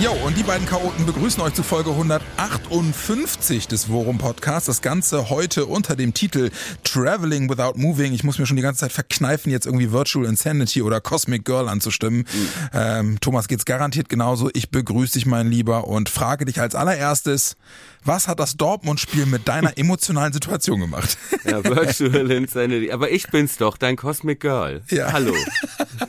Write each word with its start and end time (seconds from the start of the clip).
Jo, 0.00 0.12
und 0.24 0.36
die 0.36 0.44
beiden 0.44 0.64
Chaoten 0.64 1.06
begrüßen 1.06 1.42
euch 1.42 1.54
zu 1.54 1.64
Folge 1.64 1.90
158 1.90 3.66
des 3.66 3.88
Worum 3.88 4.18
Podcasts. 4.18 4.66
Das 4.66 4.80
Ganze 4.80 5.28
heute 5.28 5.66
unter 5.66 5.96
dem 5.96 6.14
Titel 6.14 6.50
Traveling 6.84 7.50
Without 7.50 7.72
Moving. 7.74 8.12
Ich 8.12 8.22
muss 8.22 8.38
mir 8.38 8.46
schon 8.46 8.56
die 8.56 8.62
ganze 8.62 8.82
Zeit 8.82 8.92
verkneifen, 8.92 9.50
jetzt 9.50 9.66
irgendwie 9.66 9.90
Virtual 9.90 10.24
Insanity 10.24 10.82
oder 10.82 11.00
Cosmic 11.00 11.44
Girl 11.44 11.68
anzustimmen. 11.68 12.18
Mhm. 12.18 12.48
Ähm, 12.72 13.20
Thomas 13.20 13.48
geht's 13.48 13.64
garantiert 13.64 14.08
genauso. 14.08 14.50
Ich 14.54 14.70
begrüße 14.70 15.14
dich, 15.14 15.26
mein 15.26 15.50
Lieber, 15.50 15.88
und 15.88 16.08
frage 16.08 16.44
dich 16.44 16.60
als 16.60 16.76
allererstes, 16.76 17.56
was 18.04 18.28
hat 18.28 18.38
das 18.38 18.56
Dortmund-Spiel 18.56 19.26
mit 19.26 19.48
deiner 19.48 19.76
emotionalen 19.78 20.32
Situation 20.32 20.78
gemacht? 20.78 21.18
Ja, 21.44 21.64
Virtual 21.64 22.30
Insanity. 22.30 22.92
Aber 22.92 23.10
ich 23.10 23.28
bin's 23.28 23.56
doch, 23.56 23.76
dein 23.76 23.96
Cosmic 23.96 24.40
Girl. 24.40 24.82
Ja. 24.90 25.12
Hallo. 25.12 25.34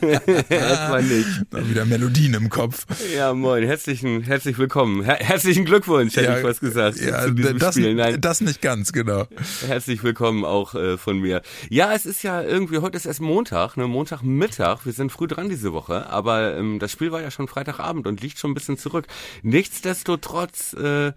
Etwa 0.00 1.00
nicht. 1.02 1.28
Dann 1.50 1.68
wieder 1.68 1.84
Melodien 1.84 2.34
im 2.34 2.48
Kopf. 2.48 2.86
Ja, 3.14 3.34
moin. 3.34 3.64
Herzlichen, 3.80 4.20
herzlich 4.24 4.58
willkommen. 4.58 5.02
Her 5.02 5.16
herzlichen 5.20 5.64
Glückwunsch, 5.64 6.14
hätte 6.14 6.26
ja, 6.26 6.36
ich 6.36 6.44
was 6.44 6.60
gesagt. 6.60 7.00
Ja, 7.00 7.22
zu 7.22 7.30
diesem 7.30 7.58
das, 7.58 7.74
Spiel. 7.76 7.94
Nein. 7.94 8.20
das 8.20 8.42
nicht 8.42 8.60
ganz, 8.60 8.92
genau. 8.92 9.26
Herzlich 9.66 10.02
willkommen 10.02 10.44
auch 10.44 10.74
äh, 10.74 10.98
von 10.98 11.18
mir. 11.18 11.40
Ja, 11.70 11.94
es 11.94 12.04
ist 12.04 12.22
ja 12.22 12.42
irgendwie, 12.42 12.76
heute 12.76 12.98
ist 12.98 13.06
erst 13.06 13.22
Montag, 13.22 13.78
ne, 13.78 13.86
Montagmittag. 13.86 14.84
Wir 14.84 14.92
sind 14.92 15.10
früh 15.10 15.26
dran 15.26 15.48
diese 15.48 15.72
Woche, 15.72 16.10
aber 16.10 16.58
ähm, 16.58 16.78
das 16.78 16.92
Spiel 16.92 17.10
war 17.10 17.22
ja 17.22 17.30
schon 17.30 17.48
Freitagabend 17.48 18.06
und 18.06 18.20
liegt 18.20 18.38
schon 18.38 18.50
ein 18.50 18.54
bisschen 18.54 18.76
zurück. 18.76 19.06
Nichtsdestotrotz, 19.42 20.74
äh, 20.74 21.14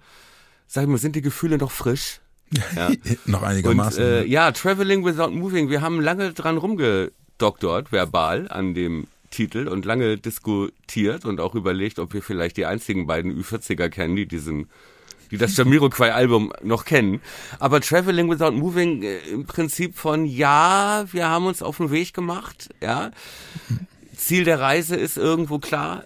sag 0.66 0.83
ich 0.83 0.88
mal, 0.88 0.97
sind 0.97 1.17
die 1.17 1.21
Gefühle 1.21 1.57
noch 1.57 1.71
frisch? 1.71 2.21
Ja. 2.77 2.91
noch 3.25 3.43
einigermaßen. 3.43 4.01
Und, 4.01 4.09
äh, 4.09 4.23
ja, 4.23 4.53
Traveling 4.53 5.03
Without 5.03 5.31
Moving. 5.31 5.69
Wir 5.69 5.81
haben 5.81 5.99
lange 5.99 6.31
dran 6.31 6.55
rumgedoktort, 6.55 7.91
verbal, 7.91 8.47
an 8.47 8.73
dem 8.73 9.07
Titel 9.33 9.67
und 9.67 9.83
lange 9.83 10.17
diskutiert 10.17 11.25
und 11.25 11.41
auch 11.41 11.55
überlegt, 11.55 11.99
ob 11.99 12.13
wir 12.13 12.21
vielleicht 12.21 12.55
die 12.57 12.65
einzigen 12.65 13.07
beiden 13.07 13.37
Ü40er 13.37 13.89
kennen, 13.89 14.15
die 14.15 14.27
diesen 14.27 14.69
die 15.31 15.37
das 15.37 15.57
Jamiroquai-Album 15.57 16.53
noch 16.61 16.85
kennen. 16.85 17.19
Aber 17.57 17.81
Traveling 17.81 18.29
Without 18.29 18.51
Moving 18.51 19.01
äh, 19.01 19.17
im 19.31 19.45
Prinzip 19.45 19.97
von 19.97 20.25
ja, 20.25 21.05
wir 21.11 21.27
haben 21.27 21.47
uns 21.47 21.63
auf 21.63 21.77
den 21.77 21.89
Weg 21.89 22.13
gemacht, 22.13 22.69
ja. 22.81 23.09
Ziel 24.15 24.43
der 24.43 24.59
Reise 24.59 24.95
ist 24.95 25.17
irgendwo 25.17 25.57
klar 25.57 26.03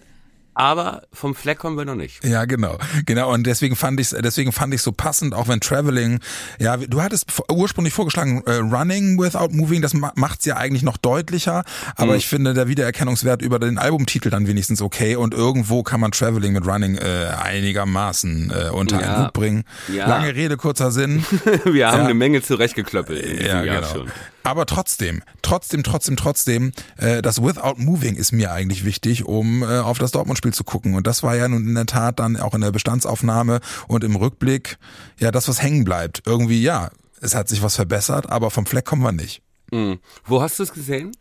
aber 0.58 1.02
vom 1.12 1.36
Fleck 1.36 1.60
kommen 1.60 1.78
wir 1.78 1.84
noch 1.84 1.94
nicht. 1.94 2.24
Ja, 2.24 2.44
genau. 2.44 2.78
Genau. 3.06 3.32
Und 3.32 3.46
deswegen 3.46 3.76
fand 3.76 4.00
ich 4.00 4.10
deswegen 4.10 4.50
fand 4.50 4.74
ich 4.74 4.82
so 4.82 4.90
passend, 4.90 5.32
auch 5.32 5.46
wenn 5.46 5.60
Traveling, 5.60 6.18
ja, 6.58 6.76
du 6.76 7.00
hattest 7.00 7.26
ursprünglich 7.48 7.94
vorgeschlagen, 7.94 8.42
äh, 8.44 8.54
Running 8.54 9.20
without 9.20 9.50
Moving, 9.52 9.82
das 9.82 9.94
macht's 9.94 10.44
ja 10.46 10.56
eigentlich 10.56 10.82
noch 10.82 10.96
deutlicher. 10.96 11.62
Aber 11.94 12.12
mhm. 12.12 12.18
ich 12.18 12.26
finde 12.26 12.54
der 12.54 12.66
Wiedererkennungswert 12.66 13.40
über 13.40 13.60
den 13.60 13.78
Albumtitel 13.78 14.30
dann 14.30 14.48
wenigstens 14.48 14.82
okay. 14.82 15.14
Und 15.14 15.32
irgendwo 15.32 15.84
kann 15.84 16.00
man 16.00 16.10
Traveling 16.10 16.54
mit 16.54 16.66
Running 16.66 16.96
äh, 16.96 17.28
einigermaßen 17.40 18.50
äh, 18.50 18.70
unter 18.70 19.00
ja. 19.00 19.06
einen 19.06 19.24
Hut 19.26 19.32
bringen. 19.34 19.64
Ja. 19.86 20.08
Lange 20.08 20.34
Rede, 20.34 20.56
kurzer 20.56 20.90
Sinn. 20.90 21.24
wir 21.64 21.86
haben 21.86 21.98
ja. 21.98 22.04
eine 22.04 22.14
Menge 22.14 22.42
zurechtgeklöppelt 22.42 23.24
in 23.24 23.46
ja, 23.46 23.62
Jahr 23.62 23.76
genau. 23.82 23.92
schon. 23.92 24.12
Aber 24.48 24.64
trotzdem, 24.64 25.22
trotzdem, 25.42 25.82
trotzdem, 25.82 26.16
trotzdem, 26.16 26.72
äh, 26.96 27.20
das 27.20 27.42
Without 27.42 27.74
Moving 27.76 28.16
ist 28.16 28.32
mir 28.32 28.50
eigentlich 28.50 28.82
wichtig, 28.82 29.26
um 29.26 29.62
äh, 29.62 29.80
auf 29.80 29.98
das 29.98 30.10
Dortmund-Spiel 30.12 30.54
zu 30.54 30.64
gucken. 30.64 30.94
Und 30.94 31.06
das 31.06 31.22
war 31.22 31.36
ja 31.36 31.48
nun 31.48 31.68
in 31.68 31.74
der 31.74 31.84
Tat 31.84 32.18
dann 32.18 32.38
auch 32.38 32.54
in 32.54 32.62
der 32.62 32.72
Bestandsaufnahme 32.72 33.60
und 33.88 34.04
im 34.04 34.16
Rückblick 34.16 34.78
ja 35.18 35.30
das, 35.32 35.48
was 35.48 35.60
hängen 35.60 35.84
bleibt. 35.84 36.22
Irgendwie, 36.24 36.62
ja, 36.62 36.88
es 37.20 37.34
hat 37.34 37.50
sich 37.50 37.62
was 37.62 37.76
verbessert, 37.76 38.30
aber 38.30 38.50
vom 38.50 38.64
Fleck 38.64 38.86
kommen 38.86 39.02
wir 39.02 39.12
nicht. 39.12 39.42
Mhm. 39.70 39.98
Wo 40.24 40.40
hast 40.40 40.58
du 40.58 40.62
es 40.62 40.72
gesehen? 40.72 41.12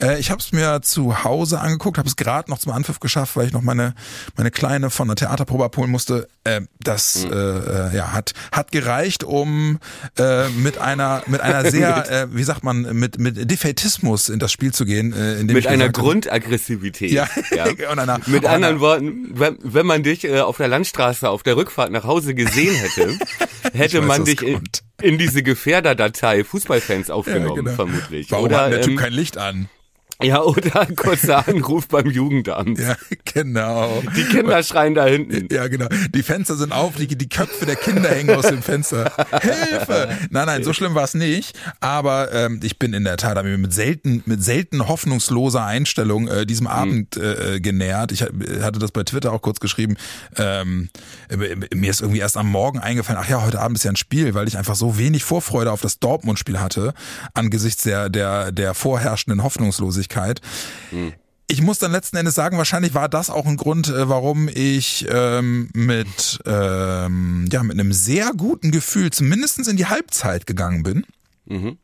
Äh, 0.00 0.18
ich 0.18 0.30
habe 0.30 0.40
es 0.40 0.52
mir 0.52 0.82
zu 0.82 1.24
Hause 1.24 1.60
angeguckt, 1.60 1.98
habe 1.98 2.08
es 2.08 2.16
gerade 2.16 2.50
noch 2.50 2.58
zum 2.58 2.72
Anpfiff 2.72 3.00
geschafft, 3.00 3.36
weil 3.36 3.46
ich 3.46 3.52
noch 3.52 3.62
meine 3.62 3.94
meine 4.36 4.50
kleine 4.50 4.90
von 4.90 5.08
der 5.08 5.16
Theaterprobe 5.16 5.64
abholen 5.64 5.90
musste. 5.90 6.28
Äh, 6.44 6.62
das 6.80 7.24
mhm. 7.24 7.32
äh, 7.32 7.96
ja 7.96 8.12
hat 8.12 8.32
hat 8.52 8.72
gereicht, 8.72 9.24
um 9.24 9.78
äh, 10.18 10.48
mit 10.50 10.78
einer 10.78 11.22
mit 11.26 11.40
einer 11.40 11.70
sehr 11.70 12.10
äh, 12.10 12.26
wie 12.34 12.44
sagt 12.44 12.64
man 12.64 12.82
mit 12.96 13.18
mit 13.18 13.50
Defetismus 13.50 14.28
in 14.28 14.38
das 14.38 14.52
Spiel 14.52 14.72
zu 14.72 14.84
gehen. 14.84 15.12
Äh, 15.12 15.44
mit 15.44 15.66
einer 15.66 15.88
Grundaggressivität. 15.88 17.10
Ja. 17.12 17.28
ja. 17.54 17.64
und 17.90 17.98
einer, 17.98 18.20
mit 18.26 18.44
anderen 18.44 18.74
einer, 18.74 18.80
Worten, 18.80 19.30
wenn, 19.32 19.58
wenn 19.62 19.86
man 19.86 20.02
dich 20.02 20.24
äh, 20.24 20.40
auf 20.40 20.56
der 20.56 20.68
Landstraße 20.68 21.28
auf 21.28 21.42
der 21.42 21.56
Rückfahrt 21.56 21.90
nach 21.90 22.04
Hause 22.04 22.34
gesehen 22.34 22.74
hätte, 22.74 23.18
hätte 23.72 24.00
weiß, 24.00 24.06
man 24.06 24.24
dich 24.24 24.42
in, 24.42 24.62
in 25.02 25.18
diese 25.18 25.42
Gefährderdatei 25.42 26.44
Fußballfans 26.44 27.10
aufgenommen, 27.10 27.48
ja, 27.48 27.54
genau. 27.54 27.72
vermutlich. 27.72 28.30
Warum 28.30 28.46
Oder, 28.46 28.62
hat 28.62 28.72
der 28.72 28.82
Typ 28.82 28.92
ähm, 28.92 28.98
kein 28.98 29.12
Licht 29.12 29.38
an? 29.38 29.68
Ja, 30.22 30.42
oder 30.42 30.80
ein 30.80 30.94
kurzer 30.94 31.46
Anruf 31.46 31.88
beim 31.88 32.08
Jugendamt. 32.08 32.78
Ja, 32.78 32.96
genau. 33.24 34.02
Die 34.16 34.24
Kinder 34.24 34.62
schreien 34.62 34.94
da 34.94 35.06
hinten. 35.06 35.52
Ja, 35.52 35.66
genau. 35.66 35.88
Die 36.14 36.22
Fenster 36.22 36.56
sind 36.56 36.72
auf, 36.72 36.94
die, 36.94 37.06
die 37.06 37.28
Köpfe 37.28 37.66
der 37.66 37.76
Kinder 37.76 38.08
hängen 38.08 38.34
aus 38.34 38.46
dem 38.46 38.62
Fenster. 38.62 39.12
Hilfe! 39.40 40.08
Nein, 40.30 40.46
nein, 40.46 40.64
so 40.64 40.72
schlimm 40.72 40.94
war 40.94 41.04
es 41.04 41.14
nicht. 41.14 41.58
Aber 41.80 42.32
ähm, 42.32 42.60
ich 42.62 42.78
bin 42.78 42.92
in 42.92 43.04
der 43.04 43.16
Tat 43.16 43.42
mit 43.44 43.72
selten, 43.72 44.22
mit 44.26 44.42
selten 44.42 44.86
hoffnungsloser 44.86 45.64
Einstellung 45.64 46.28
äh, 46.28 46.46
diesem 46.46 46.66
mhm. 46.66 46.72
Abend 46.72 47.16
äh, 47.16 47.60
genährt. 47.60 48.12
Ich 48.12 48.22
hatte 48.22 48.78
das 48.78 48.92
bei 48.92 49.02
Twitter 49.02 49.32
auch 49.32 49.42
kurz 49.42 49.58
geschrieben. 49.58 49.96
Ähm, 50.36 50.90
mir 51.74 51.90
ist 51.90 52.00
irgendwie 52.00 52.20
erst 52.20 52.36
am 52.36 52.48
Morgen 52.50 52.78
eingefallen, 52.78 53.20
ach 53.22 53.28
ja, 53.28 53.44
heute 53.44 53.60
Abend 53.60 53.78
ist 53.78 53.84
ja 53.84 53.90
ein 53.90 53.96
Spiel, 53.96 54.34
weil 54.34 54.46
ich 54.46 54.56
einfach 54.56 54.76
so 54.76 54.96
wenig 54.96 55.24
Vorfreude 55.24 55.72
auf 55.72 55.80
das 55.80 55.98
Dortmund-Spiel 55.98 56.60
hatte, 56.60 56.94
angesichts 57.34 57.82
der, 57.82 58.08
der, 58.08 58.52
der 58.52 58.74
vorherrschenden 58.74 59.42
Hoffnungslosigkeit. 59.42 60.03
Öffentlichkeit. 60.04 60.40
Hm. 60.90 61.12
Ich 61.46 61.60
muss 61.60 61.78
dann 61.78 61.92
letzten 61.92 62.16
Endes 62.16 62.34
sagen, 62.34 62.56
wahrscheinlich 62.56 62.94
war 62.94 63.08
das 63.08 63.28
auch 63.28 63.44
ein 63.44 63.58
Grund, 63.58 63.88
äh, 63.88 64.08
warum 64.08 64.48
ich 64.48 65.06
ähm, 65.10 65.68
mit, 65.74 66.40
ähm, 66.46 67.46
ja, 67.52 67.62
mit 67.62 67.78
einem 67.78 67.92
sehr 67.92 68.32
guten 68.34 68.70
Gefühl 68.70 69.10
zumindestens 69.10 69.68
in 69.68 69.76
die 69.76 69.86
Halbzeit 69.86 70.46
gegangen 70.46 70.82
bin. 70.82 71.04
Mhm. 71.44 71.76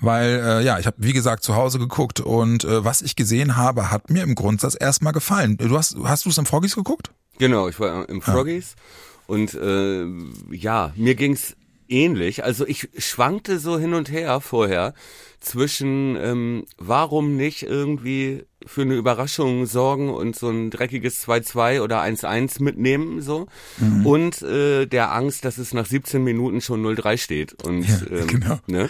Weil, 0.00 0.42
äh, 0.44 0.64
ja, 0.64 0.78
ich 0.78 0.86
habe, 0.86 0.96
wie 1.00 1.12
gesagt, 1.12 1.42
zu 1.42 1.56
Hause 1.56 1.80
geguckt 1.80 2.20
und 2.20 2.64
äh, 2.64 2.84
was 2.84 3.02
ich 3.02 3.16
gesehen 3.16 3.56
habe, 3.56 3.90
hat 3.90 4.10
mir 4.10 4.22
im 4.22 4.36
Grundsatz 4.36 4.76
erstmal 4.78 5.12
gefallen. 5.12 5.56
Du 5.56 5.76
hast, 5.76 5.96
hast 6.04 6.24
du 6.24 6.30
es 6.30 6.38
im 6.38 6.46
Froggies 6.46 6.76
geguckt? 6.76 7.10
Genau, 7.38 7.68
ich 7.68 7.80
war 7.80 8.08
im 8.08 8.22
Froggies. 8.22 8.74
Ja. 8.76 9.34
Und 9.34 9.54
äh, 9.54 10.06
ja, 10.54 10.92
mir 10.96 11.14
ging's 11.16 11.56
ähnlich. 11.88 12.44
Also 12.44 12.66
ich 12.66 12.88
schwankte 12.98 13.58
so 13.58 13.78
hin 13.78 13.94
und 13.94 14.10
her 14.10 14.40
vorher 14.40 14.94
zwischen, 15.40 16.16
ähm, 16.16 16.64
warum 16.78 17.36
nicht 17.36 17.62
irgendwie 17.62 18.44
für 18.66 18.82
eine 18.82 18.94
Überraschung 18.94 19.66
sorgen 19.66 20.10
und 20.10 20.36
so 20.36 20.48
ein 20.48 20.70
dreckiges 20.70 21.26
2-2 21.26 21.82
oder 21.82 22.02
1-1 22.02 22.62
mitnehmen, 22.62 23.20
so. 23.20 23.46
Mhm. 23.78 24.06
Und 24.06 24.42
äh, 24.42 24.86
der 24.86 25.12
Angst, 25.12 25.44
dass 25.44 25.58
es 25.58 25.74
nach 25.74 25.86
17 25.86 26.22
Minuten 26.22 26.60
schon 26.60 26.84
0-3 26.84 27.18
steht. 27.18 27.62
Und, 27.64 27.86
ja, 27.86 28.00
ähm, 28.10 28.26
genau. 28.26 28.58
Ne? 28.66 28.88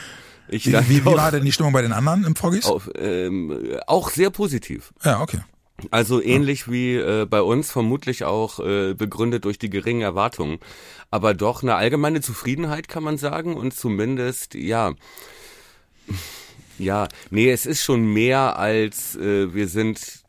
Ich 0.48 0.66
wie, 0.66 0.72
wie, 0.72 1.04
wie 1.04 1.04
war 1.04 1.32
denn 1.32 1.44
die 1.44 1.52
Stimmung 1.52 1.72
bei 1.72 1.82
den 1.82 1.92
anderen 1.92 2.24
im 2.24 2.36
Froggies? 2.36 2.66
Auf, 2.66 2.90
ähm, 2.96 3.78
auch 3.86 4.10
sehr 4.10 4.30
positiv. 4.30 4.92
Ja, 5.02 5.20
okay. 5.20 5.40
Also 5.90 6.22
ähnlich 6.22 6.70
wie 6.70 6.96
äh, 6.96 7.26
bei 7.28 7.42
uns, 7.42 7.70
vermutlich 7.70 8.24
auch 8.24 8.60
äh, 8.60 8.94
begründet 8.94 9.44
durch 9.44 9.58
die 9.58 9.70
geringen 9.70 10.02
Erwartungen. 10.02 10.58
Aber 11.10 11.34
doch 11.34 11.62
eine 11.62 11.74
allgemeine 11.76 12.20
Zufriedenheit 12.20 12.88
kann 12.88 13.02
man 13.02 13.18
sagen 13.18 13.54
und 13.54 13.74
zumindest, 13.74 14.54
ja, 14.54 14.94
ja, 16.78 17.08
nee, 17.30 17.50
es 17.50 17.66
ist 17.66 17.84
schon 17.84 18.12
mehr 18.12 18.58
als 18.58 19.16
äh, 19.16 19.54
wir 19.54 19.68
sind 19.68 20.23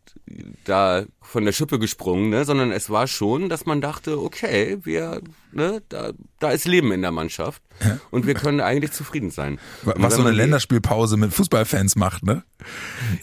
da 0.64 1.06
von 1.22 1.46
der 1.46 1.52
Schippe 1.52 1.78
gesprungen, 1.78 2.30
ne, 2.30 2.46
sondern 2.46 2.72
es 2.72 2.90
war 2.90 3.08
schon, 3.08 3.50
dass 3.50 3.66
man 3.66 3.82
dachte, 3.82 4.20
okay, 4.20 4.80
wir, 4.84 5.22
ne, 5.52 5.82
da, 5.90 6.12
da 6.40 6.52
ist 6.52 6.66
Leben 6.66 6.92
in 6.92 7.02
der 7.02 7.12
Mannschaft 7.12 7.62
und 8.12 8.26
wir 8.26 8.34
können 8.34 8.60
eigentlich 8.60 8.92
zufrieden 8.92 9.30
sein. 9.30 9.60
Was 9.84 10.16
so 10.16 10.22
eine 10.22 10.32
Länderspielpause 10.32 11.18
mit 11.18 11.34
Fußballfans 11.34 11.96
macht, 11.96 12.24
ne? 12.24 12.44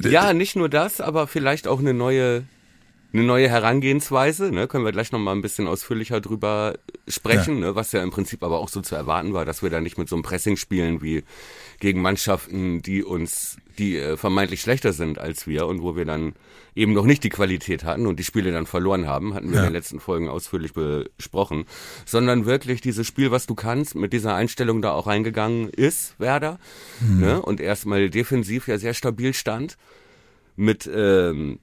Ja, 0.01 0.33
nicht 0.33 0.55
nur 0.55 0.69
das, 0.69 1.01
aber 1.01 1.27
vielleicht 1.27 1.67
auch 1.67 1.81
eine 1.81 1.95
neue 1.95 2.45
eine 3.15 3.25
neue 3.25 3.49
Herangehensweise, 3.49 4.51
ne, 4.53 4.67
können 4.67 4.85
wir 4.85 4.93
gleich 4.93 5.13
nochmal 5.13 5.35
ein 5.35 5.43
bisschen 5.43 5.67
ausführlicher 5.67 6.21
drüber 6.21 6.79
sprechen, 7.07 7.57
ja. 7.57 7.67
ne, 7.67 7.75
was 7.75 7.93
ja 7.93 8.03
im 8.03 8.11
Prinzip 8.11 8.43
aber 8.43 8.59
auch 8.59 8.69
so 8.69 8.81
zu 8.81 8.95
erwarten 8.95 9.35
war, 9.35 9.45
dass 9.45 9.63
wir 9.63 9.69
da 9.69 9.81
nicht 9.81 9.99
mit 9.99 10.09
so 10.09 10.17
einem 10.17 10.23
Pressing 10.23 10.57
spielen 10.57 11.03
wie 11.03 11.23
gegen 11.83 12.01
Mannschaften, 12.01 12.81
die 12.81 13.03
uns, 13.03 13.57
die 13.77 13.97
äh, 13.97 14.17
vermeintlich 14.17 14.61
schlechter 14.61 14.93
sind 14.93 15.19
als 15.19 15.49
wir 15.49 15.67
und 15.67 15.83
wo 15.83 15.97
wir 15.97 16.05
dann 16.05 16.35
eben 16.77 16.93
noch 16.93 17.05
nicht 17.05 17.25
die 17.25 17.29
Qualität 17.29 17.83
hatten 17.83 18.07
und 18.07 18.21
die 18.21 18.25
Spiele 18.25 18.53
dann 18.53 18.67
verloren 18.67 19.09
haben, 19.09 19.35
hatten 19.35 19.49
wir 19.49 19.57
ja. 19.57 19.63
in 19.63 19.71
den 19.71 19.75
letzten 19.75 19.99
Folgen 19.99 20.29
ausführlich 20.29 20.75
besprochen, 20.75 21.65
sondern 22.07 22.47
wirklich 22.47 22.83
dieses 22.83 23.05
Spiel, 23.05 23.33
was 23.33 23.47
du 23.47 23.57
kannst, 23.57 23.97
mit 23.97 24.13
dieser 24.13 24.37
Einstellung 24.37 24.81
da 24.81 24.93
auch 24.93 25.09
reingegangen 25.09 25.71
ist, 25.71 26.15
Werder, 26.21 26.61
mhm. 27.01 27.21
ne, 27.21 27.43
und 27.43 27.61
erstmal 27.61 28.11
defensiv 28.11 28.69
ja 28.69 28.79
sehr 28.79 28.95
stabil 28.95 29.35
stand, 29.35 29.77
mit 30.55 30.89
ähm, 30.95 31.59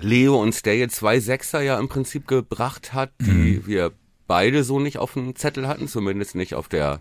Leo 0.00 0.40
und 0.40 0.54
Stay 0.54 0.86
zwei 0.86 1.18
Sechser 1.18 1.60
ja 1.60 1.76
im 1.76 1.88
Prinzip 1.88 2.28
gebracht 2.28 2.92
hat, 2.92 3.10
die 3.20 3.58
Mhm. 3.58 3.66
wir 3.66 3.92
beide 4.28 4.62
so 4.62 4.78
nicht 4.78 4.98
auf 4.98 5.14
dem 5.14 5.34
Zettel 5.34 5.66
hatten, 5.66 5.88
zumindest 5.88 6.36
nicht 6.36 6.54
auf 6.54 6.68
der 6.68 7.00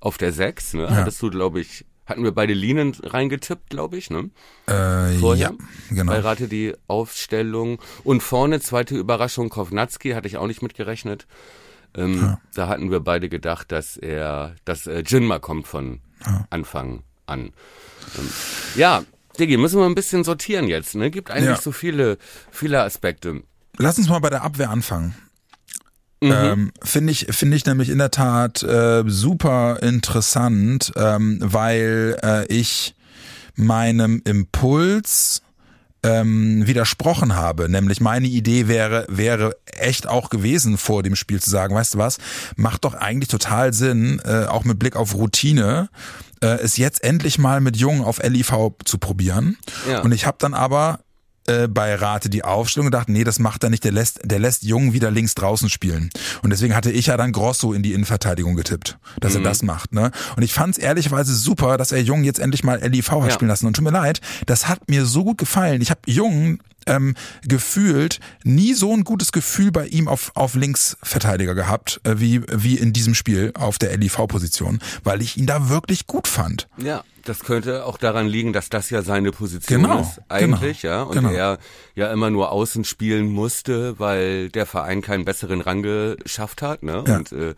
auf 0.00 0.18
der 0.18 0.32
Sechs. 0.32 0.74
Ne? 0.74 0.88
Hattest 0.90 1.20
du, 1.22 1.30
glaube 1.30 1.60
ich, 1.60 1.84
hatten 2.06 2.24
wir 2.24 2.32
beide 2.32 2.54
Linien 2.54 2.96
reingetippt, 3.02 3.70
glaube 3.70 3.96
ich, 3.96 4.10
ne? 4.10 4.30
Äh, 4.66 5.18
Vorher? 5.18 5.50
ja, 5.50 5.94
genau. 5.94 6.12
Bei 6.12 6.18
Rate 6.20 6.48
die 6.48 6.74
Aufstellung. 6.88 7.78
Und 8.02 8.22
vorne, 8.22 8.60
zweite 8.60 8.96
Überraschung, 8.96 9.48
Kovnatski, 9.48 10.10
hatte 10.12 10.26
ich 10.26 10.36
auch 10.36 10.46
nicht 10.48 10.62
mitgerechnet. 10.62 11.26
Ähm, 11.94 12.36
Da 12.54 12.68
hatten 12.68 12.90
wir 12.90 13.00
beide 13.00 13.28
gedacht, 13.28 13.70
dass 13.72 13.96
er, 13.96 14.54
dass 14.64 14.86
äh, 14.86 15.02
Jinma 15.06 15.38
kommt 15.38 15.66
von 15.68 16.00
Anfang 16.50 17.02
an. 17.26 17.52
Ähm, 18.18 18.28
ja, 18.74 19.02
Diggi, 19.38 19.56
müssen 19.56 19.78
wir 19.78 19.86
ein 19.86 19.94
bisschen 19.94 20.22
sortieren 20.24 20.66
jetzt, 20.68 20.94
ne? 20.94 21.10
Gibt 21.10 21.30
eigentlich 21.30 21.46
Ja. 21.46 21.56
so 21.60 21.72
viele, 21.72 22.18
viele 22.50 22.82
Aspekte. 22.82 23.42
Lass 23.78 23.98
uns 23.98 24.08
mal 24.08 24.18
bei 24.18 24.30
der 24.30 24.42
Abwehr 24.42 24.70
anfangen. 24.70 25.14
Ähm, 26.22 26.72
finde 26.82 27.12
ich 27.12 27.26
finde 27.30 27.56
ich 27.56 27.64
nämlich 27.64 27.88
in 27.88 27.98
der 27.98 28.10
Tat 28.10 28.62
äh, 28.62 29.04
super 29.06 29.78
interessant, 29.82 30.92
ähm, 30.96 31.38
weil 31.40 32.18
äh, 32.22 32.46
ich 32.46 32.94
meinem 33.56 34.20
Impuls 34.24 35.42
ähm, 36.02 36.66
widersprochen 36.66 37.34
habe. 37.34 37.68
Nämlich 37.68 38.00
meine 38.00 38.26
Idee 38.26 38.68
wäre, 38.68 39.06
wäre 39.08 39.56
echt 39.66 40.06
auch 40.08 40.30
gewesen, 40.30 40.78
vor 40.78 41.02
dem 41.02 41.16
Spiel 41.16 41.40
zu 41.40 41.50
sagen, 41.50 41.74
weißt 41.74 41.94
du 41.94 41.98
was, 41.98 42.18
macht 42.56 42.84
doch 42.84 42.94
eigentlich 42.94 43.28
total 43.28 43.72
Sinn, 43.72 44.20
äh, 44.24 44.46
auch 44.46 44.64
mit 44.64 44.78
Blick 44.78 44.96
auf 44.96 45.14
Routine, 45.14 45.90
äh, 46.42 46.58
es 46.58 46.76
jetzt 46.76 47.04
endlich 47.04 47.38
mal 47.38 47.60
mit 47.60 47.76
Jungen 47.76 48.02
auf 48.02 48.22
LIV 48.22 48.52
zu 48.84 48.98
probieren. 48.98 49.58
Ja. 49.90 50.00
Und 50.00 50.12
ich 50.12 50.26
habe 50.26 50.38
dann 50.40 50.54
aber 50.54 51.00
äh, 51.50 51.68
bei 51.68 51.94
Rate 51.94 52.30
die 52.30 52.44
Aufstellung 52.44 52.86
gedacht, 52.86 53.08
nee, 53.08 53.24
das 53.24 53.38
macht 53.38 53.64
er 53.64 53.70
nicht, 53.70 53.84
der 53.84 53.92
lässt, 53.92 54.20
der 54.24 54.38
lässt 54.38 54.62
Jungen 54.62 54.92
wieder 54.92 55.10
links 55.10 55.34
draußen 55.34 55.68
spielen. 55.68 56.10
Und 56.42 56.50
deswegen 56.50 56.74
hatte 56.74 56.90
ich 56.90 57.06
ja 57.06 57.16
dann 57.16 57.32
Grosso 57.32 57.72
in 57.72 57.82
die 57.82 57.92
Innenverteidigung 57.92 58.54
getippt, 58.56 58.98
dass 59.20 59.32
Mhm. 59.34 59.40
er 59.40 59.42
das 59.44 59.62
macht. 59.62 59.92
Ne? 59.92 60.10
Und 60.36 60.42
ich 60.42 60.52
fand 60.54 60.76
es 60.76 60.82
ehrlicherweise 60.82 61.34
super, 61.34 61.76
dass 61.76 61.92
er 61.92 62.00
Jungen 62.02 62.24
jetzt 62.24 62.38
endlich 62.40 62.64
mal 62.64 62.80
LIV 62.82 63.10
hat 63.10 63.24
Ja. 63.24 63.30
spielen 63.30 63.48
lassen. 63.48 63.66
Und 63.66 63.74
tut 63.76 63.84
mir 63.84 63.90
leid, 63.90 64.20
das 64.46 64.68
hat 64.68 64.88
mir 64.88 65.04
so 65.04 65.24
gut 65.24 65.38
gefallen. 65.38 65.82
Ich 65.82 65.90
habe 65.90 66.00
Jungen 66.06 66.60
ähm, 66.86 67.14
gefühlt 67.42 68.20
nie 68.44 68.74
so 68.74 68.92
ein 68.92 69.04
gutes 69.04 69.32
Gefühl 69.32 69.70
bei 69.72 69.86
ihm 69.86 70.08
auf, 70.08 70.32
auf 70.34 70.54
Linksverteidiger 70.54 71.54
gehabt, 71.54 72.00
äh, 72.04 72.14
wie, 72.16 72.42
wie 72.48 72.76
in 72.76 72.92
diesem 72.92 73.14
Spiel 73.14 73.52
auf 73.54 73.78
der 73.78 73.96
LIV-Position, 73.96 74.80
weil 75.04 75.22
ich 75.22 75.36
ihn 75.36 75.46
da 75.46 75.68
wirklich 75.68 76.06
gut 76.06 76.28
fand. 76.28 76.68
Ja, 76.78 77.04
das 77.24 77.40
könnte 77.40 77.84
auch 77.84 77.98
daran 77.98 78.26
liegen, 78.26 78.52
dass 78.52 78.70
das 78.70 78.90
ja 78.90 79.02
seine 79.02 79.30
Position 79.30 79.82
Genau, 79.82 80.00
ist, 80.00 80.20
eigentlich, 80.28 80.82
genau, 80.82 80.94
ja. 80.94 81.02
Und 81.02 81.14
genau. 81.14 81.30
er 81.30 81.58
ja 81.94 82.12
immer 82.12 82.30
nur 82.30 82.50
außen 82.50 82.84
spielen 82.84 83.30
musste, 83.30 83.98
weil 83.98 84.48
der 84.48 84.66
Verein 84.66 85.02
keinen 85.02 85.24
besseren 85.24 85.60
Rang 85.60 85.82
geschafft 85.82 86.62
hat, 86.62 86.82
ne? 86.82 87.04
Ja. 87.06 87.16
Und 87.16 87.32
äh, 87.32 87.54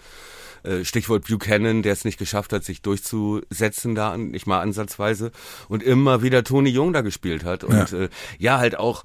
äh, 0.64 0.84
Stichwort 0.84 1.26
Buchanan, 1.28 1.82
der 1.82 1.92
es 1.92 2.04
nicht 2.04 2.18
geschafft 2.18 2.52
hat, 2.52 2.64
sich 2.64 2.82
durchzusetzen 2.82 3.94
da, 3.94 4.16
nicht 4.16 4.46
mal 4.46 4.60
ansatzweise. 4.60 5.32
Und 5.68 5.82
immer 5.82 6.22
wieder 6.22 6.44
Toni 6.44 6.70
Jung 6.70 6.92
da 6.92 7.00
gespielt 7.00 7.44
hat. 7.44 7.64
Und 7.64 7.90
Ja. 7.92 7.98
äh, 7.98 8.08
ja, 8.38 8.58
halt 8.58 8.78
auch 8.78 9.04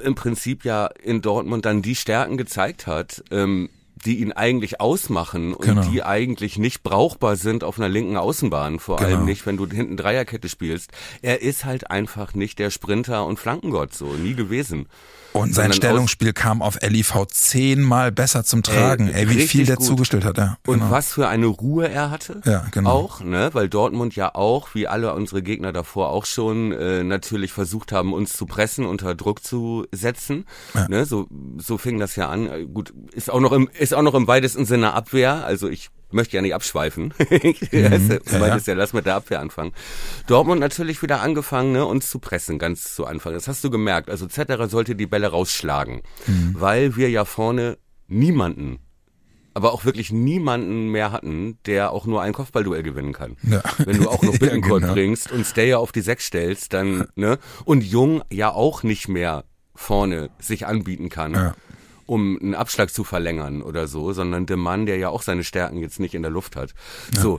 im 0.00 0.14
Prinzip 0.14 0.64
ja 0.64 0.86
in 1.02 1.22
Dortmund 1.22 1.64
dann 1.64 1.82
die 1.82 1.94
Stärken 1.96 2.36
gezeigt 2.36 2.86
hat, 2.86 3.22
ähm, 3.30 3.68
die 4.06 4.20
ihn 4.20 4.30
eigentlich 4.32 4.80
ausmachen 4.80 5.54
und 5.54 5.64
Genau. 5.66 5.82
die 5.90 6.04
eigentlich 6.04 6.56
nicht 6.56 6.84
brauchbar 6.84 7.34
sind 7.34 7.64
auf 7.64 7.78
einer 7.80 7.88
linken 7.88 8.16
Außenbahn, 8.16 8.78
vor 8.78 8.98
Genau. 8.98 9.08
allem 9.08 9.24
nicht, 9.24 9.44
wenn 9.44 9.56
du 9.56 9.66
hinten 9.66 9.96
Dreierkette 9.96 10.48
spielst. 10.48 10.92
Er 11.20 11.42
ist 11.42 11.64
halt 11.64 11.90
einfach 11.90 12.34
nicht 12.34 12.60
der 12.60 12.70
Sprinter 12.70 13.26
und 13.26 13.40
Flankengott 13.40 13.92
so, 13.94 14.12
nie 14.12 14.34
gewesen. 14.34 14.86
Und 15.38 15.54
sein 15.54 15.72
Stellungsspiel 15.72 16.32
kam 16.32 16.62
auf 16.62 16.78
LIV 16.82 17.26
zehnmal 17.28 18.12
besser 18.12 18.44
zum 18.44 18.62
Tragen. 18.62 19.08
Ey, 19.08 19.28
wie 19.30 19.46
viel 19.46 19.66
der 19.66 19.76
gut. 19.76 19.86
zugestellt 19.86 20.24
hat. 20.24 20.38
Ja, 20.38 20.56
Und 20.66 20.80
genau. 20.80 20.90
was 20.90 21.12
für 21.12 21.28
eine 21.28 21.46
Ruhe 21.46 21.88
er 21.88 22.10
hatte. 22.10 22.40
Ja, 22.44 22.66
genau. 22.70 22.90
Auch, 22.90 23.20
ne, 23.20 23.50
weil 23.52 23.68
Dortmund 23.68 24.16
ja 24.16 24.34
auch, 24.34 24.74
wie 24.74 24.86
alle 24.86 25.14
unsere 25.14 25.42
Gegner 25.42 25.72
davor 25.72 26.10
auch 26.10 26.24
schon, 26.26 26.72
äh, 26.72 27.04
natürlich 27.04 27.52
versucht 27.52 27.92
haben, 27.92 28.12
uns 28.12 28.32
zu 28.32 28.46
pressen, 28.46 28.86
unter 28.86 29.14
Druck 29.14 29.42
zu 29.42 29.86
setzen. 29.92 30.44
Ne, 30.88 31.04
so, 31.04 31.26
so 31.58 31.78
fing 31.78 31.98
das 31.98 32.16
ja 32.16 32.28
an. 32.28 32.50
Äh, 32.50 32.64
Gut, 32.66 32.92
ist 33.12 33.30
auch 33.30 33.40
noch 33.40 33.52
im, 33.52 33.68
ist 33.78 33.94
auch 33.94 34.02
noch 34.02 34.14
im 34.14 34.26
weitesten 34.26 34.64
Sinne 34.64 34.92
Abwehr. 34.92 35.44
Also 35.44 35.68
ich 35.68 35.90
möchte 36.10 36.36
ja 36.36 36.42
nicht 36.42 36.54
abschweifen. 36.54 37.14
Mhm. 37.28 37.54
ja, 37.72 38.38
meintest 38.38 38.66
ja, 38.66 38.74
lass 38.74 38.92
mit 38.92 39.06
der 39.06 39.14
Abwehr 39.16 39.40
anfangen. 39.40 39.72
Dortmund 40.26 40.60
natürlich 40.60 41.02
wieder 41.02 41.20
angefangen, 41.20 41.72
ne, 41.72 41.84
uns 41.84 42.10
zu 42.10 42.18
pressen, 42.18 42.58
ganz 42.58 42.94
zu 42.94 43.06
Anfang. 43.06 43.34
Das 43.34 43.48
hast 43.48 43.62
du 43.64 43.70
gemerkt. 43.70 44.08
Also 44.10 44.26
Zetterer 44.26 44.68
sollte 44.68 44.94
die 44.96 45.06
Bälle 45.06 45.28
rausschlagen, 45.28 46.02
Mhm. 46.26 46.54
weil 46.58 46.96
wir 46.96 47.10
ja 47.10 47.24
vorne 47.24 47.78
niemanden 48.06 48.78
aber 49.54 49.72
auch 49.72 49.84
wirklich 49.84 50.12
niemanden 50.12 50.88
mehr 50.92 51.10
hatten, 51.10 51.58
der 51.66 51.90
auch 51.90 52.06
nur 52.06 52.22
ein 52.22 52.32
Kopfballduell 52.32 52.84
gewinnen 52.84 53.12
kann. 53.12 53.36
Ja. 53.42 53.60
Wenn 53.78 53.96
du 53.96 54.08
auch 54.08 54.22
noch 54.22 54.32
Ja, 54.34 54.38
Bittencourt 54.38 54.82
genau. 54.82 54.92
bringst 54.92 55.32
und 55.32 55.44
Stayer 55.44 55.80
auf 55.80 55.90
die 55.90 56.00
Sechs 56.02 56.26
stellst, 56.26 56.72
dann, 56.74 57.08
ne? 57.16 57.38
Und 57.64 57.82
Jung 57.82 58.22
ja 58.30 58.52
auch 58.52 58.84
nicht 58.84 59.08
mehr 59.08 59.46
vorne 59.74 60.30
sich 60.38 60.64
anbieten 60.68 61.08
kann. 61.08 61.34
Ja. 61.34 61.54
Um 62.08 62.38
einen 62.40 62.54
Abschlag 62.54 62.90
zu 62.90 63.04
verlängern 63.04 63.62
oder 63.62 63.86
so, 63.86 64.12
sondern 64.12 64.46
der 64.46 64.56
Mann, 64.56 64.86
der 64.86 64.96
ja 64.96 65.10
auch 65.10 65.22
seine 65.22 65.44
Stärken 65.44 65.78
jetzt 65.78 66.00
nicht 66.00 66.14
in 66.14 66.22
der 66.22 66.30
Luft 66.30 66.56
hat. 66.56 66.74
So, 67.14 67.38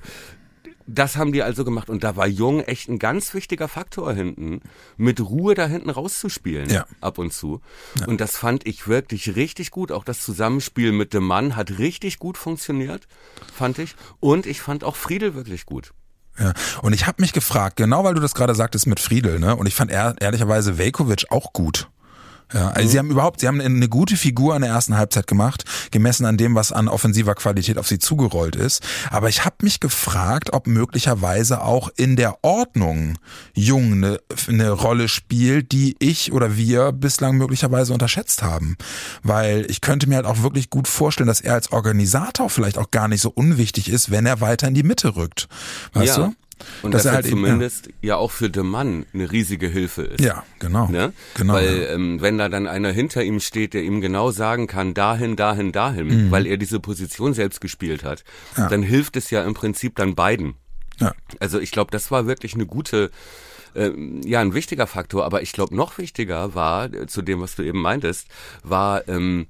das 0.85 1.17
haben 1.17 1.31
die 1.33 1.43
also 1.43 1.63
gemacht 1.65 1.89
und 1.89 2.03
da 2.03 2.15
war 2.15 2.27
Jung 2.27 2.61
echt 2.61 2.87
ein 2.89 2.99
ganz 2.99 3.33
wichtiger 3.33 3.67
Faktor 3.67 4.13
hinten, 4.13 4.61
mit 4.97 5.19
Ruhe 5.21 5.53
da 5.55 5.67
hinten 5.67 5.89
rauszuspielen, 5.89 6.69
Ja. 6.69 6.85
ab 7.01 7.17
und 7.17 7.33
zu. 7.33 7.61
Und 8.07 8.21
das 8.21 8.37
fand 8.37 8.65
ich 8.67 8.87
wirklich 8.87 9.35
richtig 9.35 9.71
gut. 9.71 9.91
Auch 9.91 10.03
das 10.03 10.21
Zusammenspiel 10.21 10.91
mit 10.91 11.13
dem 11.13 11.25
Mann 11.25 11.55
hat 11.55 11.77
richtig 11.79 12.19
gut 12.19 12.37
funktioniert, 12.37 13.07
fand 13.53 13.79
ich. 13.79 13.95
Und 14.19 14.45
ich 14.45 14.61
fand 14.61 14.83
auch 14.83 14.95
Friedel 14.95 15.35
wirklich 15.35 15.65
gut. 15.65 15.93
Ja. 16.39 16.53
Und 16.81 16.93
ich 16.93 17.05
habe 17.05 17.21
mich 17.21 17.33
gefragt, 17.33 17.75
genau 17.75 18.03
weil 18.03 18.13
du 18.13 18.21
das 18.21 18.33
gerade 18.33 18.55
sagtest 18.55 18.87
mit 18.87 18.99
Friedel, 18.99 19.39
ne? 19.39 19.55
Und 19.55 19.67
ich 19.67 19.75
fand 19.75 19.91
ehr, 19.91 20.15
ehrlicherweise 20.19 20.77
Velkovic 20.77 21.25
auch 21.31 21.53
gut. 21.53 21.89
Ja, 22.53 22.69
also 22.69 22.89
sie 22.89 22.97
haben 22.97 23.11
überhaupt, 23.11 23.41
sie 23.41 23.47
haben 23.47 23.61
eine 23.61 23.89
gute 23.89 24.17
Figur 24.17 24.55
in 24.55 24.63
der 24.63 24.71
ersten 24.71 24.97
Halbzeit 24.97 25.27
gemacht, 25.27 25.65
gemessen 25.91 26.25
an 26.25 26.37
dem, 26.37 26.55
was 26.55 26.71
an 26.71 26.87
offensiver 26.87 27.35
Qualität 27.35 27.77
auf 27.77 27.87
sie 27.87 27.99
zugerollt 27.99 28.55
ist. 28.55 28.83
Aber 29.11 29.29
ich 29.29 29.45
habe 29.45 29.57
mich 29.61 29.79
gefragt, 29.79 30.51
ob 30.53 30.65
möglicherweise 30.65 31.61
auch 31.61 31.89
in 31.95 32.15
der 32.15 32.43
Ordnung 32.43 33.17
Jung 33.53 33.93
eine, 33.93 34.19
eine 34.47 34.71
Rolle 34.71 35.07
spielt, 35.09 35.71
die 35.71 35.95
ich 35.99 36.31
oder 36.31 36.57
wir 36.57 36.91
bislang 36.91 37.37
möglicherweise 37.37 37.93
unterschätzt 37.93 38.41
haben. 38.41 38.77
Weil 39.21 39.65
ich 39.69 39.81
könnte 39.81 40.09
mir 40.09 40.15
halt 40.15 40.25
auch 40.25 40.41
wirklich 40.41 40.69
gut 40.69 40.87
vorstellen, 40.87 41.27
dass 41.27 41.41
er 41.41 41.53
als 41.53 41.71
Organisator 41.71 42.49
vielleicht 42.49 42.77
auch 42.77 42.89
gar 42.89 43.07
nicht 43.07 43.21
so 43.21 43.29
unwichtig 43.29 43.89
ist, 43.89 44.09
wenn 44.09 44.25
er 44.25 44.41
weiter 44.41 44.67
in 44.67 44.73
die 44.73 44.83
Mitte 44.83 45.15
rückt. 45.15 45.47
Weißt 45.93 46.17
ja. 46.17 46.27
du? 46.27 46.33
Und 46.81 46.93
Dass 46.93 47.03
dass, 47.03 47.11
er 47.11 47.15
halt 47.15 47.25
eben- 47.25 47.35
zumindest 47.37 47.89
ja. 48.01 48.17
auch 48.17 48.31
für 48.31 48.49
den 48.49 48.67
Mann 48.67 49.05
eine 49.13 49.31
riesige 49.31 49.67
Hilfe 49.67 50.01
ist. 50.03 50.21
Ja, 50.21 50.43
genau. 50.59 50.87
Ne? 50.87 51.13
Genau. 51.35 51.53
Weil 51.53 51.81
ja. 51.83 51.89
ähm, 51.89 52.21
wenn 52.21 52.37
da 52.37 52.49
dann 52.49 52.67
einer 52.67 52.91
hinter 52.91 53.23
ihm 53.23 53.39
steht, 53.39 53.73
der 53.73 53.83
ihm 53.83 54.01
genau 54.01 54.31
sagen 54.31 54.67
kann, 54.67 54.93
dahin, 54.93 55.35
dahin, 55.35 55.71
dahin, 55.71 56.31
weil 56.31 56.45
er 56.45 56.57
diese 56.57 56.79
Position 56.79 57.33
selbst 57.33 57.61
gespielt 57.61 58.03
hat, 58.03 58.23
Mhm. 58.55 58.63
Ja. 58.63 58.69
dann 58.69 58.83
hilft 58.83 59.15
es 59.15 59.29
ja 59.31 59.43
im 59.43 59.53
Prinzip 59.53 59.95
dann 59.95 60.15
beiden. 60.15 60.55
ja. 60.99 61.13
Also 61.39 61.59
ich 61.59 61.71
glaube, 61.71 61.91
das 61.91 62.11
war 62.11 62.27
wirklich 62.27 62.55
eine 62.55 62.65
gute, 62.65 63.09
ähm, 63.75 64.21
ja, 64.25 64.41
ein 64.41 64.53
wichtiger 64.53 64.87
Faktor. 64.87 65.23
Aber 65.25 65.41
ich 65.41 65.53
glaube, 65.53 65.75
noch 65.75 65.97
wichtiger 65.97 66.55
war, 66.55 66.93
äh, 66.93 67.07
zu 67.07 67.21
dem, 67.21 67.39
was 67.39 67.55
du 67.55 67.63
eben 67.63 67.81
meintest, 67.81 68.27
war, 68.63 69.07
ähm, 69.07 69.47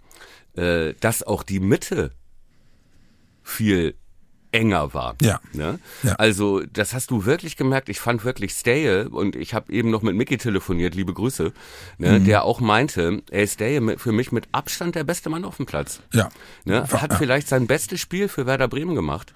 äh, 0.55 0.93
dass 0.99 1.23
auch 1.23 1.41
die 1.43 1.59
Mitte 1.59 2.11
viel 3.43 3.95
enger 4.51 4.94
war. 4.94 5.15
Ja. 5.22 5.39
Ne? 5.53 5.79
Ja. 6.03 6.13
Also 6.15 6.62
das 6.74 6.94
hast 6.94 7.12
du 7.12 7.25
wirklich 7.25 7.56
gemerkt. 7.58 7.89
Ich 7.89 8.00
fand 8.00 8.24
wirklich 8.25 8.51
Stale 8.53 9.10
und 9.10 9.36
ich 9.36 9.53
habe 9.53 9.72
eben 9.72 9.89
noch 9.91 10.01
mit 10.01 10.15
Mickey 10.15 10.38
telefoniert, 10.38 10.96
liebe 10.96 11.13
Grüße, 11.13 11.46
Mhm. 11.98 12.06
ne, 12.06 12.20
der 12.22 12.44
auch 12.44 12.60
meinte, 12.60 13.22
ey, 13.29 13.48
Stale 13.48 13.98
für 13.98 14.12
mich 14.12 14.32
mit 14.32 14.48
Abstand 14.51 14.96
der 14.96 15.03
beste 15.03 15.29
Mann 15.29 15.46
auf 15.46 15.58
dem 15.58 15.65
Platz. 15.65 16.00
Ja. 16.13 16.29
Ne? 16.65 16.88
Hat 16.91 17.13
vielleicht 17.13 17.48
sein 17.48 17.68
bestes 17.68 18.00
Spiel 18.00 18.27
für 18.27 18.46
Werder 18.46 18.68
Bremen 18.68 18.96
gemacht. 18.96 19.34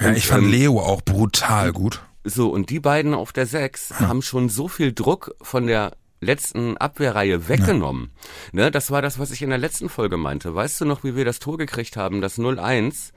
Ja, 0.00 0.12
ich 0.12 0.26
fand 0.26 0.44
ähm, 0.44 0.50
Leo 0.50 0.80
auch 0.80 1.02
brutal 1.02 1.72
gut. 1.72 2.02
So, 2.24 2.48
und 2.50 2.70
die 2.70 2.80
beiden 2.80 3.14
auf 3.14 3.32
der 3.32 3.46
Sechs 3.46 3.94
haben 4.00 4.20
schon 4.22 4.48
so 4.48 4.68
viel 4.68 4.92
Druck 4.92 5.34
von 5.42 5.66
der 5.66 5.92
letzten 6.20 6.76
Abwehrreihe 6.76 7.48
weggenommen. 7.48 8.10
Ne, 8.52 8.70
das 8.70 8.90
war 8.90 9.00
das, 9.02 9.18
was 9.18 9.30
ich 9.30 9.42
in 9.42 9.50
der 9.50 9.58
letzten 9.58 9.88
Folge 9.88 10.16
meinte. 10.16 10.54
Weißt 10.54 10.80
du 10.80 10.86
noch, 10.86 11.04
wie 11.04 11.14
wir 11.14 11.24
das 11.24 11.38
Tor 11.38 11.56
gekriegt 11.58 11.96
haben, 11.96 12.20
das 12.20 12.38
0-1 12.38 13.12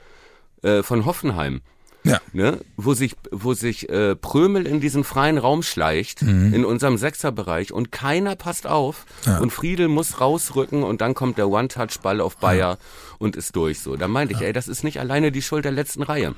äh, 0.63 0.83
von 0.83 1.05
Hoffenheim? 1.05 1.61
Ja. 2.05 2.21
Ne, 2.31 2.59
wo 2.77 2.93
sich, 2.93 3.17
wo 3.29 3.53
sich 3.53 3.89
äh, 3.89 4.15
Prömel 4.15 4.65
in 4.65 4.79
diesen 4.79 5.03
freien 5.03 5.37
Raum 5.37 5.63
schleicht, 5.63 6.21
Mhm. 6.21 6.53
in 6.53 6.63
unserem 6.63 6.97
Sechserbereich 6.97 7.73
und 7.73 7.91
keiner 7.91 8.37
passt 8.37 8.67
auf 8.67 9.05
Ja. 9.25 9.39
und 9.39 9.51
Friedel 9.51 9.89
muss 9.89 10.21
rausrücken 10.21 10.83
und 10.83 11.01
dann 11.01 11.13
kommt 11.13 11.37
der 11.37 11.49
One-Touch-Ball 11.49 12.21
auf 12.21 12.37
Bayer 12.37 12.77
und 13.17 13.35
ist 13.35 13.53
durch 13.57 13.81
so. 13.81 13.97
Da 13.97 14.07
meinte 14.07 14.33
ich, 14.33 14.39
ey, 14.39 14.53
das 14.53 14.69
ist 14.69 14.85
nicht 14.85 14.97
alleine 15.01 15.33
die 15.33 15.41
Schuld 15.41 15.65
der 15.65 15.73
letzten 15.73 16.01
Reihe. 16.01 16.35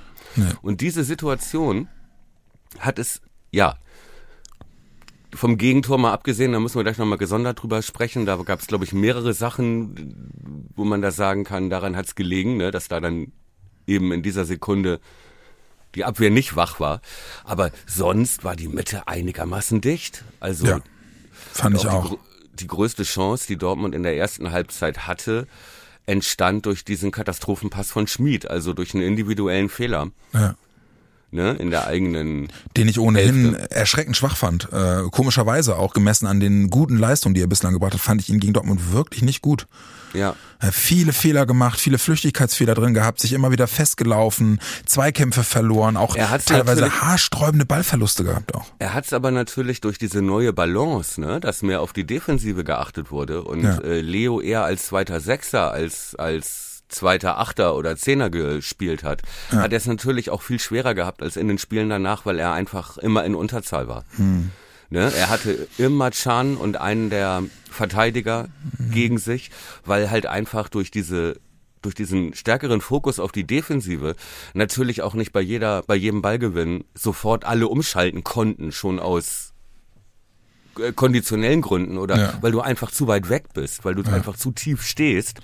Und 0.64 0.82
diese 0.82 1.04
Situation 1.04 1.88
hat 2.80 2.98
es, 2.98 3.22
ja, 3.52 3.76
vom 5.34 5.58
Gegentor 5.58 5.98
mal 6.00 6.12
abgesehen, 6.12 6.52
da 6.54 6.60
müssen 6.60 6.76
wir 6.78 6.84
gleich 6.84 6.98
nochmal 6.98 7.18
gesondert 7.20 7.62
drüber 7.62 7.82
sprechen. 7.84 8.26
Da 8.26 8.36
gab 8.38 8.60
es, 8.62 8.68
glaube 8.68 8.84
ich, 8.84 8.94
mehrere 8.94 9.34
Sachen, 9.34 10.70
wo 10.76 10.84
man 10.84 11.02
da 11.04 11.12
sagen 11.12 11.44
kann, 11.44 11.70
daran 11.70 11.96
hat 11.96 12.08
es 12.08 12.16
gelegen, 12.16 12.58
ne, 12.58 12.72
dass 12.72 12.88
da 12.88 13.00
dann 13.00 13.32
eben 13.92 14.12
in 14.12 14.24
dieser 14.24 14.46
Sekunde 14.46 15.00
die 15.96 16.06
Abwehr 16.06 16.30
nicht 16.30 16.56
wach 16.56 16.80
war. 16.80 17.02
Aber 17.44 17.72
sonst 17.86 18.44
war 18.44 18.56
die 18.56 18.68
Mitte 18.70 19.08
einigermaßen 19.08 19.82
dicht. 19.82 20.24
Also 20.40 20.66
Ja, 20.66 20.80
fand 21.52 21.76
ich 21.76 21.82
die, 21.82 21.88
auch. 21.90 22.12
grö- 22.14 22.18
die 22.54 22.68
größte 22.68 23.04
Chance, 23.04 23.46
die 23.48 23.58
Dortmund 23.58 23.94
in 23.96 24.04
der 24.04 24.16
ersten 24.18 24.52
Halbzeit 24.52 25.08
hatte, 25.08 25.48
entstand 26.06 26.66
durch 26.66 26.84
diesen 26.86 27.12
Katastrophenpass 27.12 27.92
von 27.92 28.08
Schmid, 28.08 28.50
also 28.50 28.74
durch 28.74 28.94
einen 28.94 29.04
individuellen 29.04 29.70
Fehler 29.70 30.12
Ja. 30.34 30.56
Ne, 31.32 31.54
in 31.54 31.72
der 31.72 31.88
eigenen 31.88 32.48
Den 32.78 32.88
ich 32.88 33.00
ohnehin 33.00 33.56
erschreckend 33.56 34.18
schwach 34.18 34.36
fand. 34.38 34.70
Äh, 34.72 35.04
komischerweise 35.12 35.78
auch 35.78 35.94
gemessen 35.94 36.28
an 36.28 36.40
den 36.40 36.70
guten 36.70 36.98
Leistungen, 36.98 37.34
die 37.36 37.42
er 37.42 37.48
bislang 37.48 37.74
gebracht 37.74 37.94
hat, 37.94 38.02
fand 38.02 38.22
ich 38.22 38.30
ihn 38.30 38.40
gegen 38.40 38.54
Dortmund 38.54 38.92
wirklich 38.94 39.22
nicht 39.24 39.42
gut. 39.42 39.68
ja, 40.14 40.36
Er 40.60 40.68
hat 40.68 40.74
viele 40.76 41.14
Fehler 41.14 41.46
gemacht, 41.46 41.80
viele 41.80 41.98
Flüchtigkeitsfehler 41.98 42.74
drin 42.76 42.94
gehabt, 42.94 43.20
sich 43.20 43.34
immer 43.34 43.52
wieder 43.52 43.68
festgelaufen, 43.68 44.60
Zweikämpfe 44.86 45.44
verloren, 45.44 45.98
auch 45.98 46.16
Er 46.16 46.38
teilweise 46.44 47.02
haarsträubende 47.02 47.66
Ballverluste 47.66 48.24
gehabt 48.24 48.54
auch. 48.56 48.66
Er 48.80 48.94
hat 48.94 49.06
es 49.06 49.14
aber 49.14 49.32
natürlich 49.32 49.82
durch 49.82 49.98
diese 49.98 50.22
neue 50.22 50.54
Balance, 50.54 51.20
ne, 51.22 51.40
dass 51.40 51.62
mehr 51.62 51.82
auf 51.82 51.94
die 51.94 52.06
Defensive 52.06 52.64
geachtet 52.64 53.12
wurde 53.12 53.44
und 53.44 53.64
Ja. 53.64 53.78
äh, 53.80 54.02
Leo 54.02 54.42
eher 54.42 54.64
als 54.64 54.88
zweiter 54.88 55.20
Sechser 55.22 55.72
als 55.72 56.16
als 56.16 56.71
zweiter 56.92 57.38
Achter 57.38 57.76
oder 57.76 57.96
Zehner 57.96 58.30
gespielt 58.30 59.04
hat, 59.04 59.22
hat 59.50 59.72
er 59.72 59.78
es 59.78 59.86
natürlich 59.88 60.30
auch 60.30 60.42
viel 60.42 60.60
schwerer 60.60 60.94
gehabt 60.94 61.22
als 61.24 61.38
in 61.38 61.48
den 61.48 61.58
Spielen 61.58 61.90
danach, 61.90 62.26
weil 62.26 62.38
er 62.40 62.54
einfach 62.54 62.98
immer 62.98 63.24
in 63.26 63.34
Unterzahl 63.36 63.88
war. 63.88 64.06
Ne? 64.90 65.12
Er 65.16 65.30
hatte 65.30 65.68
immer 65.78 66.12
Chan 66.12 66.58
und 66.58 66.76
einen 66.78 67.10
der 67.10 67.44
Verteidiger 67.70 68.50
gegen 68.92 69.18
sich, 69.18 69.50
weil 69.86 70.12
halt 70.12 70.26
einfach 70.26 70.68
durch 70.70 70.92
diese 70.92 71.40
durch 71.82 71.96
diesen 71.96 72.36
stärkeren 72.36 72.80
Fokus 72.80 73.20
auf 73.20 73.32
die 73.32 73.44
Defensive 73.48 74.16
natürlich 74.54 75.02
auch 75.02 75.16
nicht 75.16 75.32
bei 75.32 75.42
jeder 75.42 75.82
bei 75.88 75.96
jedem 75.96 76.22
Ballgewinn 76.22 76.84
sofort 76.94 77.44
alle 77.46 77.68
umschalten 77.68 78.24
konnten 78.24 78.72
schon 78.72 79.00
aus 79.00 79.54
äh, 80.80 80.92
konditionellen 80.92 81.62
Gründen 81.62 81.98
oder 81.98 82.18
Ja. 82.18 82.34
weil 82.42 82.52
du 82.52 82.62
einfach 82.62 82.92
zu 82.92 83.08
weit 83.08 83.30
weg 83.30 83.46
bist, 83.56 83.84
weil 83.84 83.96
du 83.96 84.04
einfach 84.12 84.36
zu 84.38 84.52
tief 84.52 84.84
stehst, 84.84 85.40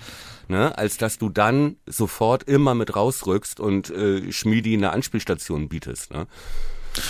ne, 0.48 0.76
als 0.76 0.96
dass 0.96 1.18
du 1.18 1.28
dann 1.28 1.76
sofort 1.86 2.42
immer 2.44 2.74
mit 2.74 2.96
rausrückst 2.96 3.60
und 3.60 3.90
äh, 3.90 4.32
Schmiedi 4.32 4.74
eine 4.74 4.90
Anspielstation 4.90 5.68
bietest. 5.68 6.12
Ne. 6.12 6.26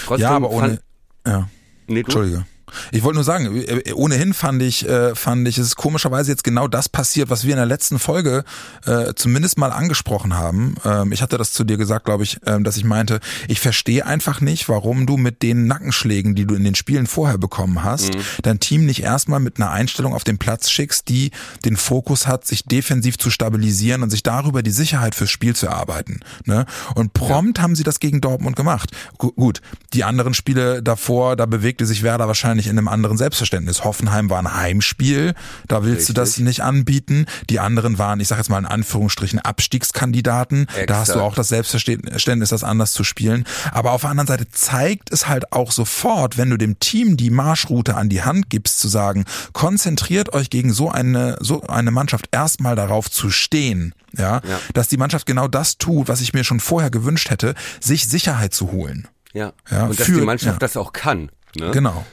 Trotzdem 0.04 0.22
Ja, 0.22 0.36
aber 0.36 0.50
ohne, 0.50 0.68
fand, 0.68 0.82
ja. 1.26 1.48
nee? 1.86 2.00
Entschuldige. 2.00 2.46
Ich 2.92 3.02
wollte 3.02 3.16
nur 3.16 3.24
sagen, 3.24 3.56
äh, 3.56 3.92
ohnehin 3.92 4.34
fand 4.34 4.62
ich, 4.62 4.88
äh, 4.88 5.14
fand 5.14 5.46
ich, 5.48 5.58
es 5.58 5.68
ist 5.68 5.76
komischerweise 5.76 6.30
jetzt 6.30 6.44
genau 6.44 6.68
das 6.68 6.88
passiert, 6.88 7.30
was 7.30 7.44
wir 7.44 7.52
in 7.52 7.58
der 7.58 7.66
letzten 7.66 7.98
Folge 7.98 8.44
äh, 8.86 9.14
zumindest 9.14 9.58
mal 9.58 9.72
angesprochen 9.72 10.34
haben. 10.34 10.76
Ähm, 10.84 11.12
ich 11.12 11.22
hatte 11.22 11.38
das 11.38 11.52
zu 11.52 11.64
dir 11.64 11.76
gesagt, 11.76 12.04
glaube 12.04 12.24
ich, 12.24 12.38
ähm, 12.46 12.64
dass 12.64 12.76
ich 12.76 12.84
meinte, 12.84 13.20
ich 13.48 13.60
verstehe 13.60 14.06
einfach 14.06 14.40
nicht, 14.40 14.68
warum 14.68 15.06
du 15.06 15.16
mit 15.16 15.42
den 15.42 15.66
Nackenschlägen, 15.66 16.34
die 16.34 16.46
du 16.46 16.54
in 16.54 16.64
den 16.64 16.74
Spielen 16.74 17.06
vorher 17.06 17.38
bekommen 17.38 17.84
hast, 17.84 18.10
dein 18.42 18.60
Team 18.60 18.86
nicht 18.86 19.02
erstmal 19.02 19.40
mit 19.40 19.56
einer 19.56 19.70
Einstellung 19.70 20.14
auf 20.14 20.24
den 20.24 20.38
Platz 20.38 20.70
schickst, 20.70 21.08
die 21.08 21.30
den 21.64 21.76
Fokus 21.76 22.26
hat, 22.26 22.46
sich 22.46 22.64
defensiv 22.64 23.18
zu 23.18 23.30
stabilisieren 23.30 24.02
und 24.02 24.10
sich 24.10 24.22
darüber 24.22 24.62
die 24.62 24.70
Sicherheit 24.70 25.14
fürs 25.14 25.30
Spiel 25.30 25.54
zu 25.54 25.66
erarbeiten. 25.66 26.20
Ne? 26.44 26.66
Und 26.94 27.12
prompt 27.12 27.60
haben 27.60 27.76
sie 27.76 27.84
das 27.84 28.00
gegen 28.00 28.20
Dortmund 28.20 28.56
gemacht. 28.56 28.90
Gu 29.18 29.32
gut, 29.32 29.60
die 29.92 30.04
anderen 30.04 30.34
Spiele 30.34 30.82
davor, 30.82 31.36
da 31.36 31.46
bewegte 31.46 31.86
sich 31.86 32.02
Werder 32.02 32.26
wahrscheinlich 32.26 32.57
in 32.66 32.76
einem 32.78 32.88
anderen 32.88 33.16
Selbstverständnis. 33.16 33.84
Hoffenheim 33.84 34.28
war 34.30 34.38
ein 34.40 34.54
Heimspiel, 34.54 35.34
da 35.68 35.84
willst 35.84 36.08
du 36.08 36.12
das 36.12 36.30
Richtig. 36.30 36.44
nicht 36.44 36.62
anbieten. 36.62 37.26
Die 37.48 37.60
anderen 37.60 37.98
waren, 37.98 38.20
ich 38.20 38.28
sage 38.28 38.40
jetzt 38.40 38.48
mal 38.48 38.58
in 38.58 38.66
Anführungsstrichen, 38.66 39.38
Abstiegskandidaten. 39.38 40.66
Da 40.86 40.96
hast 40.98 41.08
du 41.08 41.12
Exakt. 41.12 41.20
auch 41.20 41.34
das 41.34 41.48
Selbstverständnis, 41.48 42.50
das 42.50 42.64
anders 42.64 42.92
zu 42.92 43.04
spielen. 43.04 43.44
Aber 43.72 43.92
auf 43.92 44.02
der 44.02 44.10
anderen 44.10 44.26
Seite 44.26 44.48
zeigt 44.48 45.12
es 45.12 45.28
halt 45.28 45.52
auch 45.52 45.72
sofort, 45.72 46.36
wenn 46.38 46.50
du 46.50 46.56
dem 46.56 46.78
Team 46.80 47.16
die 47.16 47.30
Marschroute 47.30 47.94
an 47.96 48.08
die 48.08 48.22
Hand 48.22 48.50
gibst, 48.50 48.80
zu 48.80 48.88
sagen, 48.88 49.24
konzentriert 49.52 50.32
euch 50.32 50.50
gegen 50.50 50.72
so 50.72 50.90
eine, 50.90 51.36
so 51.40 51.62
eine 51.62 51.90
Mannschaft 51.90 52.28
erstmal 52.32 52.76
darauf 52.76 53.10
zu 53.10 53.30
stehen. 53.30 53.94
Ja, 54.16 54.40
Ja. 54.48 54.58
dass 54.74 54.88
die 54.88 54.96
Mannschaft 54.96 55.26
genau 55.26 55.48
das 55.48 55.76
tut, 55.78 56.08
was 56.08 56.20
ich 56.22 56.32
mir 56.32 56.42
schon 56.42 56.60
vorher 56.60 56.90
gewünscht 56.90 57.28
hätte, 57.30 57.54
sich 57.80 58.08
Sicherheit 58.08 58.54
zu 58.54 58.72
holen. 58.72 59.06
Ja. 59.34 59.52
Ja, 59.70 59.84
und 59.84 59.98
dass 60.00 60.06
für- 60.06 60.12
die 60.20 60.20
Mannschaft 60.22 60.54
ja. 60.54 60.58
das 60.58 60.76
auch 60.76 60.92
kann. 60.92 61.30
Ne? 61.56 61.70
Genau. 61.72 62.06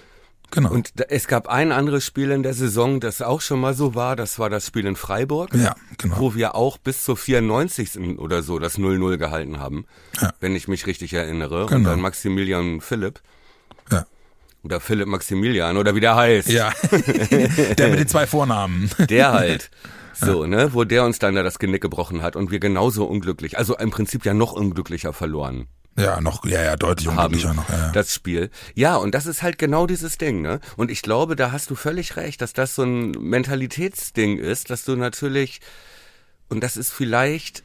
Genau. 0.52 0.72
Und 0.72 0.92
es 1.10 1.28
gab 1.28 1.48
ein 1.48 1.72
anderes 1.72 2.06
Spiel 2.06 2.32
in 2.32 2.44
der 2.44 2.54
Saison, 2.54 3.00
das 3.00 3.22
auch 3.22 3.42
schon 3.42 3.60
mal 3.60 3.74
so 3.74 3.96
war. 3.96 4.16
Das 4.16 4.40
war 4.40 4.50
das 4.50 4.68
Spiel 4.68 4.86
in 4.86 4.96
Freiburg. 4.96 5.54
Ja, 5.54 5.76
genau. 5.98 6.20
Wo 6.20 6.36
wir 6.36 6.56
auch 6.56 6.78
bis 6.78 7.04
zur 7.04 7.18
94. 7.18 8.18
oder 8.20 8.42
so 8.44 8.60
das 8.60 8.78
0-0 8.78 9.18
gehalten 9.18 9.60
haben. 9.60 9.86
Ja. 10.22 10.34
Wenn 10.40 10.56
ich 10.56 10.68
mich 10.68 10.88
richtig 10.88 11.14
erinnere. 11.14 11.64
Und 11.64 11.70
Genau. 11.70 11.90
dann 11.90 12.02
Maximilian 12.02 12.82
Philipp. 12.82 13.22
ja. 13.92 14.06
Oder 14.64 14.80
Philipp 14.80 15.08
Maximilian 15.08 15.78
oder 15.78 15.94
wie 15.94 16.00
der 16.00 16.16
heißt. 16.16 16.50
ja. 16.50 16.72
Der 17.78 17.90
mit 17.90 18.00
den 18.00 18.08
zwei 18.08 18.26
Vornamen. 18.26 18.90
Der 19.10 19.34
halt. 19.34 19.70
So, 20.18 20.46
ne, 20.46 20.74
wo 20.74 20.86
der 20.86 21.04
uns 21.04 21.20
dann 21.20 21.36
da 21.36 21.44
das 21.44 21.60
Genick 21.60 21.82
gebrochen 21.82 22.22
hat 22.22 22.38
und 22.38 22.50
wir 22.50 22.62
genauso 22.62 23.04
unglücklich, 23.04 23.58
also 23.58 23.76
im 23.76 23.92
Prinzip 23.92 24.24
ja 24.24 24.34
noch 24.34 24.54
unglücklicher 24.54 25.12
verloren 25.12 25.68
Ja, 25.98 26.20
noch, 26.20 26.46
ja, 26.46 26.62
ja, 26.62 26.76
deutlich 26.76 27.08
unglücklicher 27.08 27.54
noch. 27.54 27.70
Ja, 27.70 27.78
ja. 27.78 27.92
das 27.92 28.14
Spiel. 28.14 28.50
Ja, 28.74 28.98
und 28.98 29.16
das 29.16 29.26
ist 29.26 29.42
halt 29.42 29.58
genau 29.58 29.88
dieses 29.88 30.18
Ding, 30.18 30.42
ne? 30.42 30.60
Und 30.76 30.92
ich 30.92 31.02
glaube, 31.02 31.38
da 31.38 31.52
hast 31.54 31.70
du 31.70 31.76
völlig 31.76 32.18
recht, 32.18 32.42
dass 32.42 32.52
das 32.52 32.76
so 32.76 32.84
ein 32.84 33.12
Mentalitätsding 33.12 34.38
ist, 34.38 34.70
dass 34.70 34.84
du 34.84 34.98
natürlich, 34.98 35.62
und 36.50 36.62
das 36.62 36.76
ist 36.76 36.92
vielleicht, 36.92 37.64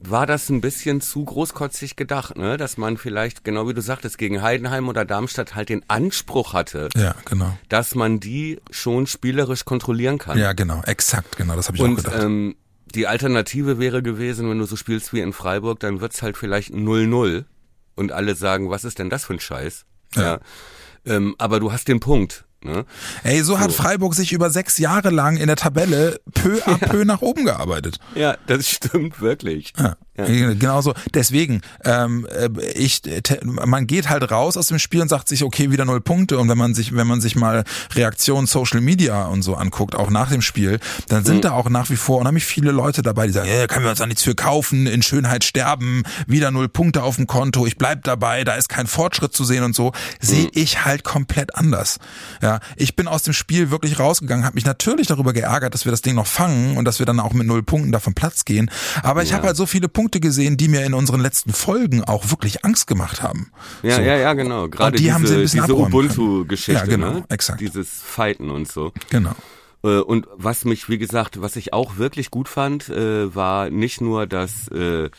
war 0.00 0.26
das 0.26 0.48
ein 0.48 0.60
bisschen 0.60 1.00
zu 1.00 1.24
großkotzig 1.24 1.94
gedacht, 1.94 2.36
ne? 2.36 2.56
Dass 2.56 2.76
man 2.76 2.96
vielleicht, 2.96 3.44
genau 3.44 3.68
wie 3.68 3.74
du 3.74 3.82
sagtest, 3.82 4.18
gegen 4.18 4.42
Heidenheim 4.42 4.88
oder 4.88 5.04
Darmstadt 5.04 5.54
halt 5.54 5.68
den 5.68 5.84
Anspruch 5.88 6.54
hatte, 6.54 6.88
ja, 6.96 7.14
genau. 7.24 7.56
dass 7.68 7.94
man 7.94 8.18
die 8.18 8.60
schon 8.72 9.06
spielerisch 9.06 9.64
kontrollieren 9.64 10.18
kann. 10.18 10.38
Ja, 10.38 10.54
genau, 10.54 10.82
exakt, 10.86 11.36
genau, 11.36 11.54
das 11.54 11.68
habe 11.68 11.76
ich 11.76 11.82
auch 11.82 11.86
Und 11.86 11.96
gedacht. 11.96 12.20
ähm, 12.20 12.56
die 12.94 13.06
Alternative 13.06 13.78
wäre 13.78 14.02
gewesen, 14.02 14.48
wenn 14.50 14.58
du 14.58 14.64
so 14.64 14.76
spielst 14.76 15.12
wie 15.12 15.20
in 15.20 15.32
Freiburg, 15.32 15.80
dann 15.80 16.00
wird's 16.00 16.22
halt 16.22 16.36
vielleicht 16.36 16.72
0-0 16.72 17.44
und 17.94 18.12
alle 18.12 18.34
sagen, 18.34 18.70
was 18.70 18.84
ist 18.84 18.98
denn 18.98 19.10
das 19.10 19.24
für 19.24 19.34
ein 19.34 19.40
Scheiß? 19.40 19.84
Ja. 20.14 20.40
Ähm, 21.04 21.34
aber 21.38 21.60
du 21.60 21.72
hast 21.72 21.88
den 21.88 22.00
Punkt. 22.00 22.44
Ne? 22.60 22.84
Ey, 23.22 23.42
so 23.42 23.60
hat 23.60 23.70
Freiburg 23.70 24.14
sich 24.14 24.32
über 24.32 24.50
sechs 24.50 24.78
Jahre 24.78 25.10
lang 25.10 25.36
in 25.36 25.46
der 25.46 25.56
Tabelle 25.56 26.20
peu 26.34 26.60
à 26.66 26.76
peu 26.88 27.04
nach 27.04 27.22
oben 27.22 27.44
gearbeitet. 27.44 27.98
Ja, 28.16 28.36
das 28.46 28.68
stimmt 28.68 29.20
wirklich. 29.20 29.72
Ja. 29.78 29.96
Genau 30.26 30.80
so. 30.80 30.94
Deswegen, 31.14 31.60
ähm, 31.84 32.26
äh, 32.26 32.48
ich, 32.72 33.02
man 33.44 33.86
geht 33.86 34.08
halt 34.08 34.28
raus 34.32 34.56
aus 34.56 34.66
dem 34.66 34.80
Spiel 34.80 35.00
und 35.00 35.08
sagt 35.08 35.28
sich, 35.28 35.44
okay, 35.44 35.70
wieder 35.70 35.84
null 35.84 36.00
Punkte. 36.00 36.38
Und 36.38 36.48
wenn 36.48 36.58
man 36.58 36.74
sich, 36.74 36.94
wenn 36.96 37.06
man 37.06 37.20
sich 37.20 37.36
mal 37.36 37.62
Reaktionen 37.94 38.48
Social 38.48 38.80
Media 38.80 39.26
und 39.26 39.42
so 39.42 39.54
anguckt, 39.54 39.94
auch 39.94 40.10
nach 40.10 40.30
dem 40.30 40.42
Spiel, 40.42 40.80
dann 41.08 41.24
sind 41.24 41.44
da 41.44 41.52
auch 41.52 41.70
nach 41.70 41.88
wie 41.90 41.96
vor 41.96 42.18
unheimlich 42.18 42.44
viele 42.44 42.72
Leute 42.72 43.02
dabei, 43.02 43.28
die 43.28 43.32
sagen, 43.32 43.48
ja, 43.48 43.68
können 43.68 43.84
wir 43.84 43.90
uns 43.90 44.00
da 44.00 44.06
nichts 44.06 44.24
für 44.24 44.34
kaufen, 44.34 44.88
in 44.88 45.02
Schönheit 45.02 45.44
sterben, 45.44 46.02
wieder 46.26 46.50
null 46.50 46.68
Punkte 46.68 47.04
auf 47.04 47.14
dem 47.14 47.28
Konto, 47.28 47.64
ich 47.66 47.78
bleib 47.78 48.02
dabei, 48.02 48.42
da 48.42 48.54
ist 48.54 48.68
kein 48.68 48.88
Fortschritt 48.88 49.32
zu 49.32 49.44
sehen 49.44 49.62
und 49.62 49.76
so. 49.76 49.92
Sehe 50.20 50.48
ich 50.52 50.84
halt 50.84 51.04
komplett 51.04 51.54
anders. 51.54 51.98
Ja, 52.42 52.47
ich 52.76 52.96
bin 52.96 53.06
aus 53.08 53.22
dem 53.22 53.32
Spiel 53.34 53.70
wirklich 53.70 53.98
rausgegangen, 53.98 54.44
habe 54.44 54.54
mich 54.54 54.64
natürlich 54.66 55.06
darüber 55.06 55.32
geärgert, 55.32 55.74
dass 55.74 55.84
wir 55.84 55.90
das 55.92 56.02
Ding 56.02 56.14
noch 56.14 56.26
fangen 56.26 56.76
und 56.76 56.84
dass 56.84 56.98
wir 56.98 57.06
dann 57.06 57.20
auch 57.20 57.32
mit 57.32 57.46
null 57.46 57.62
Punkten 57.62 57.92
davon 57.92 58.14
Platz 58.14 58.44
gehen. 58.44 58.70
Aber 59.02 59.22
ich 59.22 59.30
Ja. 59.30 59.36
habe 59.36 59.46
halt 59.48 59.56
so 59.56 59.66
viele 59.66 59.88
Punkte 59.88 60.20
gesehen, 60.20 60.56
die 60.56 60.68
mir 60.68 60.84
in 60.84 60.94
unseren 60.94 61.20
letzten 61.20 61.52
Folgen 61.52 62.02
auch 62.04 62.30
wirklich 62.30 62.64
Angst 62.64 62.86
gemacht 62.86 63.22
haben. 63.22 63.50
Ja, 63.82 63.96
so. 63.96 64.02
ja, 64.02 64.16
ja, 64.16 64.32
genau. 64.34 64.68
Gerade 64.68 64.96
die 64.96 65.04
diese, 65.04 65.14
haben 65.14 65.26
sie 65.26 65.34
ein 65.34 65.40
bisschen 65.42 65.62
diese. 65.62 65.76
Ubuntu-Geschichte, 65.76 66.72
Ja, 66.80 66.86
genau, 66.86 67.12
ne? 67.12 67.24
exakt. 67.28 67.60
Dieses 67.60 67.88
Fighten 68.02 68.50
und 68.50 68.70
so. 68.70 68.92
Genau. 69.10 69.32
Äh, 69.84 69.98
Und 70.00 70.26
was 70.36 70.64
mich, 70.64 70.88
wie 70.88 70.98
gesagt, 70.98 71.40
was 71.40 71.56
ich 71.56 71.72
auch 71.72 71.98
wirklich 71.98 72.30
gut 72.30 72.48
fand, 72.48 72.88
äh, 72.88 73.34
war 73.34 73.70
nicht 73.70 74.00
nur, 74.00 74.26
dass 74.26 74.68
äh, 74.68 75.10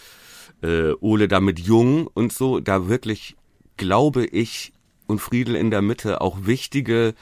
Ole 1.00 1.27
da 1.29 1.39
mit 1.39 1.59
Jung 1.59 2.07
und 2.07 2.33
so, 2.33 2.59
da 2.59 2.89
wirklich, 2.89 3.38
glaube 3.77 4.25
ich, 4.25 4.74
und 5.10 5.20
Friedel 5.20 5.56
in 5.56 5.72
der 5.72 5.82
Mitte 5.82 6.22
auch 6.22 6.38
wichtige 6.46 7.13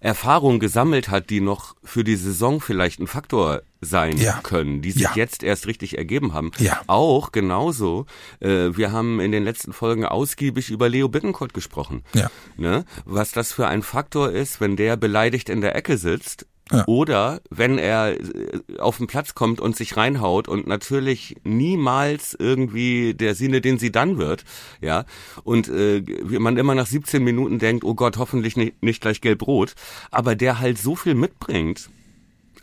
Erfahrungen 0.00 0.60
gesammelt 0.60 1.08
hat, 1.08 1.28
die 1.28 1.40
noch 1.40 1.74
für 1.82 2.04
die 2.04 2.14
Saison 2.14 2.60
vielleicht 2.60 3.00
ein 3.00 3.08
Faktor 3.08 3.62
sein 3.80 4.16
Ja. 4.16 4.38
können, 4.44 4.80
die 4.80 4.92
sich 4.92 5.02
Ja. 5.02 5.12
jetzt 5.16 5.42
erst 5.42 5.66
richtig 5.66 5.98
ergeben 5.98 6.34
haben. 6.34 6.52
Ja. 6.58 6.80
Auch 6.86 7.32
genauso, 7.32 8.06
äh, 8.40 8.70
wir 8.76 8.92
haben 8.92 9.18
in 9.18 9.32
den 9.32 9.42
letzten 9.42 9.72
Folgen 9.72 10.04
ausgiebig 10.04 10.70
über 10.70 10.88
Leo 10.88 11.08
Bittencourt 11.08 11.52
gesprochen. 11.52 12.04
Ja. 12.14 12.30
Ne? 12.56 12.84
Was 13.06 13.32
das 13.32 13.52
für 13.52 13.66
ein 13.66 13.82
Faktor 13.82 14.30
ist, 14.30 14.60
wenn 14.60 14.76
der 14.76 14.96
beleidigt 14.96 15.48
in 15.48 15.60
der 15.60 15.74
Ecke 15.74 15.98
sitzt, 15.98 16.46
Oder 16.86 17.40
wenn 17.50 17.78
er 17.78 18.20
äh, 18.20 18.78
auf 18.78 18.98
den 18.98 19.06
Platz 19.06 19.34
kommt 19.34 19.60
und 19.60 19.76
sich 19.76 19.96
reinhaut 19.96 20.48
und 20.48 20.66
natürlich 20.66 21.36
niemals 21.44 22.36
irgendwie 22.38 23.14
der 23.14 23.34
Sinne, 23.34 23.60
den 23.60 23.78
sie 23.78 23.92
dann 23.92 24.18
wird, 24.18 24.44
ja, 24.80 25.04
und 25.44 25.68
äh, 25.68 26.02
man 26.38 26.56
immer 26.56 26.74
nach 26.74 26.86
17 26.86 27.22
Minuten 27.22 27.58
denkt, 27.58 27.84
oh 27.84 27.94
Gott, 27.94 28.18
hoffentlich 28.18 28.56
nicht, 28.56 28.82
nicht 28.82 29.00
gleich 29.00 29.20
gelb-rot, 29.20 29.74
aber 30.10 30.36
der 30.36 30.58
halt 30.58 30.78
so 30.78 30.96
viel 30.96 31.14
mitbringt 31.14 31.90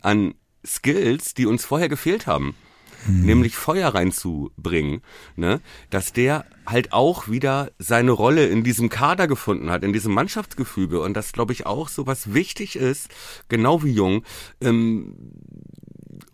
an 0.02 0.34
Skills, 0.64 1.34
die 1.34 1.46
uns 1.46 1.64
vorher 1.64 1.88
gefehlt 1.88 2.26
haben 2.26 2.54
hm. 3.06 3.22
nämlich 3.22 3.56
Feuer 3.56 3.94
reinzubringen, 3.94 5.02
ne, 5.36 5.60
dass 5.90 6.12
der 6.12 6.44
halt 6.66 6.92
auch 6.92 7.28
wieder 7.28 7.70
seine 7.78 8.10
Rolle 8.10 8.46
in 8.46 8.64
diesem 8.64 8.88
Kader 8.88 9.28
gefunden 9.28 9.70
hat, 9.70 9.84
in 9.84 9.92
diesem 9.92 10.12
Mannschaftsgefüge 10.12 11.00
und 11.00 11.14
das 11.14 11.32
glaube 11.32 11.52
ich 11.52 11.66
auch 11.66 11.88
so 11.88 12.06
was 12.06 12.34
wichtig 12.34 12.76
ist, 12.76 13.08
genau 13.48 13.82
wie 13.82 13.92
Jung, 13.92 14.24
ähm, 14.60 15.14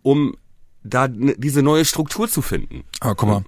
um 0.01 0.35
da 0.83 1.07
diese 1.07 1.61
neue 1.61 1.85
Struktur 1.85 2.29
zu 2.29 2.41
finden. 2.41 2.83
Aber 2.99 3.15
guck 3.15 3.29
mal, 3.29 3.43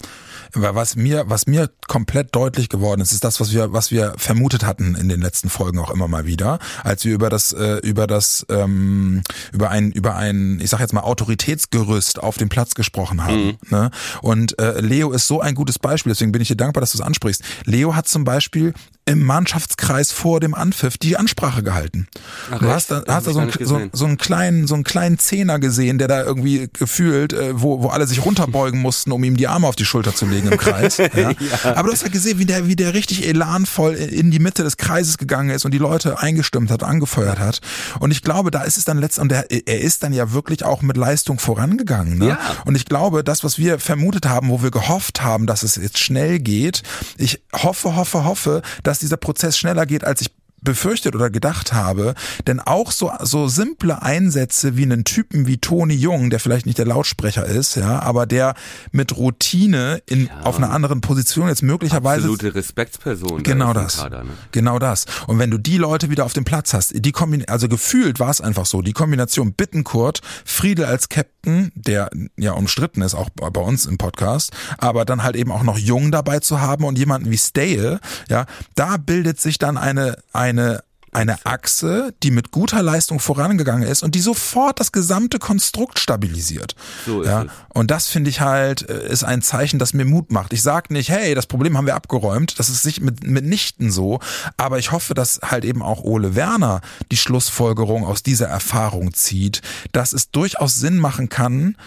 was 0.53 0.95
mir, 0.95 1.25
was 1.27 1.47
mir 1.47 1.69
komplett 1.87 2.33
deutlich 2.35 2.69
geworden 2.69 3.01
ist, 3.01 3.11
ist 3.11 3.23
das, 3.23 3.39
was 3.39 3.53
wir, 3.53 3.73
was 3.73 3.91
wir 3.91 4.13
vermutet 4.17 4.65
hatten 4.65 4.95
in 4.95 5.09
den 5.09 5.21
letzten 5.21 5.49
Folgen 5.49 5.79
auch 5.79 5.91
immer 5.91 6.07
mal 6.07 6.25
wieder, 6.25 6.59
als 6.83 7.03
wir 7.05 7.13
über 7.13 7.29
das, 7.29 7.51
äh, 7.51 7.77
über 7.83 8.07
das, 8.07 8.45
ähm, 8.49 9.21
über 9.51 9.69
ein, 9.69 9.91
über 9.91 10.15
ein, 10.15 10.59
ich 10.61 10.69
sag 10.69 10.79
jetzt 10.79 10.93
mal 10.93 11.01
Autoritätsgerüst 11.01 12.21
auf 12.21 12.37
dem 12.37 12.49
Platz 12.49 12.75
gesprochen 12.75 13.23
haben. 13.23 13.45
Mhm. 13.45 13.57
Ne? 13.69 13.91
Und 14.21 14.59
äh, 14.59 14.79
Leo 14.79 15.11
ist 15.11 15.27
so 15.27 15.41
ein 15.41 15.55
gutes 15.55 15.79
Beispiel, 15.79 16.11
deswegen 16.11 16.31
bin 16.31 16.41
ich 16.41 16.47
dir 16.47 16.55
dankbar, 16.55 16.81
dass 16.81 16.91
du 16.91 16.99
es 16.99 17.03
ansprichst. 17.03 17.43
Leo 17.65 17.95
hat 17.95 18.07
zum 18.07 18.23
Beispiel 18.23 18.73
im 19.07 19.23
Mannschaftskreis 19.23 20.11
vor 20.11 20.39
dem 20.39 20.55
Anpfiff 20.55 20.97
die 20.97 21.15
Ansprache 21.15 21.61
gehalten. 21.61 22.07
Ach, 22.51 22.57
du 22.57 22.67
hast 22.67 22.89
da, 22.89 23.03
hast 23.07 23.27
da 23.27 23.33
so, 23.33 23.39
einen, 23.39 23.51
so, 23.59 23.79
so, 23.91 24.05
einen 24.05 24.17
kleinen, 24.17 24.65
so 24.65 24.73
einen 24.73 24.83
kleinen 24.83 25.19
Zehner 25.19 25.59
gesehen, 25.59 25.99
der 25.99 26.07
da 26.07 26.23
irgendwie 26.23 26.69
gefühlt, 26.73 27.31
äh, 27.31 27.61
wo, 27.61 27.83
wo 27.83 27.89
alle 27.89 28.07
sich 28.07 28.25
runterbeugen 28.25 28.81
mussten, 28.81 29.11
um 29.11 29.23
ihm 29.23 29.37
die 29.37 29.47
Arme 29.47 29.67
auf 29.67 29.75
die 29.75 29.85
Schulter 29.85 30.15
zu 30.15 30.25
legen 30.25 30.47
im 30.51 30.57
Kreis. 30.57 30.97
Ja. 31.15 31.31
ja. 31.31 31.75
Aber 31.75 31.87
du 31.87 31.93
hast 31.93 32.01
ja 32.01 32.09
gesehen, 32.09 32.39
wie 32.39 32.45
der, 32.45 32.67
wie 32.67 32.75
der 32.75 32.93
richtig 32.93 33.27
elanvoll 33.27 33.93
in 33.93 34.31
die 34.31 34.39
Mitte 34.39 34.63
des 34.63 34.75
Kreises 34.75 35.17
gegangen 35.17 35.49
ist 35.51 35.63
und 35.63 35.71
die 35.71 35.77
Leute 35.77 36.19
eingestimmt 36.19 36.71
hat, 36.71 36.83
angefeuert 36.83 37.39
hat. 37.39 37.61
Und 37.99 38.11
ich 38.11 38.21
glaube, 38.21 38.51
da 38.51 38.63
ist 38.63 38.77
es 38.77 38.85
dann 38.85 38.97
letztendlich, 38.97 39.21
und 39.21 39.51
der, 39.51 39.67
er 39.67 39.81
ist 39.81 40.03
dann 40.03 40.13
ja 40.13 40.33
wirklich 40.33 40.65
auch 40.65 40.81
mit 40.81 40.97
Leistung 40.97 41.39
vorangegangen. 41.39 42.17
Ne? 42.17 42.29
Ja. 42.29 42.39
Und 42.65 42.75
ich 42.75 42.85
glaube, 42.85 43.23
das, 43.23 43.43
was 43.43 43.57
wir 43.57 43.79
vermutet 43.79 44.25
haben, 44.25 44.49
wo 44.49 44.61
wir 44.63 44.71
gehofft 44.71 45.21
haben, 45.21 45.45
dass 45.45 45.63
es 45.63 45.75
jetzt 45.75 45.99
schnell 45.99 46.39
geht, 46.39 46.83
ich 47.17 47.41
hoffe, 47.53 47.95
hoffe, 47.95 48.25
hoffe, 48.25 48.61
dass 48.83 48.94
dieser 48.99 49.17
Prozess 49.17 49.57
schneller 49.57 49.85
geht, 49.85 50.03
als 50.03 50.21
ich 50.21 50.31
befürchtet 50.65 51.15
oder 51.15 51.29
gedacht 51.29 51.71
habe. 51.71 52.13
Denn 52.45 52.59
auch 52.59 52.91
so, 52.91 53.09
so 53.21 53.47
simple 53.47 54.01
Einsätze 54.01 54.75
wie 54.75 54.83
einen 54.83 55.05
Typen 55.05 55.47
wie 55.47 55.57
Toni 55.57 55.95
Jung, 55.95 56.29
der 56.29 56.41
vielleicht 56.41 56.65
nicht 56.65 56.77
der 56.77 56.85
Lautsprecher 56.85 57.45
ist, 57.45 57.75
ja, 57.75 57.99
aber 57.99 58.25
der 58.25 58.55
mit 58.91 59.15
Routine 59.15 60.01
in, 60.05 60.25
ja. 60.27 60.41
auf 60.41 60.57
einer 60.57 60.71
anderen 60.71 60.99
Position 60.99 61.47
jetzt 61.47 61.63
möglicherweise. 61.63 62.27
Absolute 62.27 62.55
Respektsperson. 62.55 63.43
Genau 63.43 63.71
da 63.71 63.83
das. 63.83 63.97
Kader, 63.97 64.23
ne? 64.23 64.31
Genau 64.51 64.79
das. 64.79 65.05
Und 65.27 65.39
wenn 65.39 65.51
du 65.51 65.57
die 65.57 65.77
Leute 65.77 66.09
wieder 66.09 66.25
auf 66.25 66.33
dem 66.33 66.43
Platz 66.43 66.73
hast, 66.73 66.93
die 66.93 67.11
Kombin 67.11 67.47
also 67.47 67.69
gefühlt 67.69 68.19
war 68.19 68.29
es 68.29 68.41
einfach 68.41 68.65
so, 68.65 68.81
die 68.81 68.93
Kombination 68.93 69.53
Bittenkurt, 69.53 70.21
Friedel 70.43 70.85
als 70.85 71.09
Captain, 71.09 71.71
der 71.75 72.09
ja 72.37 72.53
umstritten 72.53 73.01
ist, 73.01 73.15
auch 73.15 73.29
bei 73.29 73.61
uns 73.61 73.85
im 73.85 73.97
Podcast, 73.97 74.51
aber 74.77 75.05
dann 75.05 75.23
halt 75.23 75.35
eben 75.35 75.51
auch 75.51 75.63
noch 75.63 75.77
Jung 75.77 76.11
dabei 76.11 76.39
zu 76.39 76.61
haben 76.61 76.83
und 76.83 76.97
jemanden 76.97 77.31
wie 77.31 77.37
Stale, 77.37 77.99
ja, 78.29 78.45
da 78.75 78.97
bildet 78.97 79.39
sich 79.39 79.57
dann 79.57 79.77
eine, 79.77 80.17
eine 80.33 80.54
eine 80.59 80.83
eine 81.15 81.45
Achse, 81.45 82.13
die 82.23 82.29
mit 82.29 82.51
guter 82.51 82.83
Leistung 82.83 83.19
vorangegangen 83.19 83.87
ist 83.87 84.03
und 84.03 84.15
die 84.15 84.19
sofort 84.19 84.79
das 84.79 84.91
gesamte 84.91 85.39
Konstrukt 85.39 85.97
stabilisiert. 85.97 86.75
So 87.05 87.21
ist 87.21 87.29
ja, 87.29 87.43
es. 87.43 87.51
Und 87.69 87.89
das 87.89 88.07
finde 88.07 88.29
ich 88.29 88.41
halt 88.41 88.87
äh, 88.89 89.07
ist 89.07 89.23
ein 89.23 89.41
Zeichen, 89.41 89.79
das 89.79 89.93
mir 89.93 90.03
Mut 90.05 90.31
macht. 90.31 90.51
Ich 90.51 90.61
sage 90.61 90.93
nicht, 90.93 91.09
hey, 91.09 91.33
das 91.33 91.47
Problem 91.47 91.77
haben 91.77 91.85
wir 91.85 91.95
abgeräumt, 91.95 92.59
das 92.59 92.69
ist 92.69 92.83
sich 92.83 92.99
mit, 92.99 93.25
mitnichten 93.25 93.91
so, 93.91 94.19
aber 94.57 94.77
ich 94.77 94.91
hoffe, 94.91 95.13
dass 95.13 95.39
halt 95.41 95.63
eben 95.63 95.81
auch 95.81 96.03
Ole 96.03 96.35
Werner 96.35 96.81
die 97.11 97.17
Schlussfolgerung 97.17 98.05
aus 98.05 98.21
dieser 98.21 98.47
Erfahrung 98.47 99.13
zieht, 99.13 99.61
dass 99.93 100.11
es 100.11 100.31
durchaus 100.31 100.75
Sinn 100.75 100.97
machen 100.97 101.29
kann, 101.29 101.77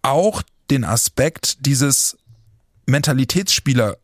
auch 0.00 0.42
den 0.70 0.84
Aspekt 0.84 1.66
dieses 1.66 2.16
Mentalitätsspieler 2.86 3.96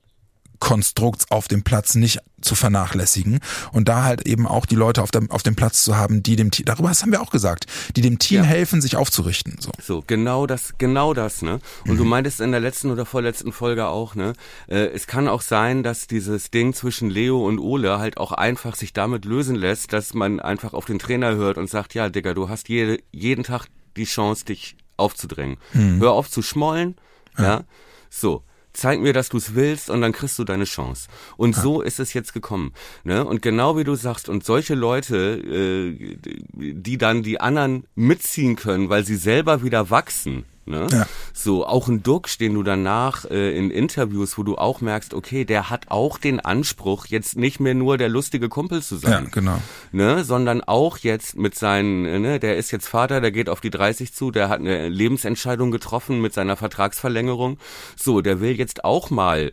Konstrukts 0.58 1.30
auf 1.30 1.48
dem 1.48 1.62
Platz 1.62 1.94
nicht 1.94 2.20
zu 2.40 2.54
vernachlässigen 2.54 3.40
und 3.72 3.88
da 3.88 4.04
halt 4.04 4.26
eben 4.26 4.46
auch 4.46 4.66
die 4.66 4.74
Leute 4.76 5.02
auf 5.02 5.10
dem, 5.10 5.30
auf 5.30 5.42
dem 5.42 5.56
Platz 5.56 5.82
zu 5.82 5.96
haben, 5.96 6.22
die 6.22 6.36
dem 6.36 6.50
Team, 6.50 6.66
darüber 6.66 6.90
haben 6.90 7.12
wir 7.12 7.20
auch 7.20 7.30
gesagt, 7.30 7.66
die 7.96 8.00
dem 8.00 8.18
Team 8.18 8.38
ja. 8.38 8.44
helfen, 8.44 8.80
sich 8.80 8.96
aufzurichten. 8.96 9.56
So. 9.60 9.70
so, 9.82 10.04
genau 10.06 10.46
das, 10.46 10.74
genau 10.78 11.14
das, 11.14 11.42
ne? 11.42 11.60
Und 11.84 11.94
mhm. 11.94 11.98
du 11.98 12.04
meintest 12.04 12.40
in 12.40 12.52
der 12.52 12.60
letzten 12.60 12.90
oder 12.90 13.06
vorletzten 13.06 13.52
Folge 13.52 13.86
auch, 13.86 14.14
ne? 14.14 14.34
Äh, 14.68 14.86
es 14.88 15.06
kann 15.06 15.28
auch 15.28 15.42
sein, 15.42 15.82
dass 15.82 16.06
dieses 16.06 16.50
Ding 16.50 16.74
zwischen 16.74 17.10
Leo 17.10 17.44
und 17.46 17.58
Ole 17.58 17.98
halt 17.98 18.18
auch 18.18 18.32
einfach 18.32 18.76
sich 18.76 18.92
damit 18.92 19.24
lösen 19.24 19.56
lässt, 19.56 19.92
dass 19.92 20.14
man 20.14 20.40
einfach 20.40 20.74
auf 20.74 20.84
den 20.84 20.98
Trainer 20.98 21.34
hört 21.34 21.58
und 21.58 21.68
sagt, 21.68 21.94
ja, 21.94 22.08
Digga, 22.08 22.34
du 22.34 22.48
hast 22.48 22.68
jede, 22.68 22.98
jeden 23.10 23.44
Tag 23.44 23.66
die 23.96 24.04
Chance, 24.04 24.44
dich 24.44 24.76
aufzudrängen. 24.96 25.56
Mhm. 25.72 26.00
Hör 26.00 26.12
auf 26.12 26.30
zu 26.30 26.42
schmollen, 26.42 26.96
ja. 27.36 27.44
ja? 27.44 27.64
So 28.10 28.44
zeig 28.78 29.00
mir, 29.00 29.12
dass 29.12 29.28
du 29.28 29.36
es 29.36 29.54
willst 29.54 29.90
und 29.90 30.00
dann 30.00 30.12
kriegst 30.12 30.38
du 30.38 30.44
deine 30.44 30.64
Chance. 30.64 31.08
Und 31.36 31.56
ja. 31.56 31.62
so 31.62 31.80
ist 31.82 31.98
es 31.98 32.14
jetzt 32.14 32.32
gekommen. 32.32 32.72
Ne? 33.04 33.24
Und 33.24 33.42
genau 33.42 33.76
wie 33.76 33.84
du 33.84 33.94
sagst, 33.94 34.28
und 34.28 34.44
solche 34.44 34.74
Leute, 34.74 35.16
äh, 35.16 36.16
die 36.54 36.98
dann 36.98 37.22
die 37.22 37.40
anderen 37.40 37.84
mitziehen 37.94 38.56
können, 38.56 38.88
weil 38.88 39.04
sie 39.04 39.16
selber 39.16 39.62
wieder 39.62 39.90
wachsen, 39.90 40.44
Ne? 40.68 40.86
Ja. 40.90 41.06
So, 41.32 41.66
auch 41.66 41.88
ein 41.88 42.02
Duck, 42.02 42.28
den 42.38 42.54
du 42.54 42.62
danach 42.62 43.24
äh, 43.24 43.56
in 43.56 43.70
Interviews, 43.70 44.36
wo 44.36 44.42
du 44.42 44.56
auch 44.56 44.80
merkst, 44.80 45.14
okay, 45.14 45.44
der 45.44 45.70
hat 45.70 45.86
auch 45.88 46.18
den 46.18 46.40
Anspruch, 46.40 47.06
jetzt 47.06 47.36
nicht 47.36 47.58
mehr 47.58 47.74
nur 47.74 47.96
der 47.96 48.08
lustige 48.08 48.48
Kumpel 48.48 48.82
zu 48.82 48.96
sein. 48.96 49.24
Ja, 49.24 49.30
genau. 49.30 49.60
Ne? 49.92 50.24
Sondern 50.24 50.62
auch 50.62 50.98
jetzt 50.98 51.36
mit 51.36 51.54
seinen, 51.54 52.04
äh, 52.04 52.18
ne, 52.18 52.40
der 52.40 52.56
ist 52.56 52.70
jetzt 52.70 52.88
Vater, 52.88 53.20
der 53.20 53.32
geht 53.32 53.48
auf 53.48 53.60
die 53.60 53.70
30 53.70 54.12
zu, 54.12 54.30
der 54.30 54.48
hat 54.48 54.60
eine 54.60 54.88
Lebensentscheidung 54.88 55.70
getroffen 55.70 56.20
mit 56.20 56.34
seiner 56.34 56.56
Vertragsverlängerung. 56.56 57.58
So, 57.96 58.20
der 58.20 58.40
will 58.40 58.58
jetzt 58.58 58.84
auch 58.84 59.10
mal 59.10 59.52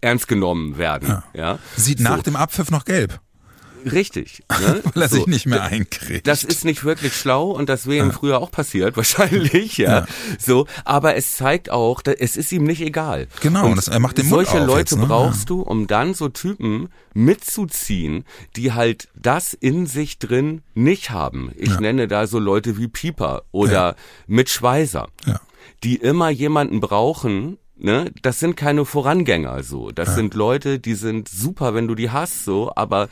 ernst 0.00 0.28
genommen 0.28 0.78
werden. 0.78 1.08
Ja. 1.08 1.24
ja? 1.34 1.58
Sieht 1.76 1.98
so. 1.98 2.04
nach 2.04 2.22
dem 2.22 2.36
Abpfiff 2.36 2.70
noch 2.70 2.84
gelb. 2.84 3.20
Richtig. 3.84 4.42
Ne? 4.60 4.82
Weil 4.94 5.02
er 5.02 5.08
so. 5.08 5.16
sich 5.16 5.26
nicht 5.26 5.46
mehr 5.46 5.62
einkriegt. 5.62 6.26
Das 6.26 6.44
ist 6.44 6.64
nicht 6.64 6.84
wirklich 6.84 7.14
schlau 7.14 7.50
und 7.50 7.68
das 7.68 7.86
wäre 7.86 8.04
ihm 8.04 8.10
ja. 8.10 8.16
früher 8.16 8.38
auch 8.40 8.50
passiert, 8.50 8.96
wahrscheinlich, 8.96 9.78
ja. 9.78 10.00
ja. 10.00 10.06
So, 10.38 10.66
aber 10.84 11.16
es 11.16 11.36
zeigt 11.36 11.70
auch, 11.70 12.02
es 12.04 12.36
ist 12.36 12.52
ihm 12.52 12.64
nicht 12.64 12.80
egal. 12.80 13.28
Genau, 13.40 13.66
und 13.66 13.76
das, 13.76 13.88
er 13.88 14.00
macht 14.00 14.18
den 14.18 14.28
Mund 14.28 14.46
Solche 14.46 14.64
Leute 14.64 14.94
jetzt, 14.94 14.96
ne? 14.96 15.06
brauchst 15.06 15.40
ja. 15.40 15.46
du, 15.46 15.62
um 15.62 15.86
dann 15.86 16.14
so 16.14 16.28
Typen 16.28 16.88
mitzuziehen, 17.14 18.24
die 18.56 18.72
halt 18.72 19.08
das 19.14 19.54
in 19.54 19.86
sich 19.86 20.18
drin 20.18 20.62
nicht 20.74 21.10
haben. 21.10 21.52
Ich 21.56 21.80
nenne 21.80 22.08
da 22.08 22.26
so 22.26 22.38
Leute 22.38 22.78
wie 22.78 22.88
Pieper 22.88 23.42
oder 23.50 23.96
Mitch 24.26 24.62
Weiser, 24.62 25.08
die 25.82 25.96
immer 25.96 26.30
jemanden 26.30 26.80
brauchen, 26.80 27.58
ne, 27.78 28.12
das 28.22 28.38
sind 28.40 28.56
keine 28.56 28.84
Vorangänger 28.84 29.62
so. 29.62 29.90
Das 29.90 30.08
ja. 30.08 30.14
sind 30.14 30.34
Leute, 30.34 30.78
die 30.78 30.94
sind 30.94 31.28
super, 31.28 31.74
wenn 31.74 31.88
du 31.88 31.94
die 31.94 32.10
hast 32.10 32.44
so, 32.44 32.72
aber 32.74 33.08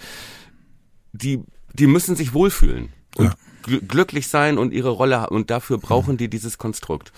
die, 1.17 1.41
die 1.73 1.87
müssen 1.87 2.17
sich 2.17 2.35
wohlfühlen. 2.35 2.91
Und 3.17 3.35
ja. 3.67 3.79
glücklich 3.89 4.29
sein 4.29 4.59
und 4.59 4.73
ihre 4.73 4.91
Rolle 4.91 5.21
haben. 5.21 5.35
Und 5.35 5.51
dafür 5.51 5.79
brauchen 5.79 6.17
die 6.17 6.29
dieses 6.29 6.59
Konstrukt. 6.59 7.13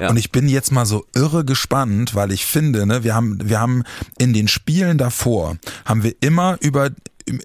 Ja. 0.00 0.08
Und 0.08 0.16
ich 0.16 0.32
bin 0.32 0.48
jetzt 0.48 0.72
mal 0.72 0.86
so 0.86 1.04
irre 1.14 1.44
gespannt, 1.44 2.14
weil 2.14 2.32
ich 2.32 2.46
finde, 2.46 2.86
ne, 2.86 3.04
wir 3.04 3.14
haben, 3.14 3.38
wir 3.42 3.60
haben 3.60 3.84
in 4.18 4.32
den 4.32 4.48
Spielen 4.48 4.96
davor, 4.98 5.58
haben 5.84 6.02
wir 6.02 6.14
immer 6.20 6.56
über 6.60 6.90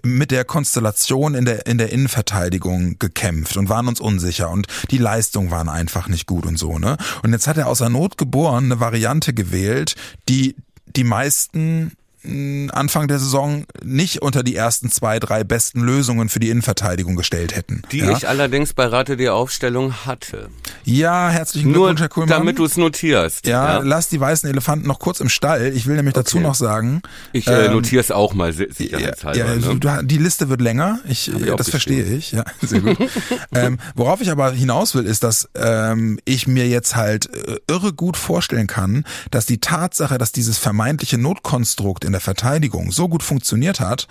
mit 0.02 0.30
der 0.30 0.44
Konstellation 0.44 1.34
in 1.34 1.44
der, 1.44 1.66
in 1.66 1.78
der 1.78 1.92
Innenverteidigung 1.92 2.98
gekämpft 2.98 3.56
und 3.56 3.68
waren 3.68 3.88
uns 3.88 4.00
unsicher 4.00 4.50
und 4.50 4.66
die 4.90 4.98
Leistungen 4.98 5.50
waren 5.50 5.68
einfach 5.68 6.08
nicht 6.08 6.26
gut 6.26 6.46
und 6.46 6.58
so, 6.58 6.78
ne? 6.78 6.96
Und 7.22 7.32
jetzt 7.32 7.46
hat 7.46 7.58
er 7.58 7.68
außer 7.68 7.88
Not 7.88 8.18
geboren 8.18 8.64
eine 8.64 8.80
Variante 8.80 9.32
gewählt, 9.32 9.94
die 10.28 10.56
die 10.96 11.04
meisten 11.04 11.92
Anfang 12.24 13.08
der 13.08 13.18
Saison 13.18 13.64
nicht 13.82 14.22
unter 14.22 14.42
die 14.42 14.56
ersten 14.56 14.90
zwei, 14.90 15.18
drei 15.20 15.44
besten 15.44 15.80
Lösungen 15.80 16.28
für 16.28 16.40
die 16.40 16.50
Innenverteidigung 16.50 17.16
gestellt 17.16 17.54
hätten. 17.54 17.82
Die 17.92 17.98
ja? 17.98 18.10
ich 18.10 18.28
allerdings 18.28 18.74
bei 18.74 18.86
Rate 18.86 19.16
der 19.16 19.34
Aufstellung 19.34 20.04
hatte. 20.04 20.48
Ja, 20.84 21.28
herzlichen 21.28 21.72
Glückwunsch, 21.72 22.00
Herr 22.00 22.08
Kuhlmann. 22.08 22.38
damit 22.38 22.58
du 22.58 22.64
es 22.64 22.76
notierst. 22.76 23.46
Ja, 23.46 23.78
ja, 23.78 23.78
lass 23.84 24.08
die 24.08 24.18
weißen 24.18 24.48
Elefanten 24.48 24.86
noch 24.86 24.98
kurz 24.98 25.20
im 25.20 25.28
Stall. 25.28 25.72
Ich 25.74 25.86
will 25.86 25.96
nämlich 25.96 26.16
okay. 26.16 26.24
dazu 26.24 26.40
noch 26.40 26.54
sagen. 26.54 27.02
Ich 27.32 27.46
äh, 27.46 27.66
ähm, 27.66 27.72
notiere 27.72 28.00
es 28.00 28.10
auch 28.10 28.34
mal 28.34 28.52
sicherheitshalber. 28.52 29.38
Ja, 29.38 29.54
ja, 29.54 29.96
ne? 29.96 30.04
die 30.04 30.18
Liste 30.18 30.48
wird 30.48 30.60
länger. 30.60 30.98
Ich, 31.08 31.28
ich 31.28 31.54
das 31.54 31.70
verstehe 31.70 32.04
ich. 32.04 32.32
Ja, 32.32 32.44
sehr 32.60 32.80
gut. 32.80 32.98
ähm, 33.54 33.78
worauf 33.94 34.20
ich 34.20 34.30
aber 34.30 34.52
hinaus 34.52 34.94
will, 34.94 35.06
ist, 35.06 35.22
dass 35.22 35.48
ähm, 35.54 36.18
ich 36.24 36.46
mir 36.46 36.66
jetzt 36.66 36.96
halt 36.96 37.32
äh, 37.32 37.58
irre 37.68 37.92
gut 37.92 38.16
vorstellen 38.16 38.66
kann, 38.66 39.04
dass 39.30 39.46
die 39.46 39.58
Tatsache, 39.58 40.18
dass 40.18 40.32
dieses 40.32 40.58
vermeintliche 40.58 41.18
Notkonstrukt 41.18 42.04
in 42.08 42.12
der 42.12 42.20
Verteidigung 42.20 42.90
so 42.90 43.08
gut 43.08 43.22
funktioniert 43.22 43.78
hat, 43.78 44.08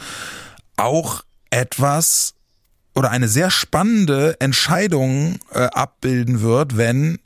auch 0.77 1.23
etwas 1.49 2.33
oder 2.95 3.11
eine 3.11 3.27
sehr 3.27 3.51
spannende 3.51 4.39
Entscheidung 4.39 5.39
äh, 5.51 5.65
abbilden 5.65 6.41
wird, 6.41 6.77
wenn 6.77 7.19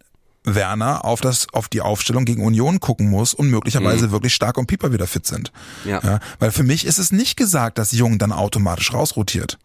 Werner 0.44 1.06
auf 1.06 1.22
das 1.22 1.48
auf 1.54 1.70
die 1.70 1.82
Aufstellung 1.82 2.26
gegen 2.26 2.44
Union 2.44 2.80
gucken 2.80 3.10
muss 3.10 3.34
und 3.34 3.50
möglicherweise 3.50 4.08
mhm. 4.08 4.12
wirklich 4.12 4.34
stark 4.34 4.58
und 4.58 4.68
Pieper 4.68 4.92
wieder 4.92 5.08
fit 5.08 5.28
sind. 5.28 5.52
Ja. 5.86 6.02
ja. 6.04 6.20
Weil 6.40 6.52
für 6.52 6.64
mich 6.64 6.86
ist 6.86 6.98
es 6.98 7.12
nicht 7.12 7.38
gesagt, 7.38 7.78
dass 7.78 7.92
Jung 7.92 8.18
dann 8.18 8.32
automatisch 8.32 8.94
rausrotiert. 8.94 9.60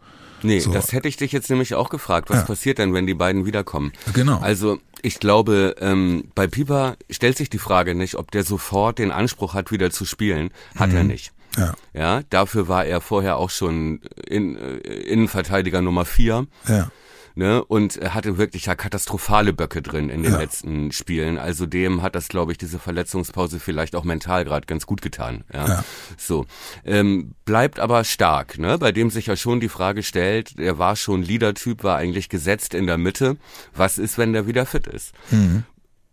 Nee, 0.47 0.61
so. 0.61 0.73
das 0.73 0.93
hätte 0.93 1.09
ich 1.09 1.17
dich 1.17 1.33
jetzt 1.33 1.51
nämlich 1.51 1.75
auch 1.75 1.91
gefragt. 1.91 2.31
Was 2.31 2.39
ja. 2.39 2.45
passiert 2.45 2.79
denn, 2.79 2.95
wenn 2.95 3.07
die 3.07 3.15
beiden 3.15 3.47
wiederkommen? 3.47 3.93
Genau. 4.13 4.39
Also 4.39 4.79
ich 5.03 5.19
glaube, 5.21 5.75
ähm, 5.81 6.31
bei 6.35 6.47
Pieper 6.47 6.97
stellt 7.11 7.37
sich 7.37 7.51
die 7.51 7.59
Frage 7.59 7.95
nicht, 7.95 8.15
ob 8.15 8.31
der 8.31 8.45
sofort 8.45 8.99
den 8.99 9.11
Anspruch 9.11 9.55
hat, 9.55 9.71
wieder 9.71 9.91
zu 9.91 10.05
spielen. 10.05 10.51
Hat 10.77 10.91
mhm. 10.91 10.97
er 10.97 11.05
nicht. 11.05 11.33
Ja. 11.57 11.75
ja, 11.95 12.23
dafür 12.29 12.69
war 12.69 12.85
er 12.85 13.01
vorher 13.01 13.39
auch 13.39 13.49
schon 13.49 14.01
in, 14.27 14.57
äh, 14.57 14.77
Innenverteidiger 14.77 15.81
Nummer 15.81 16.05
vier. 16.05 16.47
Ja 16.69 16.91
ne? 17.37 17.65
Und 17.65 17.97
er 17.97 18.15
hatte 18.15 18.39
wirklich 18.39 18.67
ja 18.67 18.75
katastrophale 18.75 19.53
Böcke 19.53 19.83
drin 19.83 20.11
in 20.11 20.23
den 20.23 20.33
ja. 20.33 20.39
letzten 20.39 20.91
Spielen. 20.91 21.39
Also 21.39 21.67
dem 21.67 22.03
hat 22.03 22.15
das, 22.15 22.29
glaube 22.29 22.53
ich, 22.53 22.59
diese 22.59 22.79
Verletzungspause 22.79 23.61
vielleicht 23.61 23.95
auch 23.95 24.05
mental 24.05 24.45
gerade 24.45 24.67
ganz 24.67 24.87
gut 24.87 25.03
getan. 25.03 25.45
Ja. 25.53 25.69
ja. 25.69 25.85
So. 26.17 26.47
Ähm, 26.85 27.35
bleibt 27.45 27.79
aber 27.79 28.03
stark, 28.05 28.59
ne? 28.59 28.79
Bei 28.79 28.91
dem 28.91 29.11
sich 29.11 29.27
ja 29.27 29.37
schon 29.37 29.61
die 29.61 29.69
Frage 29.69 30.03
stellt, 30.03 30.59
er 30.59 30.79
war 30.79 30.97
schon 30.97 31.23
Leader-Typ, 31.23 31.85
war 31.85 31.97
eigentlich 31.97 32.29
gesetzt 32.29 32.75
in 32.75 32.87
der 32.87 32.99
Mitte. 32.99 33.37
Was 33.75 33.99
ist, 33.99 34.19
wenn 34.19 34.33
der 34.33 34.47
wieder 34.47 34.67
fit 34.67 34.87
ist? 34.87 35.13
Mhm. 35.31 35.65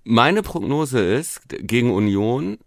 Meine 0.04 0.44
Prognose 0.44 1.00
ist, 1.00 1.42
gegen 1.48 1.92
Union 1.92 2.58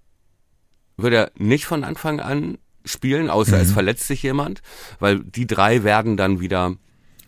wird 0.97 1.13
er 1.13 1.31
nicht 1.37 1.67
von 1.67 1.85
Anfang 1.85 2.21
an 2.21 2.59
spielen, 2.87 3.29
außer 3.29 3.57
mhm. 3.57 3.63
es 3.63 3.73
verletzt 3.73 4.07
sich 4.07 4.23
jemand, 4.23 4.63
weil 4.99 5.21
die 5.21 5.47
drei 5.47 5.85
werden 5.85 6.17
dann 6.17 6.41
wieder 6.41 6.77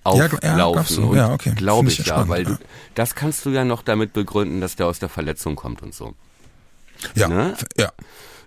auflaufen. 0.05 1.13
Ja, 1.13 1.17
ja, 1.17 1.33
okay. 1.33 1.53
Glaube 1.57 1.89
ich, 1.89 2.01
ich 2.01 2.07
ja, 2.07 2.29
weil 2.29 2.45
du, 2.45 2.59
das 2.95 3.15
kannst 3.15 3.45
du 3.45 3.51
ja 3.51 3.65
noch 3.65 3.83
damit 3.83 4.13
begründen, 4.13 4.61
dass 4.61 4.77
der 4.77 4.87
aus 4.87 4.99
der 4.99 5.09
Verletzung 5.09 5.57
kommt 5.57 5.83
und 5.83 5.95
so. 5.95 6.15
Ja, 7.15 7.29
ne? 7.29 7.55
ja. 7.77 7.93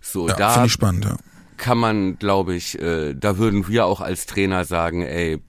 So, 0.01 0.27
ja, 0.27 0.35
da 0.35 0.65
ich 0.65 0.71
spannend, 0.71 1.05
ja. 1.05 1.17
kann 1.57 1.77
man, 1.77 2.17
glaube 2.17 2.55
ich, 2.55 2.79
äh, 2.79 3.13
da 3.13 3.37
würden 3.37 3.67
wir 3.67 3.85
auch 3.85 4.01
als 4.01 4.25
Trainer 4.25 4.65
sagen, 4.65 5.03
ey, 5.03 5.39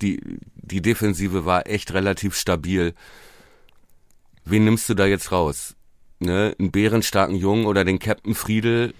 die, 0.00 0.20
die 0.56 0.82
Defensive 0.82 1.44
war 1.44 1.66
echt 1.68 1.94
relativ 1.94 2.36
stabil. 2.36 2.94
Wen 4.44 4.64
nimmst 4.64 4.88
du 4.88 4.94
da 4.94 5.06
jetzt 5.06 5.30
raus? 5.30 5.76
Ne? 6.18 6.54
Einen 6.58 6.72
bärenstarken 6.72 7.36
Jungen 7.36 7.66
oder 7.66 7.84
den 7.84 8.00
Captain 8.00 8.34
Friedel 8.34 8.94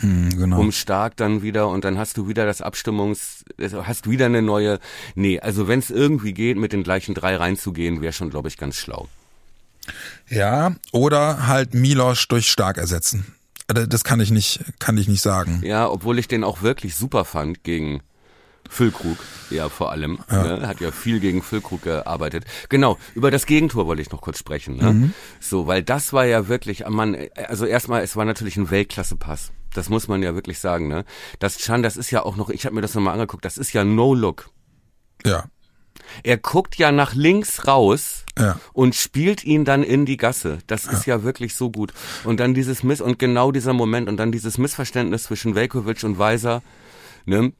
hm, 0.00 0.30
genau. 0.30 0.60
um 0.60 0.72
stark 0.72 1.16
dann 1.16 1.42
wieder 1.42 1.68
und 1.68 1.84
dann 1.84 1.98
hast 1.98 2.16
du 2.16 2.28
wieder 2.28 2.46
das 2.46 2.62
Abstimmungs, 2.62 3.44
hast 3.58 4.08
wieder 4.08 4.26
eine 4.26 4.42
neue. 4.42 4.78
Nee, 5.14 5.40
also 5.40 5.68
wenn 5.68 5.78
es 5.78 5.90
irgendwie 5.90 6.32
geht, 6.32 6.56
mit 6.56 6.72
den 6.72 6.82
gleichen 6.82 7.14
drei 7.14 7.36
reinzugehen, 7.36 8.00
wäre 8.00 8.12
schon, 8.12 8.30
glaube 8.30 8.48
ich, 8.48 8.56
ganz 8.56 8.76
schlau. 8.76 9.08
Ja, 10.28 10.74
oder 10.92 11.46
halt 11.46 11.74
Milos 11.74 12.26
durch 12.28 12.50
stark 12.50 12.78
ersetzen. 12.78 13.34
Äh, 13.68 13.86
das 13.86 14.04
kann 14.04 14.20
ich 14.20 14.30
nicht, 14.30 14.60
kann 14.78 14.96
ich 14.96 15.08
nicht 15.08 15.22
sagen. 15.22 15.60
Ja, 15.64 15.88
obwohl 15.88 16.18
ich 16.18 16.28
den 16.28 16.44
auch 16.44 16.62
wirklich 16.62 16.94
super 16.94 17.24
fand 17.24 17.64
gegen 17.64 18.00
Füllkrug, 18.68 19.18
ja 19.50 19.68
vor 19.68 19.92
allem. 19.92 20.18
Ja. 20.30 20.56
Ne? 20.56 20.66
Hat 20.66 20.80
ja 20.80 20.90
viel 20.90 21.20
gegen 21.20 21.42
Füllkrug 21.42 21.82
gearbeitet. 21.82 22.44
Genau, 22.68 22.98
über 23.14 23.30
das 23.30 23.44
Gegentor 23.46 23.86
wollte 23.86 24.02
ich 24.02 24.10
noch 24.10 24.22
kurz 24.22 24.38
sprechen. 24.38 24.76
Ne? 24.76 24.92
Mhm. 24.92 25.14
So, 25.40 25.66
weil 25.66 25.82
das 25.82 26.12
war 26.12 26.24
ja 26.24 26.48
wirklich, 26.48 26.84
man, 26.88 27.16
also 27.48 27.66
erstmal, 27.66 28.02
es 28.02 28.16
war 28.16 28.24
natürlich 28.24 28.56
ein 28.56 28.70
Weltklasse-Pass. 28.70 29.52
Das 29.74 29.88
muss 29.88 30.08
man 30.08 30.22
ja 30.22 30.34
wirklich 30.34 30.58
sagen, 30.58 30.88
ne? 30.88 31.04
Das 31.38 31.58
Chan, 31.58 31.82
das 31.82 31.96
ist 31.96 32.10
ja 32.10 32.22
auch 32.22 32.36
noch, 32.36 32.50
ich 32.50 32.64
habe 32.64 32.74
mir 32.74 32.82
das 32.82 32.94
nochmal 32.94 33.14
angeguckt, 33.14 33.44
das 33.44 33.58
ist 33.58 33.72
ja 33.72 33.84
No-Look. 33.84 34.50
Ja. 35.24 35.44
Er 36.22 36.36
guckt 36.36 36.76
ja 36.76 36.92
nach 36.92 37.14
links 37.14 37.66
raus 37.66 38.24
ja. 38.38 38.58
und 38.72 38.94
spielt 38.94 39.44
ihn 39.44 39.64
dann 39.64 39.82
in 39.82 40.04
die 40.04 40.16
Gasse. 40.16 40.58
Das 40.66 40.86
ist 40.86 41.06
ja. 41.06 41.22
wirklich 41.22 41.54
so 41.54 41.70
gut. 41.70 41.92
Und 42.24 42.40
dann 42.40 42.54
dieses 42.54 42.82
Miss 42.82 43.00
und 43.00 43.18
genau 43.18 43.52
dieser 43.52 43.72
Moment 43.72 44.08
und 44.08 44.16
dann 44.16 44.32
dieses 44.32 44.58
Missverständnis 44.58 45.24
zwischen 45.24 45.54
Velkovic 45.54 46.02
und 46.04 46.18
Weiser, 46.18 46.62
ne? 47.24 47.52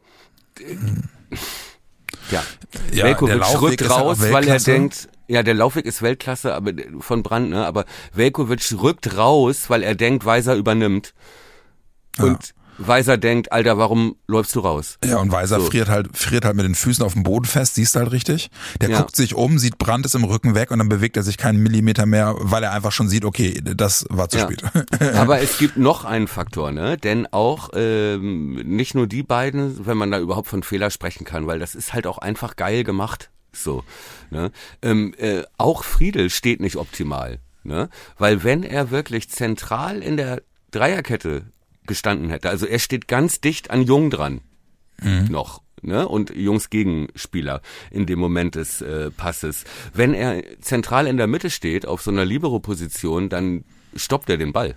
Mhm. 0.60 1.08
Ja, 2.30 2.42
ja 2.92 3.04
Velkovic 3.04 3.60
rückt 3.60 3.90
raus, 3.90 4.18
weil 4.20 4.46
er 4.48 4.58
denkt, 4.58 5.08
ja, 5.28 5.42
der 5.42 5.54
Laufweg 5.54 5.86
ist 5.86 6.02
Weltklasse, 6.02 6.54
aber 6.54 6.72
von 7.00 7.22
Brand, 7.22 7.50
ne? 7.50 7.66
Aber 7.66 7.84
Velkovic 8.12 8.72
rückt 8.80 9.16
raus, 9.16 9.70
weil 9.70 9.82
er 9.82 9.94
denkt, 9.94 10.24
Weiser 10.24 10.54
übernimmt. 10.56 11.14
Und 12.18 12.54
Weiser 12.78 13.18
denkt, 13.18 13.52
Alter, 13.52 13.78
warum 13.78 14.16
läufst 14.26 14.54
du 14.54 14.60
raus? 14.60 14.98
Ja, 15.04 15.18
und 15.18 15.30
Weiser 15.30 15.60
so. 15.60 15.66
friert 15.66 15.88
halt, 15.88 16.16
friert 16.16 16.44
halt 16.44 16.56
mit 16.56 16.64
den 16.64 16.74
Füßen 16.74 17.04
auf 17.04 17.12
dem 17.12 17.22
Boden 17.22 17.44
fest, 17.44 17.74
siehst 17.74 17.94
du 17.94 18.00
halt 18.00 18.12
richtig. 18.12 18.50
Der 18.80 18.90
ja. 18.90 18.98
guckt 18.98 19.16
sich 19.16 19.34
um, 19.34 19.58
sieht 19.58 19.78
Brand 19.78 20.06
ist 20.06 20.14
im 20.14 20.24
Rücken 20.24 20.54
weg 20.54 20.70
und 20.70 20.78
dann 20.78 20.88
bewegt 20.88 21.16
er 21.16 21.22
sich 21.22 21.36
keinen 21.36 21.62
Millimeter 21.62 22.06
mehr, 22.06 22.34
weil 22.38 22.62
er 22.62 22.72
einfach 22.72 22.92
schon 22.92 23.08
sieht, 23.08 23.24
okay, 23.24 23.60
das 23.62 24.06
war 24.10 24.28
zu 24.28 24.38
ja. 24.38 24.44
spät. 24.44 24.62
Aber 25.14 25.40
es 25.40 25.58
gibt 25.58 25.76
noch 25.76 26.04
einen 26.04 26.28
Faktor, 26.28 26.72
ne? 26.72 26.96
Denn 26.96 27.26
auch 27.30 27.70
ähm, 27.74 28.54
nicht 28.54 28.94
nur 28.94 29.06
die 29.06 29.22
beiden, 29.22 29.86
wenn 29.86 29.96
man 29.96 30.10
da 30.10 30.18
überhaupt 30.18 30.48
von 30.48 30.62
Fehler 30.62 30.90
sprechen 30.90 31.24
kann, 31.24 31.46
weil 31.46 31.58
das 31.58 31.74
ist 31.74 31.92
halt 31.92 32.06
auch 32.06 32.18
einfach 32.18 32.56
geil 32.56 32.84
gemacht. 32.84 33.30
So, 33.52 33.84
ne? 34.30 34.50
Ähm, 34.80 35.14
äh, 35.18 35.42
auch 35.58 35.84
Friedel 35.84 36.30
steht 36.30 36.60
nicht 36.60 36.76
optimal, 36.76 37.38
ne? 37.64 37.90
Weil 38.16 38.44
wenn 38.44 38.62
er 38.62 38.90
wirklich 38.90 39.28
zentral 39.28 40.02
in 40.02 40.16
der 40.16 40.40
Dreierkette 40.70 41.44
gestanden 41.86 42.30
hätte. 42.30 42.48
Also 42.48 42.66
er 42.66 42.78
steht 42.78 43.08
ganz 43.08 43.40
dicht 43.40 43.70
an 43.70 43.82
Jung 43.82 44.10
dran. 44.10 44.40
Mhm. 45.00 45.26
Noch. 45.30 45.62
Ne? 45.82 46.06
Und 46.06 46.34
Jungs 46.34 46.70
Gegenspieler 46.70 47.60
in 47.90 48.06
dem 48.06 48.18
Moment 48.18 48.54
des 48.54 48.80
äh, 48.82 49.10
Passes. 49.10 49.64
Wenn 49.92 50.14
er 50.14 50.42
zentral 50.60 51.06
in 51.06 51.16
der 51.16 51.26
Mitte 51.26 51.50
steht, 51.50 51.86
auf 51.86 52.02
so 52.02 52.10
einer 52.10 52.24
Libero-Position, 52.24 53.28
dann 53.28 53.64
stoppt 53.96 54.30
er 54.30 54.36
den 54.36 54.52
Ball. 54.52 54.76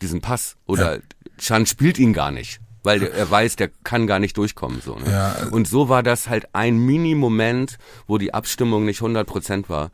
Diesen 0.00 0.22
Pass. 0.22 0.56
Oder 0.66 0.96
ja. 0.96 1.02
Chan 1.38 1.66
spielt 1.66 1.98
ihn 1.98 2.12
gar 2.12 2.30
nicht 2.30 2.60
weil 2.86 3.02
er 3.02 3.28
weiß, 3.28 3.56
der 3.56 3.68
kann 3.82 4.06
gar 4.06 4.20
nicht 4.20 4.36
durchkommen. 4.36 4.80
So, 4.80 4.94
ne? 4.94 5.10
ja. 5.10 5.48
Und 5.50 5.66
so 5.66 5.88
war 5.88 6.04
das 6.04 6.28
halt 6.28 6.54
ein 6.54 6.78
Mini-Moment, 6.78 7.78
wo 8.06 8.16
die 8.16 8.32
Abstimmung 8.32 8.84
nicht 8.84 9.00
100% 9.00 9.68
war. 9.68 9.90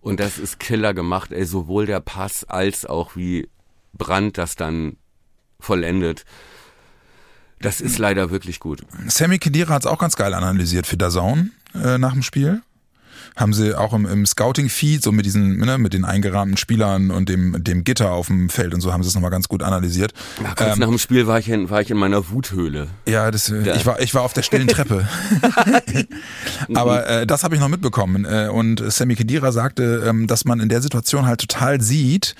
Und 0.00 0.18
das 0.18 0.38
ist 0.38 0.58
Killer 0.58 0.92
gemacht, 0.92 1.30
ey, 1.30 1.44
sowohl 1.44 1.86
der 1.86 2.00
Pass 2.00 2.42
als 2.42 2.84
auch 2.84 3.14
wie 3.14 3.48
Brand 3.92 4.38
das 4.38 4.56
dann 4.56 4.96
vollendet. 5.62 6.24
Das 7.60 7.80
ist 7.80 7.98
leider 7.98 8.30
wirklich 8.30 8.58
gut. 8.60 8.84
Sammy 9.06 9.38
Kedira 9.38 9.74
hat 9.74 9.82
es 9.82 9.86
auch 9.86 9.98
ganz 9.98 10.16
geil 10.16 10.34
analysiert 10.34 10.86
für 10.86 10.96
Dazone 10.96 11.50
äh, 11.74 11.96
nach 11.98 12.12
dem 12.12 12.22
Spiel 12.22 12.62
haben 13.36 13.52
sie 13.52 13.74
auch 13.74 13.92
im, 13.94 14.06
im 14.06 14.26
Scouting-Feed, 14.26 15.02
so 15.02 15.12
mit 15.12 15.24
diesen, 15.24 15.58
ne, 15.58 15.78
mit 15.78 15.94
den 15.94 16.04
eingerahmten 16.04 16.56
Spielern 16.56 17.10
und 17.10 17.28
dem, 17.28 17.62
dem 17.64 17.84
Gitter 17.84 18.12
auf 18.12 18.26
dem 18.26 18.50
Feld 18.50 18.74
und 18.74 18.80
so 18.80 18.92
haben 18.92 19.02
sie 19.02 19.08
es 19.08 19.14
nochmal 19.14 19.30
ganz 19.30 19.48
gut 19.48 19.62
analysiert. 19.62 20.12
Ja, 20.42 20.54
kurz 20.54 20.74
ähm, 20.74 20.78
nach 20.80 20.88
dem 20.88 20.98
Spiel 20.98 21.26
war 21.26 21.38
ich 21.38 21.48
in, 21.48 21.70
war 21.70 21.80
ich 21.80 21.90
in 21.90 21.96
meiner 21.96 22.30
Wuthöhle. 22.30 22.88
Ja, 23.06 23.30
das, 23.30 23.48
ja. 23.48 23.74
ich 23.74 23.86
war, 23.86 24.00
ich 24.00 24.14
war 24.14 24.22
auf 24.22 24.32
der 24.32 24.42
stillen 24.42 24.68
Treppe. 24.68 25.08
Aber 26.74 27.06
äh, 27.06 27.26
das 27.26 27.44
habe 27.44 27.54
ich 27.54 27.60
noch 27.60 27.68
mitbekommen. 27.68 28.24
Äh, 28.24 28.48
und 28.48 28.82
Sammy 28.92 29.14
Kedira 29.14 29.52
sagte, 29.52 30.04
ähm, 30.06 30.26
dass 30.26 30.44
man 30.44 30.60
in 30.60 30.68
der 30.68 30.82
Situation 30.82 31.26
halt 31.26 31.40
total 31.40 31.80
sieht, 31.80 32.34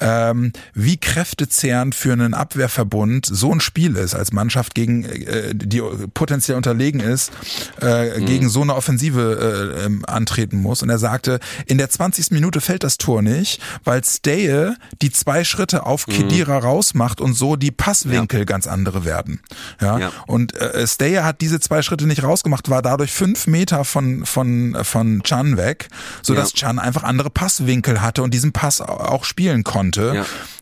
ähm, 0.00 0.52
wie 0.74 0.96
kräftezehrend 0.96 1.94
für 1.94 2.12
einen 2.12 2.34
Abwehrverbund 2.34 3.26
so 3.26 3.52
ein 3.52 3.60
Spiel 3.60 3.96
ist 3.96 4.14
als 4.14 4.32
Mannschaft 4.32 4.74
gegen 4.74 5.04
äh, 5.04 5.54
die 5.54 5.82
potenziell 6.14 6.56
unterlegen 6.56 7.00
ist 7.00 7.32
äh, 7.80 8.18
mhm. 8.18 8.26
gegen 8.26 8.48
so 8.48 8.62
eine 8.62 8.74
Offensive 8.74 9.76
äh, 9.80 9.84
ähm, 9.84 10.04
antreten 10.06 10.58
muss. 10.58 10.82
Und 10.82 10.90
er 10.90 10.98
sagte, 10.98 11.40
in 11.66 11.78
der 11.78 11.90
20. 11.90 12.30
Minute 12.30 12.60
fällt 12.60 12.82
das 12.82 12.98
Tor 12.98 13.22
nicht, 13.22 13.60
weil 13.84 14.02
Staye 14.04 14.74
die 15.02 15.10
zwei 15.10 15.44
Schritte 15.44 15.86
auf 15.86 16.06
mhm. 16.06 16.12
Kedira 16.12 16.58
rausmacht 16.58 17.20
und 17.20 17.34
so 17.34 17.56
die 17.56 17.70
Passwinkel 17.70 18.40
ja. 18.40 18.44
ganz 18.44 18.66
andere 18.66 19.04
werden. 19.04 19.40
Ja. 19.80 19.98
ja. 19.98 20.12
Und 20.26 20.54
äh, 20.56 20.86
Staye 20.86 21.22
hat 21.22 21.40
diese 21.40 21.60
zwei 21.60 21.82
Schritte 21.82 22.06
nicht 22.06 22.22
rausgemacht, 22.22 22.70
war 22.70 22.82
dadurch 22.82 23.12
fünf 23.12 23.46
Meter 23.46 23.84
von 23.84 24.24
von 24.24 24.76
von 24.82 25.22
Chan 25.22 25.56
weg, 25.56 25.88
so 26.22 26.34
dass 26.34 26.52
ja. 26.52 26.56
Chan 26.58 26.78
einfach 26.78 27.02
andere 27.02 27.30
Passwinkel 27.30 28.02
hatte 28.02 28.22
und 28.22 28.32
diesen 28.32 28.52
Pass 28.52 28.80
auch 28.80 29.24
spielen 29.24 29.64
konnte 29.64 29.89
konnte. 29.90 30.14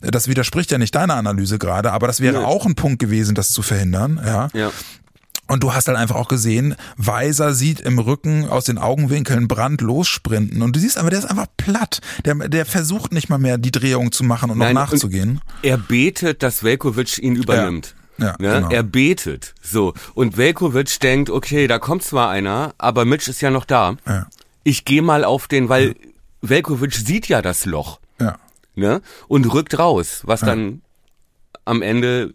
Ja. 0.02 0.10
Das 0.10 0.28
widerspricht 0.28 0.70
ja 0.70 0.78
nicht 0.78 0.94
deiner 0.94 1.14
Analyse 1.14 1.58
gerade, 1.58 1.92
aber 1.92 2.06
das 2.06 2.20
wäre 2.20 2.40
ja. 2.40 2.46
auch 2.46 2.66
ein 2.66 2.74
Punkt 2.74 2.98
gewesen, 2.98 3.34
das 3.34 3.50
zu 3.50 3.62
verhindern. 3.62 4.20
Ja. 4.24 4.48
ja. 4.52 4.70
Und 5.50 5.62
du 5.62 5.72
hast 5.72 5.88
halt 5.88 5.96
einfach 5.96 6.16
auch 6.16 6.28
gesehen, 6.28 6.76
Weiser 6.98 7.54
sieht 7.54 7.80
im 7.80 7.98
Rücken 7.98 8.46
aus 8.48 8.64
den 8.64 8.76
Augenwinkeln 8.76 9.48
Brand 9.48 9.80
lossprinten. 9.80 10.60
Und 10.60 10.76
du 10.76 10.80
siehst 10.80 10.98
aber, 10.98 11.08
der 11.08 11.20
ist 11.20 11.24
einfach 11.24 11.46
platt. 11.56 12.00
Der, 12.26 12.34
der 12.34 12.66
versucht 12.66 13.12
nicht 13.12 13.30
mal 13.30 13.38
mehr 13.38 13.56
die 13.56 13.70
Drehung 13.70 14.12
zu 14.12 14.24
machen 14.24 14.50
und 14.50 14.58
Nein, 14.58 14.74
noch 14.74 14.90
nachzugehen. 14.90 15.30
Und 15.30 15.40
er 15.62 15.78
betet, 15.78 16.42
dass 16.42 16.64
Velkovic 16.64 17.18
ihn 17.18 17.34
übernimmt. 17.34 17.94
Ja. 18.18 18.26
Ja, 18.26 18.36
ne? 18.38 18.52
genau. 18.56 18.68
Er 18.68 18.82
betet. 18.82 19.54
So. 19.62 19.94
Und 20.12 20.36
Velkovic 20.36 21.00
denkt, 21.00 21.30
okay, 21.30 21.66
da 21.66 21.78
kommt 21.78 22.02
zwar 22.02 22.28
einer, 22.28 22.74
aber 22.76 23.06
Mitch 23.06 23.30
ist 23.30 23.40
ja 23.40 23.50
noch 23.50 23.64
da. 23.64 23.96
Ja. 24.06 24.26
Ich 24.64 24.84
gehe 24.84 25.02
mal 25.02 25.24
auf 25.24 25.48
den, 25.48 25.70
weil 25.70 25.88
ja. 25.88 25.94
Velkovic 26.42 26.92
sieht 26.92 27.28
ja 27.28 27.40
das 27.40 27.64
Loch. 27.64 28.00
Ne? 28.78 29.02
Und 29.26 29.52
rückt 29.52 29.78
raus, 29.78 30.22
was 30.24 30.42
ja. 30.42 30.46
dann 30.48 30.82
am 31.64 31.82
Ende 31.82 32.34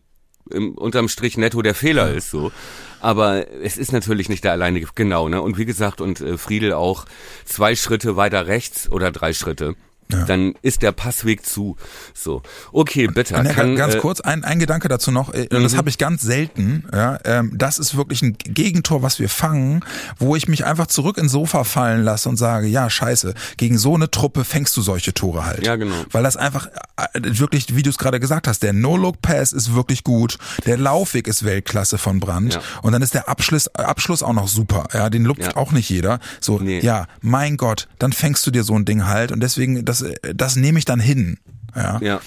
im, 0.50 0.78
unterm 0.78 1.08
Strich 1.08 1.38
netto 1.38 1.62
der 1.62 1.74
Fehler 1.74 2.10
ja. 2.10 2.18
ist 2.18 2.30
so. 2.30 2.52
Aber 3.00 3.48
es 3.62 3.78
ist 3.78 3.92
natürlich 3.92 4.30
nicht 4.30 4.44
der 4.44 4.52
alleinige, 4.52 4.88
genau, 4.96 5.28
ne? 5.28 5.42
Und 5.42 5.58
wie 5.58 5.66
gesagt, 5.66 6.00
und 6.00 6.22
äh, 6.22 6.38
Friedel 6.38 6.74
auch 6.74 7.06
zwei 7.46 7.76
Schritte 7.76 8.16
weiter 8.16 8.48
rechts 8.48 8.90
oder 8.90 9.12
drei 9.12 9.34
Schritte. 9.34 9.76
Ja. 10.14 10.26
Dann 10.26 10.54
ist 10.62 10.82
der 10.82 10.92
Passweg 10.92 11.46
zu. 11.46 11.78
So, 12.14 12.42
okay, 12.72 13.08
bitte. 13.08 13.34
Ja, 13.34 13.44
kann, 13.44 13.76
ganz 13.76 13.96
äh, 13.96 14.00
kurz 14.00 14.22
ein, 14.22 14.44
ein 14.44 14.60
Gedanke 14.60 14.88
dazu 14.88 15.12
noch. 15.12 15.34
Äh, 15.34 15.48
das 15.48 15.74
mhm. 15.74 15.78
habe 15.78 15.90
ich 15.90 15.98
ganz 15.98 16.22
selten. 16.22 16.86
Ja, 16.94 17.20
ähm, 17.26 17.52
das 17.56 17.80
ist 17.80 17.96
wirklich 17.98 18.22
ein 18.22 18.38
Gegentor, 18.38 19.02
was 19.02 19.20
wir 19.20 19.30
fangen, 19.30 19.84
wo 20.18 20.36
ich 20.36 20.48
mich 20.48 20.66
einfach 20.66 20.88
zurück 20.88 21.18
ins 21.18 21.32
Sofa 21.32 21.64
fallen 21.64 22.04
lasse 22.04 22.30
und 22.30 22.38
sage, 22.38 22.68
ja, 22.68 22.90
scheiße, 22.90 23.34
gegen 23.58 23.78
so 23.78 23.96
eine 23.96 24.10
Truppe 24.12 24.44
fängst 24.44 24.76
du 24.78 24.82
solche 24.82 25.14
Tore 25.14 25.46
halt. 25.46 25.66
Ja, 25.66 25.76
genau. 25.76 25.96
Weil 26.12 26.24
das 26.24 26.38
einfach 26.38 26.68
äh, 26.68 27.20
wirklich, 27.24 27.76
wie 27.76 27.84
du 27.84 27.90
es 27.90 27.98
gerade 27.98 28.20
gesagt 28.20 28.48
hast, 28.48 28.64
der 28.64 28.74
No-Look-Pass 28.74 29.54
ist 29.54 29.74
wirklich 29.74 30.04
gut, 30.04 30.38
der 30.66 30.78
Laufweg 30.78 31.28
ist 31.28 31.44
Weltklasse 31.44 31.98
von 31.98 32.20
Brand 32.20 32.56
ja. 32.56 32.62
und 32.82 32.94
dann 32.94 33.02
ist 33.02 33.14
der 33.14 33.30
Abschluss, 33.30 33.68
Abschluss 33.70 34.24
auch 34.24 34.34
noch 34.34 34.48
super. 34.48 34.88
Ja, 34.94 35.10
den 35.10 35.26
lupft 35.26 35.42
ja. 35.42 35.56
auch 35.56 35.72
nicht 35.72 35.90
jeder. 35.90 36.20
So, 36.40 36.60
nee. 36.60 36.80
ja, 36.80 37.08
mein 37.22 37.58
Gott, 37.58 37.88
dann 38.00 38.14
fängst 38.14 38.46
du 38.46 38.52
dir 38.52 38.64
so 38.64 38.76
ein 38.76 38.86
Ding 38.86 39.06
halt 39.06 39.32
und 39.32 39.40
deswegen 39.42 39.86
das, 39.86 40.03
das 40.34 40.56
nehme 40.56 40.80
ich 40.80 40.86
dann 40.86 41.00
hin. 41.00 41.38
Ja. 41.76 42.00
ja. 42.02 42.22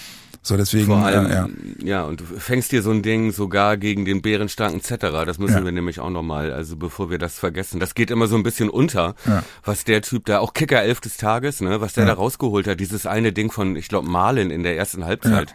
So 0.47 0.55
deswegen, 0.55 0.85
Vor 0.85 1.05
allem, 1.05 1.29
ja, 1.29 1.49
ja. 1.83 2.03
und 2.05 2.21
du 2.21 2.23
fängst 2.23 2.71
dir 2.71 2.81
so 2.81 2.91
ein 2.91 3.01
Ding 3.01 3.33
sogar 3.33 3.75
gegen 3.75 4.05
den 4.05 4.21
bärenstarken 4.21 4.81
Zetterer. 4.81 5.25
Das 5.25 5.39
müssen 5.39 5.57
ja. 5.57 5.65
wir 5.65 5.73
nämlich 5.73 5.99
auch 5.99 6.09
nochmal, 6.09 6.53
also 6.53 6.77
bevor 6.77 7.09
wir 7.09 7.17
das 7.17 7.37
vergessen. 7.37 7.81
Das 7.81 7.95
geht 7.95 8.11
immer 8.11 8.27
so 8.27 8.37
ein 8.37 8.43
bisschen 8.43 8.69
unter, 8.69 9.15
ja. 9.25 9.43
was 9.65 9.83
der 9.83 10.01
Typ 10.01 10.25
da, 10.25 10.39
auch 10.39 10.53
Kicker 10.53 10.81
elf 10.81 11.01
des 11.01 11.17
Tages, 11.17 11.59
ne, 11.59 11.81
was 11.81 11.93
der 11.93 12.05
ja. 12.05 12.11
da 12.11 12.13
rausgeholt 12.15 12.65
hat. 12.65 12.79
Dieses 12.79 13.05
eine 13.05 13.33
Ding 13.33 13.51
von, 13.51 13.75
ich 13.75 13.89
glaube, 13.89 14.07
Malen 14.07 14.49
in 14.49 14.63
der 14.63 14.77
ersten 14.77 15.03
Halbzeit. 15.03 15.53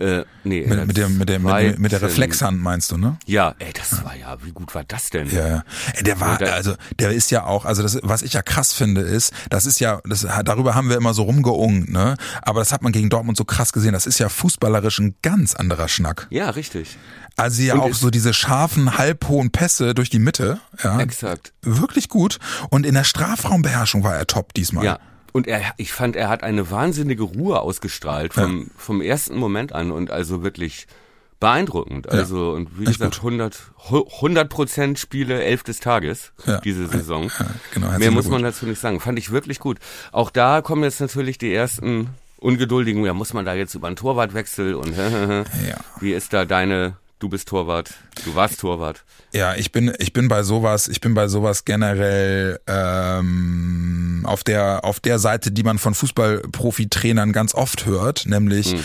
Äh, 0.00 0.24
nee, 0.44 0.64
mit, 0.64 0.86
mit, 0.86 0.96
der, 0.96 1.08
mit, 1.08 1.28
der, 1.28 1.40
mit, 1.40 1.78
mit 1.80 1.92
der 1.92 2.02
Reflexhand 2.02 2.60
meinst 2.60 2.92
du, 2.92 2.96
ne? 2.96 3.18
Ja, 3.26 3.56
ey, 3.58 3.72
das 3.72 4.04
war 4.04 4.14
ja, 4.14 4.36
wie 4.44 4.52
gut 4.52 4.72
war 4.74 4.84
das 4.84 5.10
denn? 5.10 5.28
Ja, 5.28 5.48
ja. 5.48 5.64
Der 6.02 6.20
war, 6.20 6.40
also 6.40 6.74
der 7.00 7.10
ist 7.10 7.32
ja 7.32 7.44
auch, 7.44 7.64
also 7.64 7.82
das, 7.82 7.98
was 8.02 8.22
ich 8.22 8.34
ja 8.34 8.42
krass 8.42 8.72
finde, 8.72 9.00
ist, 9.00 9.32
das 9.50 9.66
ist 9.66 9.80
ja, 9.80 10.00
das, 10.04 10.24
darüber 10.44 10.76
haben 10.76 10.88
wir 10.88 10.96
immer 10.96 11.14
so 11.14 11.24
rumgeungt, 11.24 11.90
ne? 11.90 12.16
Aber 12.42 12.60
das 12.60 12.72
hat 12.72 12.82
man 12.82 12.92
gegen 12.92 13.10
Dortmund 13.10 13.36
so 13.36 13.44
krass 13.44 13.72
gesehen. 13.72 13.92
Das 13.92 14.06
ist 14.06 14.20
ja 14.20 14.28
fußballerisch 14.28 15.00
ein 15.00 15.16
ganz 15.22 15.56
anderer 15.56 15.88
Schnack. 15.88 16.28
Ja, 16.30 16.50
richtig. 16.50 16.96
Also 17.36 17.62
ja 17.62 17.74
und 17.74 17.80
auch 17.80 17.94
so 17.94 18.10
diese 18.10 18.34
scharfen, 18.34 18.98
halbhohen 18.98 19.50
Pässe 19.50 19.94
durch 19.94 20.10
die 20.10 20.18
Mitte. 20.20 20.60
Ja, 20.82 21.00
Exakt. 21.00 21.52
Wirklich 21.62 22.08
gut. 22.08 22.38
Und 22.70 22.86
in 22.86 22.94
der 22.94 23.04
Strafraumbeherrschung 23.04 24.04
war 24.04 24.16
er 24.16 24.26
top 24.26 24.54
diesmal. 24.54 24.84
Ja, 24.84 24.98
und 25.38 25.46
er, 25.46 25.62
ich 25.76 25.92
fand, 25.92 26.16
er 26.16 26.28
hat 26.28 26.42
eine 26.42 26.68
wahnsinnige 26.72 27.22
Ruhe 27.22 27.60
ausgestrahlt 27.60 28.34
vom, 28.34 28.62
ja. 28.62 28.66
vom 28.76 29.00
ersten 29.00 29.36
Moment 29.38 29.72
an 29.72 29.92
und 29.92 30.10
also 30.10 30.42
wirklich 30.42 30.88
beeindruckend. 31.38 32.08
Also, 32.08 32.50
ja. 32.50 32.56
und 32.56 32.76
wie 32.76 32.86
gesagt, 32.86 33.18
100, 33.18 33.56
100 33.88 34.48
Prozent 34.48 34.98
Spiele, 34.98 35.40
elf 35.44 35.62
des 35.62 35.78
Tages, 35.78 36.32
ja. 36.44 36.60
diese 36.60 36.88
Saison. 36.88 37.30
Ja, 37.38 37.46
genau, 37.72 37.98
Mehr 37.98 38.10
muss 38.10 38.26
man 38.26 38.42
dazu 38.42 38.66
nicht 38.66 38.80
sagen. 38.80 38.98
Fand 38.98 39.16
ich 39.16 39.30
wirklich 39.30 39.60
gut. 39.60 39.78
Auch 40.10 40.30
da 40.30 40.60
kommen 40.60 40.82
jetzt 40.82 41.00
natürlich 41.00 41.38
die 41.38 41.54
ersten 41.54 42.08
Ungeduldigen, 42.38 43.04
ja, 43.04 43.14
muss 43.14 43.32
man 43.32 43.44
da 43.44 43.54
jetzt 43.54 43.76
über 43.76 43.86
einen 43.86 43.94
Torwartwechsel 43.94 44.74
und 44.74 44.96
ja. 44.96 45.44
wie 46.00 46.14
ist 46.14 46.32
da 46.32 46.46
deine, 46.46 46.96
du 47.20 47.28
bist 47.28 47.46
Torwart, 47.46 47.94
du 48.24 48.34
warst 48.34 48.58
Torwart. 48.58 49.04
Ja, 49.38 49.54
ich 49.54 49.70
bin, 49.70 49.92
ich 50.00 50.12
bin 50.12 50.26
bei 50.26 50.42
sowas, 50.42 50.88
ich 50.88 51.00
bin 51.00 51.14
bei 51.14 51.28
sowas 51.28 51.64
generell 51.64 52.58
ähm, 52.66 54.22
auf 54.24 54.42
der 54.42 54.84
auf 54.84 54.98
der 54.98 55.20
Seite, 55.20 55.52
die 55.52 55.62
man 55.62 55.78
von 55.78 55.94
Fußballprofi-Trainern 55.94 57.32
ganz 57.32 57.54
oft 57.54 57.86
hört, 57.86 58.26
nämlich 58.26 58.74
mhm. 58.74 58.80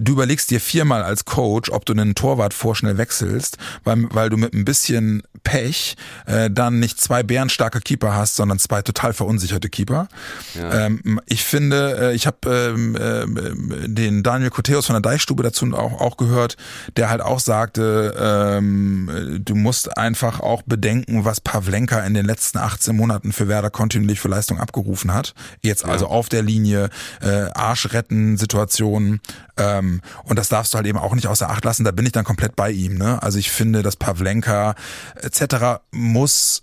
du 0.00 0.12
überlegst 0.12 0.50
dir 0.50 0.60
viermal 0.60 1.02
als 1.02 1.26
Coach, 1.26 1.70
ob 1.70 1.84
du 1.84 1.92
einen 1.92 2.14
Torwart 2.14 2.54
vorschnell 2.54 2.96
wechselst, 2.96 3.58
weil, 3.84 4.06
weil 4.10 4.30
du 4.30 4.38
mit 4.38 4.54
ein 4.54 4.64
bisschen 4.64 5.24
Pech 5.44 5.96
äh, 6.24 6.50
dann 6.50 6.80
nicht 6.80 7.00
zwei 7.00 7.22
bärenstarke 7.22 7.80
Keeper 7.80 8.14
hast, 8.14 8.36
sondern 8.36 8.58
zwei 8.58 8.80
total 8.80 9.12
verunsicherte 9.12 9.68
Keeper. 9.68 10.08
Ja. 10.54 10.86
Ähm, 10.86 11.20
ich 11.26 11.44
finde, 11.44 11.98
äh, 12.00 12.14
ich 12.14 12.26
habe 12.26 12.48
ähm, 12.48 12.96
äh, 12.96 13.88
den 13.88 14.22
Daniel 14.22 14.50
Koteus 14.50 14.86
von 14.86 14.94
der 14.94 15.02
Deichstube 15.02 15.42
dazu 15.42 15.66
auch, 15.74 16.00
auch 16.00 16.16
gehört, 16.16 16.56
der 16.96 17.10
halt 17.10 17.20
auch 17.20 17.40
sagte, 17.40 18.14
ähm, 18.18 19.40
du 19.44 19.54
musst 19.54 19.97
einfach 19.98 20.40
auch 20.40 20.62
bedenken, 20.62 21.24
was 21.24 21.40
Pavlenka 21.40 22.00
in 22.00 22.14
den 22.14 22.24
letzten 22.24 22.58
18 22.58 22.96
Monaten 22.96 23.32
für 23.32 23.48
Werder 23.48 23.70
kontinuierlich 23.70 24.20
für 24.20 24.28
Leistung 24.28 24.58
abgerufen 24.58 25.12
hat. 25.12 25.34
Jetzt 25.62 25.84
also 25.84 26.06
ja. 26.06 26.10
auf 26.10 26.28
der 26.28 26.42
Linie, 26.42 26.90
äh, 27.20 27.50
Arschretten-Situationen. 27.52 29.20
Ähm, 29.56 30.00
und 30.24 30.38
das 30.38 30.48
darfst 30.48 30.72
du 30.72 30.76
halt 30.76 30.86
eben 30.86 30.98
auch 30.98 31.14
nicht 31.14 31.26
außer 31.26 31.50
Acht 31.50 31.64
lassen. 31.64 31.84
Da 31.84 31.90
bin 31.90 32.06
ich 32.06 32.12
dann 32.12 32.24
komplett 32.24 32.56
bei 32.56 32.70
ihm. 32.70 32.96
Ne? 32.96 33.22
Also 33.22 33.38
ich 33.38 33.50
finde, 33.50 33.82
dass 33.82 33.96
Pavlenka 33.96 34.74
etc. 35.20 35.80
muss 35.90 36.62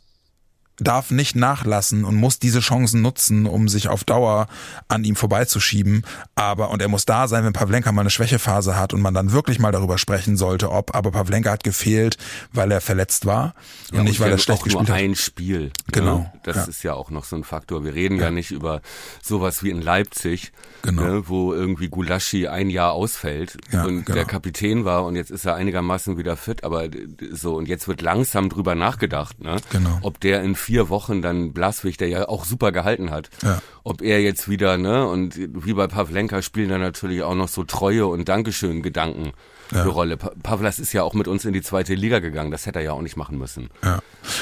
darf 0.77 1.11
nicht 1.11 1.35
nachlassen 1.35 2.03
und 2.03 2.15
muss 2.15 2.39
diese 2.39 2.59
Chancen 2.59 3.01
nutzen, 3.01 3.45
um 3.45 3.67
sich 3.69 3.87
auf 3.87 4.03
Dauer 4.03 4.47
an 4.87 5.03
ihm 5.03 5.15
vorbeizuschieben. 5.15 6.05
Aber, 6.35 6.69
und 6.69 6.81
er 6.81 6.87
muss 6.87 7.05
da 7.05 7.27
sein, 7.27 7.45
wenn 7.45 7.53
Pavlenka 7.53 7.91
mal 7.91 8.01
eine 8.01 8.09
Schwächephase 8.09 8.77
hat 8.77 8.93
und 8.93 9.01
man 9.01 9.13
dann 9.13 9.31
wirklich 9.31 9.59
mal 9.59 9.71
darüber 9.71 9.97
sprechen 9.97 10.37
sollte, 10.37 10.71
ob, 10.71 10.95
aber 10.95 11.11
Pavlenka 11.11 11.51
hat 11.51 11.63
gefehlt, 11.63 12.17
weil 12.51 12.71
er 12.71 12.81
verletzt 12.81 13.25
war 13.25 13.55
ja, 13.91 13.99
und 13.99 14.05
nicht, 14.05 14.19
weil 14.19 14.31
er 14.31 14.37
schlecht 14.37 14.63
gespielt 14.63 14.87
nur 14.87 14.95
hat. 14.95 15.03
ein 15.03 15.15
Spiel. 15.15 15.61
Ne? 15.61 15.71
Genau. 15.91 16.17
Ne? 16.19 16.31
Das 16.43 16.55
ja. 16.57 16.63
ist 16.63 16.83
ja 16.83 16.93
auch 16.93 17.09
noch 17.09 17.23
so 17.23 17.35
ein 17.35 17.43
Faktor. 17.43 17.83
Wir 17.83 17.93
reden 17.93 18.17
ja, 18.17 18.25
ja 18.25 18.31
nicht 18.31 18.51
über 18.51 18.81
sowas 19.21 19.63
wie 19.63 19.69
in 19.69 19.81
Leipzig, 19.81 20.51
genau. 20.81 21.03
ne, 21.03 21.27
wo 21.27 21.53
irgendwie 21.53 21.87
Gulaschi 21.87 22.47
ein 22.47 22.69
Jahr 22.69 22.91
ausfällt 22.91 23.57
und 23.71 24.05
genau. 24.05 24.15
der 24.15 24.25
Kapitän 24.25 24.85
war 24.85 25.05
und 25.05 25.15
jetzt 25.15 25.31
ist 25.31 25.45
er 25.45 25.55
einigermaßen 25.55 26.17
wieder 26.17 26.35
fit, 26.35 26.63
aber 26.63 26.89
so, 27.31 27.55
und 27.55 27.67
jetzt 27.67 27.87
wird 27.87 28.01
langsam 28.01 28.49
drüber 28.49 28.75
nachgedacht, 28.75 29.39
ne? 29.41 29.57
Genau. 29.71 29.99
Ob 30.01 30.19
der 30.19 30.43
in 30.43 30.55
vier 30.65 30.89
Wochen 30.89 31.21
dann 31.21 31.53
Blaswig, 31.53 31.97
der 31.97 32.07
ja 32.07 32.27
auch 32.27 32.43
super 32.43 32.71
gehalten 32.71 33.11
hat, 33.11 33.29
ja. 33.43 33.61
ob 33.83 34.01
er 34.01 34.21
jetzt 34.21 34.49
wieder, 34.49 34.77
ne, 34.77 35.07
und 35.07 35.37
wie 35.37 35.73
bei 35.73 35.85
Pavlenka 35.87 36.41
spielen 36.41 36.69
da 36.69 36.79
natürlich 36.79 37.21
auch 37.21 37.35
noch 37.35 37.47
so 37.47 37.63
Treue 37.63 38.07
und 38.07 38.27
Dankeschön 38.27 38.81
Gedanken 38.81 39.33
ja. 39.71 39.81
eine 39.83 39.91
Rolle. 39.91 40.17
Pavlas 40.17 40.79
ist 40.79 40.91
ja 40.91 41.03
auch 41.03 41.13
mit 41.13 41.27
uns 41.27 41.45
in 41.45 41.53
die 41.53 41.61
zweite 41.61 41.93
Liga 41.93 42.17
gegangen, 42.17 42.49
das 42.49 42.65
hätte 42.65 42.79
er 42.79 42.85
ja 42.85 42.91
auch 42.93 43.03
nicht 43.03 43.15
machen 43.15 43.37
müssen. 43.37 43.69
Ja. 43.83 43.99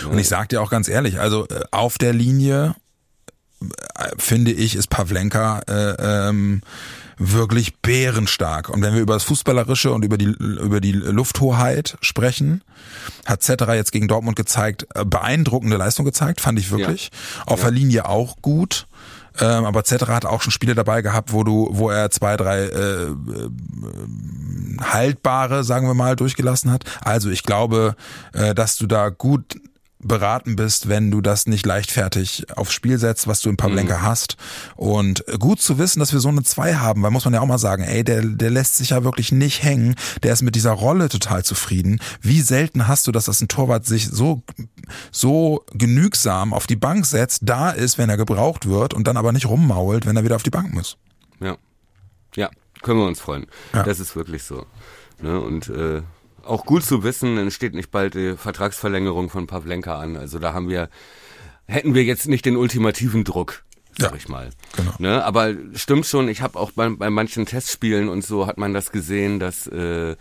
Und 0.10 0.18
ich 0.18 0.30
sag 0.30 0.48
dir 0.48 0.62
auch 0.62 0.70
ganz 0.70 0.88
ehrlich, 0.88 1.20
also 1.20 1.46
äh, 1.48 1.66
auf 1.72 1.98
der 1.98 2.14
Linie 2.14 2.76
äh, 3.62 4.12
finde 4.18 4.52
ich, 4.52 4.76
ist 4.76 4.90
Pavlenka 4.90 5.60
äh, 5.68 6.30
ähm, 6.30 6.62
wirklich 7.32 7.78
bärenstark. 7.78 8.70
Und 8.70 8.82
wenn 8.82 8.94
wir 8.94 9.02
über 9.02 9.14
das 9.14 9.24
Fußballerische 9.24 9.92
und 9.92 10.04
über 10.04 10.18
die, 10.18 10.26
über 10.26 10.82
die 10.82 10.92
Lufthoheit 10.92 11.98
sprechen, 12.02 12.64
hat 13.26 13.44
Cetera 13.44 13.76
jetzt 13.76 13.92
gegen 13.92 14.08
Dortmund 14.08 14.36
gezeigt, 14.36 14.88
äh, 14.96 15.06
beeindruckende 15.06 15.78
Leistung 15.78 16.06
gezeigt, 16.06 16.42
fand 16.42 16.60
ich 16.60 16.72
wirklich. 16.72 17.12
Ja. 17.38 17.54
Auf 17.54 17.60
ja. 17.60 17.66
der 17.66 17.74
Linie 17.74 18.10
auch 18.10 18.38
gut. 18.42 18.88
Ähm, 19.40 19.66
aber 19.66 19.84
Cetera 19.84 20.14
hat 20.14 20.26
auch 20.26 20.44
schon 20.44 20.52
Spiele 20.52 20.76
dabei 20.76 21.02
gehabt, 21.02 21.34
wo 21.34 21.44
du, 21.44 21.70
wo 21.72 21.90
er 21.90 22.12
zwei, 22.12 22.38
drei 22.38 22.66
äh, 22.66 23.04
äh, 23.06 23.14
haltbare, 24.80 25.64
sagen 25.64 25.88
wir 25.88 25.96
mal, 25.96 26.16
durchgelassen 26.16 26.72
hat. 26.72 26.84
Also 27.02 27.32
ich 27.32 27.42
glaube, 27.42 27.96
äh, 28.34 28.54
dass 28.54 28.78
du 28.78 28.86
da 28.86 29.10
gut 29.10 29.60
beraten 30.04 30.56
bist, 30.56 30.90
wenn 30.90 31.12
du 31.12 31.22
das 31.22 31.48
nicht 31.48 31.66
leichtfertig 31.66 32.46
aufs 32.56 32.74
Spiel 32.74 32.98
setzt, 32.98 33.28
was 33.28 33.42
du 33.42 33.50
in 33.50 33.58
Pavlenka 33.58 33.98
mhm. 33.98 34.02
hast. 34.02 34.38
Und 34.76 35.24
gut 35.40 35.62
zu 35.62 35.78
wissen, 35.78 36.00
dass 36.00 36.14
wir 36.14 36.20
so 36.20 36.30
eine 36.30 36.44
zwei 36.44 36.76
haben, 36.76 37.04
weil 37.04 37.12
muss 37.12 37.26
man 37.26 37.34
ja 37.34 37.42
auch 37.42 37.48
mal 37.48 37.58
sagen, 37.58 37.84
ey, 37.84 38.04
der, 38.04 38.22
der 38.22 38.50
lässt 38.50 38.78
sich 38.78 38.92
ja 38.92 39.04
wirklich 39.04 39.32
nicht 39.32 39.64
hängen. 39.64 39.96
Der 40.24 40.34
ist 40.34 40.42
mit 40.42 40.56
dieser 40.56 40.72
Rolle 40.72 41.10
total 41.10 41.44
zufrieden. 41.44 42.00
Wie 42.22 42.42
selten 42.42 42.88
hast 42.88 43.08
du, 43.08 43.12
dass 43.12 43.26
das 43.26 43.42
ein 43.42 43.48
Torwart 43.48 43.86
sich 43.86 44.10
so, 44.10 44.44
so 45.12 45.66
genügsam 45.74 46.54
auf 46.54 46.68
die 46.68 46.76
Bank 46.76 47.06
setzt, 47.06 47.42
da 47.44 47.70
ist, 47.72 47.98
wenn 47.98 48.10
er 48.10 48.18
gebraucht 48.18 48.68
wird 48.68 48.94
und 48.94 49.08
dann 49.08 49.18
aber 49.18 49.32
nicht 49.32 49.48
rummault, 49.48 50.06
wenn 50.06 50.16
er 50.16 50.24
wieder 50.24 50.36
auf 50.36 50.44
die 50.44 50.50
Bank 50.50 50.74
muss. 50.74 50.98
Ja. 51.40 51.58
Ja, 52.36 52.50
können 52.82 53.00
wir 53.00 53.08
uns 53.08 53.20
freuen. 53.20 53.48
Ja. 53.74 53.84
Das 53.84 54.00
ist 54.00 54.16
wirklich 54.16 54.44
so. 54.44 54.66
Ne? 55.22 55.40
Und 55.40 55.70
äh, 55.70 56.02
auch 56.44 56.66
gut 56.66 56.84
zu 56.84 57.04
wissen, 57.04 57.36
dann 57.36 57.52
steht 57.52 57.74
nicht 57.74 57.92
bald 57.92 58.16
die 58.16 58.36
Vertragsverlängerung 58.36 59.30
von 59.30 59.48
Pavlenka 59.48 60.00
an. 60.00 60.18
Also 60.18 60.40
da 60.40 60.54
haben 60.54 60.70
wir, 60.70 60.90
hätten 61.66 61.94
wir 61.94 62.04
jetzt 62.04 62.28
nicht 62.28 62.46
den 62.46 62.58
ultimativen 62.58 63.24
Druck, 63.24 63.64
sag 63.98 64.12
ja, 64.12 64.18
ich 64.18 64.28
mal. 64.28 64.50
Genau. 64.76 64.94
Ne? 65.00 65.24
Aber 65.24 65.54
stimmt 65.74 66.06
schon, 66.06 66.28
ich 66.28 66.42
habe 66.42 66.60
auch 66.60 66.72
bei, 66.72 66.90
bei 66.90 67.10
manchen 67.10 67.46
Testspielen 67.46 68.10
und 68.10 68.24
so 68.24 68.48
hat 68.48 68.58
man 68.58 68.74
das 68.74 68.92
gesehen, 68.92 69.40
dass 69.40 69.68
äh, 69.68 70.16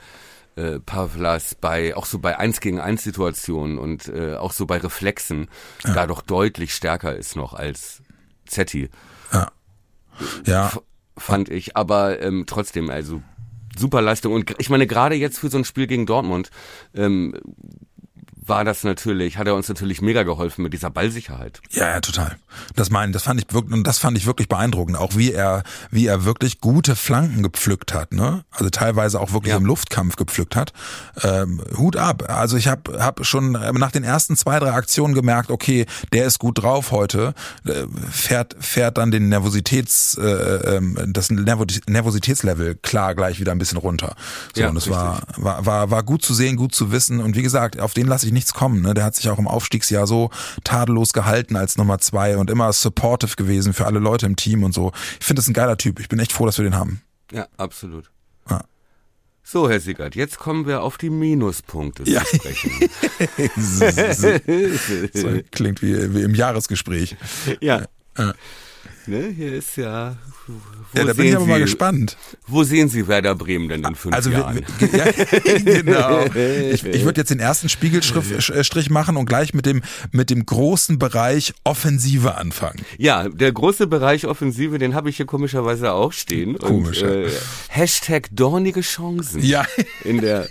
äh, 0.57 0.81
Pavlas 0.81 1.55
bei 1.55 1.97
auch 1.97 2.07
so 2.07 2.19
bei 2.19 2.39
eins 2.39 2.61
gegen 2.61 2.81
eins 2.81 3.03
Situationen 3.03 3.79
und 3.79 4.09
äh, 4.09 4.37
auch 4.37 4.53
so 4.53 4.67
bei 4.67 4.79
Reflexen 4.79 5.49
ja. 5.85 5.95
da 5.95 6.07
doch 6.07 6.23
deutlich 6.23 6.75
stärker 6.75 7.17
ist 7.17 7.37
noch 7.37 7.55
als 7.55 8.03
Zetti. 8.47 8.91
Ja. 9.33 9.51
Ja. 10.47 10.67
F 10.67 10.81
fand 11.17 11.51
ich, 11.51 11.77
aber 11.77 12.21
ähm, 12.23 12.45
trotzdem, 12.47 12.91
also 12.91 13.23
super 13.79 14.03
Leistung. 14.03 14.33
Und 14.33 14.55
ich 14.59 14.71
meine, 14.71 14.87
gerade 14.87 15.15
jetzt 15.15 15.39
für 15.39 15.49
so 15.49 15.59
ein 15.59 15.65
Spiel 15.65 15.87
gegen 15.87 16.07
Dortmund, 16.07 16.51
ähm, 16.95 17.35
war 18.45 18.65
das 18.65 18.83
natürlich, 18.85 19.39
hat 19.39 19.47
er 19.47 19.55
uns 19.55 19.69
natürlich 19.69 20.03
mega 20.03 20.23
geholfen 20.25 20.63
mit 20.63 20.73
dieser 20.73 20.91
Ballsicherheit. 20.91 21.61
Ja, 21.71 21.89
ja, 21.89 22.01
total. 22.01 22.37
Das 22.75 22.91
meine, 22.91 23.13
das 23.13 23.23
fand 23.23 23.41
ich 23.41 23.53
wirklich, 23.55 23.73
und 23.73 23.87
das 23.87 23.99
fand 23.99 24.19
ich 24.19 24.27
wirklich 24.27 24.49
beeindruckend, 24.49 24.97
auch 24.97 25.17
wie 25.17 25.33
er, 25.33 25.63
wie 25.91 26.07
er 26.07 26.25
wirklich 26.25 26.61
gute 26.61 26.97
Flanken 26.97 27.43
gepflückt 27.43 27.95
hat, 27.95 28.13
ne? 28.13 28.45
Also 28.51 28.69
teilweise 28.71 29.21
auch 29.21 29.33
wirklich 29.33 29.53
Ja. 29.53 29.59
im 29.59 29.65
Luftkampf 29.65 30.17
gepflückt 30.17 30.57
hat. 30.57 30.73
Ähm, 31.23 31.63
Hut 31.77 31.97
ab. 31.97 32.25
Also 32.29 32.57
ich 32.57 32.67
habe 32.69 32.99
hab 33.03 33.25
schon 33.25 33.53
nach 33.53 33.91
den 33.93 34.05
ersten 34.05 34.37
zwei, 34.37 34.59
drei 34.59 34.73
Aktionen 34.73 35.15
gemerkt, 35.15 35.51
okay, 35.51 35.87
der 36.13 36.27
ist 36.27 36.39
gut 36.39 36.63
drauf 36.63 36.91
heute, 36.91 37.35
äh, 37.65 37.85
fährt, 38.11 38.57
fährt 38.59 38.99
dann 38.99 39.11
den 39.11 39.29
Nervositäts, 39.29 40.19
äh, 40.19 40.25
ähm, 40.77 40.99
das 41.09 41.31
Nervo 41.31 41.65
Nervositätslevel 41.89 42.75
klar 42.77 43.15
gleich 43.15 43.39
wieder 43.41 43.53
ein 43.53 43.59
bisschen 43.59 43.79
runter. 43.79 44.15
So, 44.55 44.63
Ja, 44.63 44.69
und 44.69 44.75
das 44.75 44.91
war, 44.91 45.23
war, 45.37 45.65
war, 45.65 45.91
war 45.91 46.03
gut 46.03 46.23
zu 46.25 46.35
sehen, 46.35 46.57
gut 46.57 46.75
zu 46.75 46.91
wissen. 46.93 47.21
Und 47.21 47.37
wie 47.37 47.43
gesagt, 47.43 47.79
auf 47.81 47.95
den 47.95 48.07
lasse 48.07 48.27
ich 48.27 48.32
nichts 48.33 48.55
kommen. 48.55 48.83
Ne? 48.83 48.95
Der 48.95 49.05
hat 49.05 49.15
sich 49.15 49.29
auch 49.29 49.39
im 49.39 49.47
Aufstiegsjahr 49.49 50.07
so 50.07 50.31
tadellos 50.65 51.13
gehalten 51.13 51.57
als 51.57 51.77
Nummer 51.77 51.99
zwei 51.99 52.37
und 52.37 52.51
immer 52.51 52.73
supportive 52.73 53.37
gewesen 53.37 53.73
für 53.73 53.87
alle 53.87 53.99
Leute 53.99 54.27
im 54.27 54.37
Team 54.37 54.65
und 54.65 54.73
so. 54.75 54.93
Ich 55.21 55.27
finde 55.27 55.41
das 55.41 55.49
ein 55.49 55.55
geiler 55.55 55.77
Typ. 55.77 56.01
Ich 56.01 56.09
bin 56.09 56.19
echt 56.19 56.33
froh, 56.33 56.47
dass 56.47 56.59
wir 56.59 56.65
den 56.65 56.75
haben. 56.77 57.03
Ja, 57.31 57.47
absolut. 57.57 58.11
Ja. 58.51 58.65
So, 59.45 59.69
Herr 59.69 59.81
Siegert, 59.81 60.15
jetzt 60.15 60.39
kommen 60.39 60.67
wir 60.67 60.83
auf 60.83 60.99
die 60.99 61.11
Minuspunkte 61.11 62.05
Ja. 62.09 62.25
zu 62.25 62.37
sprechen. 62.37 62.71
so, 65.13 65.29
klingt 65.51 65.83
wie, 65.83 66.15
wie 66.15 66.23
im 66.23 66.35
Jahresgespräch. 66.35 67.17
ja. 67.61 67.83
Ja. 68.19 68.35
Ne, 69.07 69.33
hier 69.37 69.55
ist 69.55 69.77
ja. 69.77 70.17
Ja, 70.95 71.05
da 71.05 71.13
bin 71.13 71.27
ich 71.27 71.35
aber 71.37 71.47
mal 71.47 71.57
Sie- 71.57 71.63
gespannt. 71.63 72.17
Wo 72.47 72.63
sehen 72.63 72.89
Sie 72.89 73.09
Werder 73.09 73.35
Bremen 73.35 73.69
denn 73.69 73.83
in 73.85 73.95
fünf 73.95 74.15
Also 74.15 74.31
Jahren? 74.31 74.61
wir, 74.79 74.89
ja, 74.89 75.05
genau. 75.83 76.25
Ich, 76.73 76.85
ich 76.85 77.05
würde 77.05 77.21
jetzt 77.21 77.31
den 77.31 77.41
ersten 77.41 77.69
Spiegelstrich 77.69 78.91
machen 78.91 79.17
und 79.17 79.27
gleich 79.27 79.55
mit 79.55 79.67
dem 79.67 79.83
mit 80.13 80.31
dem 80.31 80.47
großen 80.47 80.99
Bereich 80.99 81.53
Offensive 81.65 82.37
anfangen. 82.37 82.81
Ja, 82.99 83.29
der 83.29 83.53
große 83.53 83.87
Bereich 83.89 84.27
Offensive, 84.27 84.79
den 84.79 84.95
habe 84.95 85.11
ich 85.11 85.17
hier 85.17 85.27
komischerweise 85.27 85.93
auch 85.93 86.13
stehen. 86.13 86.59
Komisch, 86.59 87.03
Und, 87.03 87.09
äh, 87.09 87.31
Hashtag 87.69 88.29
dornige 88.33 88.83
Chancen 88.83 89.43
Ja, 89.43 89.65
in 90.05 90.21
der 90.21 90.49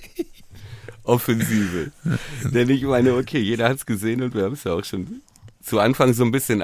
Offensive. 1.04 1.92
Denn 2.44 2.70
ich 2.70 2.84
meine, 2.84 3.16
okay, 3.16 3.40
jeder 3.40 3.70
hat's 3.70 3.86
gesehen 3.86 4.22
und 4.22 4.34
wir 4.36 4.44
haben 4.44 4.54
es 4.54 4.64
ja 4.64 4.74
auch 4.74 4.84
schon 4.86 5.22
zu 5.64 5.80
Anfang 5.80 6.14
so 6.14 6.24
ein 6.24 6.32
bisschen 6.32 6.62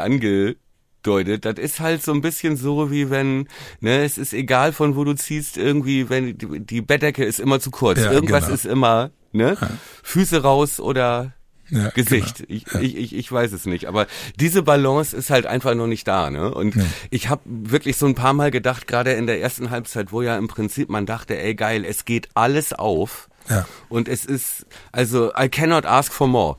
angedeutet. 0.98 1.46
Das 1.46 1.64
ist 1.64 1.80
halt 1.80 2.04
so 2.04 2.14
ein 2.14 2.22
bisschen 2.22 2.58
so, 2.58 2.92
wie 2.92 3.10
wenn, 3.10 3.48
ne, 3.80 4.04
es 4.04 4.18
ist 4.18 4.34
egal 4.34 4.74
von 4.74 4.96
wo 4.96 5.04
du 5.04 5.14
ziehst, 5.14 5.58
irgendwie, 5.58 6.10
wenn 6.10 6.38
die, 6.38 6.60
die 6.60 6.82
Bettdecke 6.82 7.24
ist 7.24 7.40
immer 7.40 7.60
zu 7.60 7.72
kurz. 7.72 8.00
Ja, 8.00 8.12
Irgendwas 8.12 8.46
genau. 8.46 8.56
ist 8.56 8.66
immer, 8.66 9.12
ne, 9.32 9.58
Füße 10.04 10.42
raus 10.42 10.80
oder 10.80 11.34
Ja, 11.70 11.90
Gesicht. 11.90 12.44
Ich, 12.48 12.66
ich, 12.76 12.96
ich, 12.96 13.16
ich 13.16 13.32
weiß 13.32 13.52
es 13.52 13.66
nicht. 13.66 13.88
Aber 13.88 14.08
diese 14.40 14.64
Balance 14.64 15.16
ist 15.16 15.30
halt 15.30 15.46
einfach 15.46 15.76
noch 15.76 15.88
nicht 15.88 16.08
da. 16.08 16.30
Ne? 16.30 16.54
Und 16.54 16.76
ich 17.10 17.30
habe 17.30 17.42
wirklich 17.46 17.98
so 17.98 18.06
ein 18.06 18.16
paar 18.16 18.34
Mal 18.34 18.52
gedacht, 18.52 18.88
gerade 18.88 19.14
in 19.14 19.28
der 19.28 19.42
ersten 19.42 19.70
Halbzeit, 19.70 20.12
wo 20.14 20.22
ja 20.22 20.38
im 20.38 20.48
Prinzip 20.48 20.90
man 20.90 21.06
dachte, 21.06 21.38
ey 21.38 21.56
geil, 21.56 21.84
es 21.86 22.06
geht 22.06 22.30
alles 22.36 22.72
auf. 22.72 23.28
Ja. 23.50 23.66
Und 23.90 24.08
es 24.08 24.26
ist, 24.26 24.66
also 24.92 25.32
I 25.38 25.50
cannot 25.50 25.86
ask 25.86 26.14
for 26.14 26.28
more. 26.28 26.58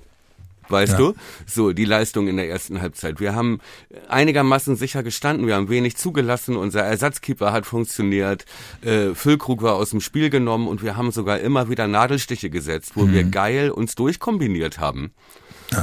Weißt 0.68 0.92
Ja. 0.92 0.98
du? 0.98 1.14
So, 1.46 1.72
die 1.72 1.84
Leistung 1.84 2.28
in 2.28 2.36
der 2.36 2.48
ersten 2.48 2.80
Halbzeit. 2.80 3.20
Wir 3.20 3.34
haben 3.34 3.60
einigermaßen 4.08 4.76
sicher 4.76 5.02
gestanden, 5.02 5.46
wir 5.46 5.54
haben 5.54 5.68
wenig 5.68 5.96
zugelassen, 5.96 6.56
unser 6.56 6.82
Ersatzkeeper 6.82 7.52
hat 7.52 7.66
funktioniert, 7.66 8.44
äh, 8.82 9.14
Füllkrug 9.14 9.62
war 9.62 9.74
aus 9.74 9.90
dem 9.90 10.00
Spiel 10.00 10.30
genommen 10.30 10.68
und 10.68 10.82
wir 10.82 10.96
haben 10.96 11.10
sogar 11.10 11.40
immer 11.40 11.68
wieder 11.70 11.86
Nadelstiche 11.86 12.50
gesetzt, 12.50 12.92
wo 12.94 13.04
Mhm. 13.06 13.12
wir 13.12 13.24
geil 13.24 13.70
uns 13.70 13.94
durchkombiniert 13.94 14.78
haben. 14.78 15.12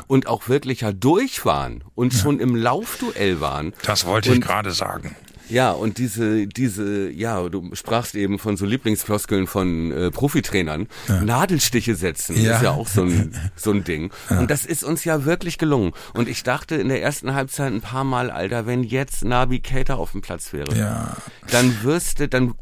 Und 0.07 0.25
auch 0.27 0.49
wirklich 0.49 0.81
ja 0.81 0.91
durch 0.91 1.45
waren 1.45 1.83
und 1.93 2.11
schon 2.13 2.39
im 2.39 2.55
Laufduell 2.55 3.39
waren. 3.39 3.73
das 3.83 4.05
wollte 4.05 4.31
Und- 4.31 4.37
ich 4.37 4.41
gerade 4.43 4.71
sagen. 4.71 5.15
Ja, 5.49 5.71
und 5.71 5.97
diese, 5.97 6.47
diese, 6.47 7.09
ja, 7.11 7.47
du 7.49 7.69
sprachst 7.75 8.15
eben 8.15 8.39
von 8.39 8.57
so 8.57 8.65
Lieblingsfloskeln 8.65 9.47
von 9.47 9.91
äh, 9.91 10.11
Profitrainern. 10.11 10.87
Nadelstiche 11.23 11.95
setzen 11.95 12.41
Ja. 12.41 12.55
ist 12.55 12.63
ja 12.63 12.71
auch 12.71 12.87
so 12.87 13.03
ein, 13.03 13.33
so 13.55 13.71
ein 13.71 13.83
Ding. 13.83 14.11
Und 14.29 14.49
das 14.49 14.65
ist 14.65 14.83
uns 14.83 15.03
ja 15.03 15.25
wirklich 15.25 15.57
gelungen. 15.57 15.91
Und 16.13 16.27
ich 16.27 16.43
dachte 16.43 16.75
in 16.75 16.89
der 16.89 17.01
ersten 17.01 17.33
Halbzeit 17.33 17.71
ein 17.73 17.81
paar 17.81 18.03
Mal, 18.03 18.31
Alter, 18.31 18.65
wenn 18.65 18.83
jetzt 18.83 19.23
Nabi 19.23 19.59
Keita 19.59 19.95
auf 19.95 20.11
dem 20.13 20.21
Platz 20.21 20.51
wäre, 20.53 20.75
Ja. 20.75 21.15
dann 21.51 21.83
wirst 21.83 22.19
du, 22.19 22.27
dann 22.27 22.53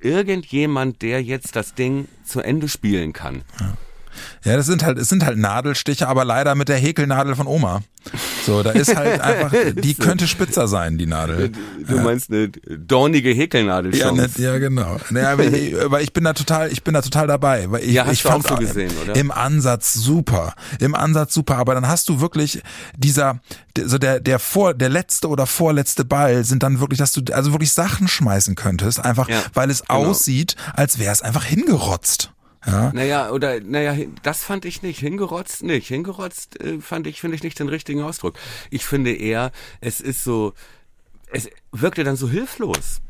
irgendjemand, 0.00 1.02
der 1.02 1.22
jetzt 1.22 1.56
das 1.56 1.74
Ding 1.74 2.08
zu 2.24 2.40
Ende 2.40 2.68
spielen 2.68 3.12
kann. 3.12 3.42
Ja, 3.60 3.74
das 4.42 4.66
sind 4.66 4.84
halt, 4.84 4.98
es 4.98 5.08
sind 5.08 5.24
halt 5.24 5.38
Nadelstiche, 5.38 6.08
aber 6.08 6.24
leider 6.24 6.54
mit 6.54 6.68
der 6.68 6.76
Häkelnadel 6.78 7.34
von 7.36 7.46
Oma. 7.46 7.82
So, 8.44 8.62
da 8.62 8.70
ist 8.72 8.94
halt 8.94 9.20
einfach, 9.20 9.52
die 9.76 9.94
könnte 9.94 10.28
spitzer 10.28 10.68
sein, 10.68 10.98
die 10.98 11.06
Nadel. 11.06 11.50
Du 11.88 11.96
meinst 12.00 12.30
eine 12.30 12.48
dornige 12.48 13.30
Häkelnadel 13.30 13.94
Ja, 13.96 14.12
ne, 14.12 14.28
ja, 14.36 14.58
genau. 14.58 14.98
Naja, 15.10 15.32
aber 15.32 15.44
ich, 15.44 15.74
weil 15.86 16.02
ich 16.02 16.12
bin 16.12 16.24
da 16.24 16.34
total, 16.34 16.70
ich 16.70 16.82
bin 16.84 16.92
da 16.94 17.00
total 17.00 17.26
dabei. 17.26 17.70
Weil 17.70 17.82
ich, 17.84 17.92
Ja, 17.92 18.04
hast 18.04 18.12
ich 18.12 18.22
du 18.22 18.28
auch 18.30 18.42
so 18.46 18.56
gesehen, 18.56 18.92
oder? 19.02 19.16
Im 19.16 19.30
Ansatz 19.30 19.94
super. 19.94 20.54
Im 20.80 20.94
Ansatz 20.94 21.32
super. 21.32 21.56
Aber 21.56 21.74
dann 21.74 21.88
hast 21.88 22.08
du 22.10 22.20
wirklich 22.20 22.62
dieser, 22.96 23.40
der- 23.76 23.88
so 23.88 23.96
der, 23.98 24.20
der 24.20 24.38
vor, 24.38 24.74
der 24.74 24.90
letzte 24.90 25.28
oder 25.28 25.46
vorletzte 25.46 26.04
Ball 26.04 26.44
sind 26.44 26.62
dann 26.62 26.80
wirklich, 26.80 26.98
dass 26.98 27.12
du 27.12 27.22
also 27.32 27.52
wirklich 27.52 27.72
Sachen 27.72 28.06
schmeißen 28.08 28.54
könntest, 28.54 29.02
einfach 29.02 29.28
Ja, 29.30 29.40
weil 29.54 29.70
es 29.70 29.80
genau. 29.86 30.06
aussieht, 30.10 30.56
als 30.74 30.98
wäre 30.98 31.12
es 31.12 31.22
einfach 31.22 31.44
hingerotzt. 31.44 32.30
Ja. 32.66 32.92
Naja, 32.92 33.30
oder, 33.30 33.60
naja, 33.60 33.94
das 34.22 34.42
fand 34.44 34.64
ich 34.64 34.82
nicht. 34.82 35.00
Hingerotzt 35.00 35.62
nicht. 35.62 35.88
Hingerotzt 35.88 36.60
äh, 36.60 36.80
fand 36.80 37.06
ich, 37.06 37.20
finde 37.20 37.36
ich 37.36 37.42
nicht 37.42 37.58
den 37.58 37.68
richtigen 37.68 38.02
Ausdruck. 38.02 38.36
Ich 38.70 38.86
finde 38.86 39.12
eher, 39.14 39.52
es 39.80 40.00
ist 40.00 40.24
so, 40.24 40.54
es 41.30 41.48
wirkte 41.72 42.04
dann 42.04 42.16
so 42.16 42.28
hilflos. 42.28 43.00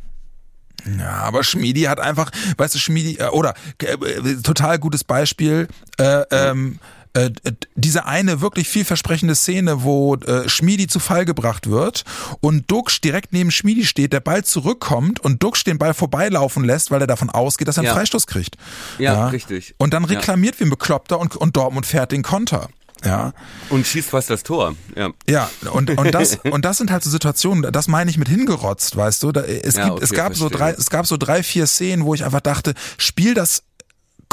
Ja, 0.99 1.13
aber 1.23 1.45
Schmiedi 1.45 1.83
hat 1.83 2.01
einfach, 2.01 2.31
weißt 2.59 2.75
du, 2.75 2.79
Schmiedi, 2.79 3.17
äh, 3.17 3.29
oder 3.29 3.55
äh, 3.83 3.93
äh, 3.93 4.43
total 4.43 4.79
gutes 4.79 5.05
Beispiel, 5.05 5.69
äh, 5.99 6.23
ähm, 6.31 6.79
äh, 6.83 7.04
äh, 7.15 7.31
diese 7.75 8.07
eine 8.07 8.41
wirklich 8.41 8.69
vielversprechende 8.69 9.35
Szene, 9.35 9.83
wo 9.83 10.17
äh, 10.17 10.49
Schmiedi 10.49 10.87
zu 10.87 10.99
Fall 11.01 11.25
gebracht 11.25 11.69
wird 11.71 12.05
und 12.41 12.71
Duxch 12.71 13.01
direkt 13.01 13.33
neben 13.33 13.51
Schmiedi 13.51 13.87
steht, 13.87 14.13
der 14.13 14.21
Ball 14.21 14.45
zurückkommt 14.45 15.21
und 15.21 15.43
Duxch 15.43 15.65
den 15.65 15.79
Ball 15.79 15.95
vorbeilaufen 15.95 16.65
lässt, 16.65 16.91
weil 16.91 17.01
er 17.01 17.07
davon 17.07 17.31
ausgeht, 17.31 17.69
dass 17.69 17.77
er 17.77 17.81
einen 17.83 17.87
Ja. 17.89 17.95
Freistoß 17.95 18.27
kriegt. 18.27 18.57
Ja, 18.99 19.29
richtig. 19.29 19.75
Und 19.79 19.95
dann 19.95 20.03
Ja. 20.05 20.11
reklamiert 20.11 20.61
wie 20.61 20.65
ein 20.65 20.71
Bekloppter 20.71 21.19
und, 21.19 21.37
und 21.37 21.57
Dortmund 21.57 21.87
fährt 21.87 22.13
den 22.13 22.23
Konter. 22.23 22.69
Ja. 23.05 23.33
Und 23.69 23.87
schießt 23.87 24.11
fast 24.11 24.31
das 24.31 24.43
Tor. 24.45 24.75
Ja. 24.97 25.11
Ja, 25.29 25.51
und, 25.73 25.91
und 25.91 26.15
das 26.15 26.39
und 26.51 26.65
das 26.65 26.79
sind 26.79 26.91
halt 26.91 27.05
so 27.05 27.11
Situationen, 27.11 27.71
das 27.71 27.87
meine 27.87 28.11
ich 28.11 28.17
mit 28.17 28.29
hingerotzt, 28.29 28.97
weißt 28.97 29.23
du? 29.23 29.31
Da, 29.33 29.43
es, 29.43 29.75
Ja, 29.77 29.85
gibt, 29.85 29.97
okay, 29.97 30.05
es 30.05 30.13
gab 30.13 30.35
so 30.35 30.49
drei, 30.49 30.71
es 30.71 30.89
gab 30.89 31.07
so 31.07 31.17
drei, 31.19 31.43
vier 31.43 31.67
Szenen, 31.67 32.05
wo 32.07 32.15
ich 32.15 32.25
einfach 32.25 32.41
dachte, 32.41 32.73
spiel 32.97 33.35
das 33.35 33.63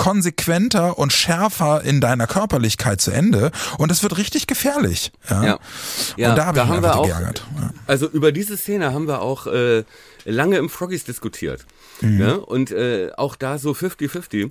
konsequenter 0.01 0.97
und 0.97 1.13
schärfer 1.13 1.83
in 1.83 2.01
deiner 2.01 2.25
Körperlichkeit 2.25 2.99
zu 2.99 3.11
Ende 3.11 3.51
und 3.77 3.91
es 3.91 4.01
wird 4.01 4.17
richtig 4.17 4.47
gefährlich. 4.47 5.11
Ja. 5.29 5.43
Ja. 5.43 5.59
Ja, 6.17 6.29
und 6.31 6.37
da 6.37 6.45
habe 6.47 6.57
ich 6.57 6.63
mich 6.63 6.73
haben 6.73 6.81
wir 6.81 6.89
einfach 6.89 6.99
auch, 7.01 7.05
geärgert. 7.05 7.45
Ja. 7.55 7.73
Also 7.85 8.09
über 8.09 8.31
diese 8.31 8.57
Szene 8.57 8.93
haben 8.93 9.07
wir 9.07 9.21
auch 9.21 9.45
äh, 9.45 9.83
lange 10.25 10.57
im 10.57 10.69
Froggies 10.69 11.03
diskutiert. 11.03 11.67
Mhm. 12.01 12.17
Ne? 12.17 12.39
Und 12.39 12.71
äh, 12.71 13.11
auch 13.15 13.35
da 13.35 13.59
so 13.59 13.73
50-50. 13.73 14.49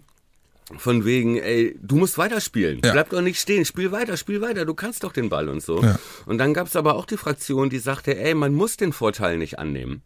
Von 0.78 1.04
wegen, 1.04 1.36
ey, 1.36 1.76
du 1.82 1.96
musst 1.96 2.16
weiterspielen. 2.16 2.80
Ja. 2.84 2.92
Bleib 2.92 3.10
doch 3.10 3.20
nicht 3.20 3.40
stehen. 3.40 3.64
Spiel 3.64 3.90
weiter, 3.90 4.16
spiel 4.16 4.40
weiter. 4.40 4.64
Du 4.64 4.74
kannst 4.74 5.02
doch 5.02 5.12
den 5.12 5.28
Ball 5.28 5.48
und 5.48 5.60
so. 5.60 5.82
Ja. 5.82 5.98
Und 6.26 6.38
dann 6.38 6.54
gab's 6.54 6.76
aber 6.76 6.94
auch 6.94 7.06
die 7.06 7.16
Fraktion, 7.16 7.70
die 7.70 7.80
sagte, 7.80 8.16
ey, 8.16 8.34
man 8.34 8.54
muss 8.54 8.76
den 8.76 8.92
Vorteil 8.92 9.36
nicht 9.36 9.58
annehmen. 9.58 10.02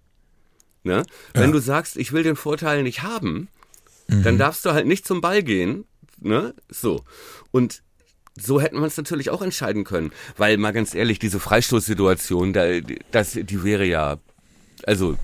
Ne? 0.84 1.02
Wenn 1.34 1.52
du 1.52 1.58
sagst, 1.58 1.98
ich 1.98 2.12
will 2.12 2.22
den 2.22 2.36
Vorteil 2.36 2.82
nicht 2.82 3.02
haben, 3.02 3.48
Mhm. 4.08 4.22
dann 4.22 4.38
darfst 4.38 4.64
du 4.64 4.72
halt 4.72 4.86
nicht 4.86 5.06
zum 5.06 5.20
Ball 5.20 5.42
gehen. 5.42 5.84
Ne? 6.20 6.54
So. 6.68 7.02
Und 7.50 7.82
so 8.40 8.60
hätten 8.60 8.76
wir 8.76 8.82
uns 8.84 8.96
natürlich 8.96 9.30
auch 9.30 9.42
entscheiden 9.42 9.84
können. 9.84 10.10
Weil 10.36 10.56
mal 10.58 10.72
ganz 10.72 10.94
ehrlich, 10.94 11.18
diese 11.18 11.38
Freistoßsituation, 11.40 12.52
da, 12.52 12.64
das, 13.12 13.32
die 13.32 13.62
wäre 13.64 13.84
ja, 13.84 14.16
also 14.86 15.16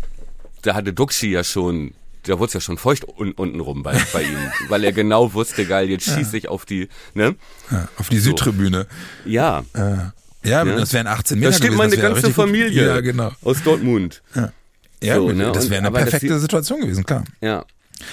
da 0.63 0.75
hatte 0.75 0.93
Duxi 0.93 1.29
ja 1.29 1.43
schon, 1.43 1.93
da 2.25 2.39
wurde 2.39 2.49
es 2.49 2.53
ja 2.55 2.61
schon 2.61 2.79
feucht 2.79 3.05
un, 3.09 3.33
unten 3.33 3.61
rum 3.61 3.83
bei, 3.83 3.99
bei 4.13 4.23
ihm, 4.23 4.39
weil 4.69 4.85
er 4.85 4.93
genau 4.93 5.33
wusste, 5.35 5.65
geil, 5.67 5.89
jetzt 5.89 6.05
schieße 6.05 6.37
ich 6.37 6.49
auf 6.49 6.65
die, 6.67 6.89
ne? 7.15 7.35
Ja, 7.71 7.89
auf 7.97 8.09
die 8.11 8.19
Südtribüne. 8.19 8.87
Ja, 9.25 9.65
Ja, 9.75 10.13
ja, 10.45 10.65
das 10.65 10.93
wären 10.93 11.07
18 11.07 11.39
Meter 11.39 11.51
da 11.51 11.57
steht 11.57 11.67
gewesen, 11.67 11.79
meine 11.79 11.97
ganze 11.97 12.27
gut. 12.29 12.35
Familie 12.35 12.87
Ja, 12.87 13.01
genau. 13.01 13.33
aus 13.43 13.63
Dortmund. 13.63 14.23
Ja, 15.03 15.17
So, 15.17 15.33
ne, 15.33 15.51
das 15.53 15.69
wäre 15.71 15.81
eine 15.81 15.91
perfekte 15.91 16.39
Situation 16.39 16.81
gewesen, 16.81 17.05
klar. 17.05 17.25
Ja. 17.41 17.65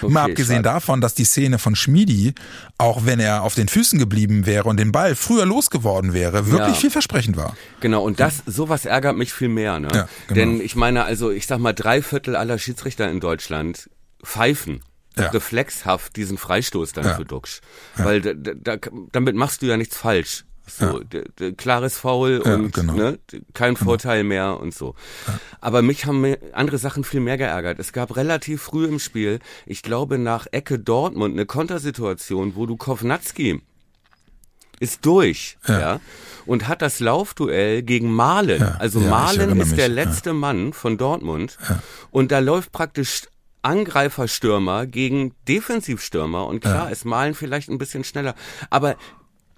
Okay, 0.02 0.12
Mal 0.12 0.24
abgesehen 0.30 0.58
schade. 0.58 0.64
davon, 0.64 1.02
dass 1.02 1.14
die 1.16 1.24
Szene 1.26 1.60
von 1.60 1.76
Schmiedi, 1.76 2.34
auch 2.78 3.06
wenn 3.06 3.20
er 3.20 3.44
auf 3.44 3.56
den 3.56 3.68
Füßen 3.68 3.98
geblieben 4.00 4.46
wäre 4.46 4.68
und 4.70 4.78
den 4.78 4.92
Ball 4.92 5.16
früher 5.16 5.46
losgeworden 5.46 6.14
wäre, 6.14 6.48
wirklich 6.52 6.76
Ja. 6.76 6.82
vielversprechend 6.82 7.38
war. 7.38 7.56
Genau, 7.80 8.04
und 8.04 8.20
das, 8.20 8.44
sowas 8.46 8.86
ärgert 8.86 9.18
mich 9.18 9.34
viel 9.34 9.50
mehr, 9.50 9.80
ne? 9.80 9.88
Ja, 9.94 10.10
genau. 10.28 10.36
Denn 10.40 10.62
ich 10.62 10.76
meine, 10.76 11.04
also 11.04 11.32
ich 11.32 11.48
sag 11.48 11.60
mal, 11.60 11.74
drei 11.74 12.02
Viertel 12.02 12.36
aller 12.36 12.58
Schiedsrichter 12.58 13.10
in 13.10 13.20
Deutschland 13.20 13.90
pfeifen. 14.24 14.82
Ja. 15.20 15.30
reflexhaft 15.30 16.16
diesen 16.16 16.38
Freistoß 16.38 16.94
dann 16.94 17.06
Ja. 17.06 17.16
für 17.16 17.26
Duxch. 17.26 17.62
Weil 17.96 18.22
da, 18.22 18.34
da, 18.36 18.78
damit 19.12 19.36
machst 19.36 19.64
du 19.64 19.66
ja 19.66 19.76
nichts 19.76 19.98
falsch. 19.98 20.46
So, 20.70 21.00
d- 21.00 21.54
klares 21.54 21.98
Foul 21.98 22.42
Ja, 22.46 22.56
und 22.56 22.74
genau. 22.74 22.94
ne, 22.94 23.20
kein 23.54 23.76
Vorteil 23.78 24.24
mehr 24.24 24.60
und 24.60 24.74
so. 24.74 24.96
Aber 25.62 25.82
mich 25.82 26.06
haben 26.06 26.36
andere 26.54 26.78
Sachen 26.78 27.04
viel 27.04 27.22
mehr 27.22 27.38
geärgert. 27.38 27.80
Es 27.80 27.94
gab 27.94 28.16
relativ 28.18 28.62
früh 28.64 28.86
im 28.86 29.00
Spiel, 29.00 29.40
ich 29.66 29.82
glaube 29.82 30.18
nach 30.18 30.46
Ecke 30.52 30.78
Dortmund, 30.78 31.34
eine 31.34 31.46
Kontersituation, 31.46 32.56
wo 32.56 32.66
du 32.66 32.76
Kovnatski 32.76 33.62
ist 34.80 35.06
durch, 35.06 35.58
ja. 35.68 35.80
Ja. 35.80 36.00
und 36.46 36.68
hat 36.68 36.82
das 36.84 37.00
Laufduell 37.00 37.82
gegen 37.82 38.12
Malen. 38.12 38.60
Ja, 38.62 38.76
also 38.78 39.00
ja, 39.00 39.10
Malen 39.10 39.60
ist 39.60 39.76
der 39.76 39.88
ja. 39.88 39.94
letzte 39.94 40.34
Mann 40.34 40.72
von 40.74 40.98
Dortmund 40.98 41.58
und 42.12 42.32
da 42.32 42.40
läuft 42.40 42.72
praktisch 42.72 43.24
Angreiferstürmer 43.64 44.86
gegen 44.86 45.34
Defensivstürmer 45.48 46.46
und 46.46 46.60
klar 46.62 46.92
ist 46.92 47.06
Malen 47.06 47.34
vielleicht 47.34 47.70
ein 47.70 47.80
bisschen 47.80 48.04
schneller, 48.04 48.36
aber 48.70 48.98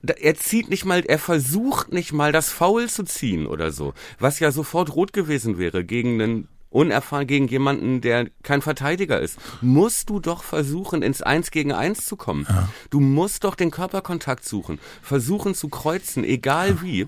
er 0.03 0.35
zieht 0.35 0.69
nicht 0.69 0.85
mal, 0.85 1.01
er 1.05 1.19
versucht 1.19 1.91
nicht 1.91 2.13
mal 2.13 2.31
das 2.31 2.49
Foul 2.49 2.89
zu 2.89 3.03
ziehen 3.03 3.47
oder 3.47 3.71
so, 3.71 3.93
was 4.19 4.39
ja 4.39 4.51
sofort 4.51 4.95
rot 4.95 5.13
gewesen 5.13 5.57
wäre 5.57 5.83
gegen 5.83 6.21
einen 6.21 6.47
unerfahren 6.71 7.25
gegen 7.25 7.47
jemanden, 7.47 8.01
der 8.01 8.27
kein 8.43 8.61
Verteidiger 8.61 9.19
ist, 9.19 9.39
musst 9.61 10.09
du 10.09 10.19
doch 10.19 10.43
versuchen, 10.43 11.01
ins 11.01 11.21
Eins 11.21 11.51
gegen 11.51 11.71
Eins 11.71 12.05
zu 12.05 12.15
kommen. 12.15 12.45
Du 12.89 12.99
musst 12.99 13.43
doch 13.43 13.55
den 13.55 13.71
Körperkontakt 13.71 14.45
suchen, 14.45 14.79
versuchen 15.01 15.55
zu 15.55 15.69
kreuzen, 15.69 16.23
egal 16.23 16.81
wie. 16.81 17.07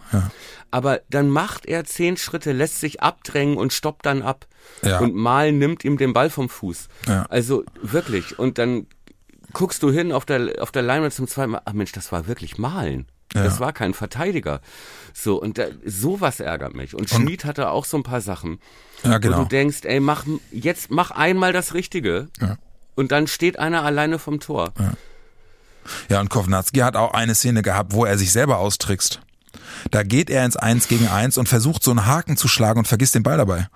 Aber 0.72 1.02
dann 1.10 1.30
macht 1.30 1.66
er 1.66 1.84
zehn 1.86 2.18
Schritte, 2.18 2.54
lässt 2.54 2.80
sich 2.80 3.02
abdrängen 3.02 3.58
und 3.58 3.74
stoppt 3.74 4.06
dann 4.06 4.22
ab. 4.22 4.48
Ja. 4.84 5.00
Und 5.00 5.16
mal 5.16 5.52
nimmt 5.52 5.84
ihm 5.84 5.98
den 5.98 6.14
Ball 6.14 6.30
vom 6.30 6.50
Fuß. 6.50 6.88
Ja. 7.08 7.26
Also 7.30 7.64
wirklich. 7.82 8.40
Und 8.40 8.58
dann 8.58 8.88
guckst 9.54 9.84
du 9.84 9.92
hin 9.92 10.12
auf 10.12 10.26
der, 10.26 10.62
auf 10.62 10.72
der 10.72 10.82
Leinwand 10.82 11.14
zum 11.14 11.28
zweiten 11.28 11.52
Mal, 11.52 11.62
ach 11.66 11.74
Mensch, 11.74 11.92
das 11.92 12.12
war 12.12 12.28
wirklich 12.28 12.58
Malen. 12.58 13.08
Das 13.34 13.62
war 13.62 13.72
kein 13.72 13.94
Verteidiger. 13.94 14.60
So, 15.14 15.42
und 15.42 15.58
da, 15.58 15.68
sowas 15.86 16.42
ärgert 16.42 16.76
mich. 16.76 16.96
Und 16.96 17.10
Schmid 17.10 17.46
hatte 17.46 17.70
auch 17.70 17.86
so 17.86 17.96
ein 17.96 18.04
paar 18.04 18.20
Sachen, 18.20 18.60
Ja, 19.04 19.16
wo 19.16 19.20
genau. 19.20 19.38
du 19.44 19.46
denkst, 19.46 19.80
ey, 19.84 20.02
mach, 20.02 20.26
jetzt 20.52 20.92
mach 20.92 21.12
einmal 21.12 21.54
das 21.54 21.74
Richtige. 21.74 22.28
Ja. 22.42 22.58
Und 22.96 23.14
dann 23.14 23.28
steht 23.28 23.58
einer 23.58 23.84
alleine 23.84 24.20
vom 24.20 24.42
Tor. 24.42 24.74
Ja, 26.10 26.20
und 26.20 26.30
Kovnatski 26.30 26.80
hat 26.80 26.98
auch 26.98 27.14
eine 27.14 27.34
Szene 27.34 27.62
gehabt, 27.62 27.94
wo 27.94 28.04
er 28.04 28.18
sich 28.18 28.34
selber 28.34 28.58
austrickst. 28.58 29.22
Da 29.90 30.04
geht 30.04 30.30
er 30.30 30.46
ins 30.46 30.56
Eins 30.56 30.88
gegen 30.88 31.08
Eins 31.08 31.38
und 31.38 31.50
versucht 31.50 31.84
so 31.84 31.92
einen 31.92 32.06
Haken 32.06 32.38
zu 32.38 32.48
schlagen 32.48 32.80
und 32.80 32.88
vergisst 32.88 33.16
den 33.16 33.24
Ball 33.24 33.38
dabei. 33.38 33.68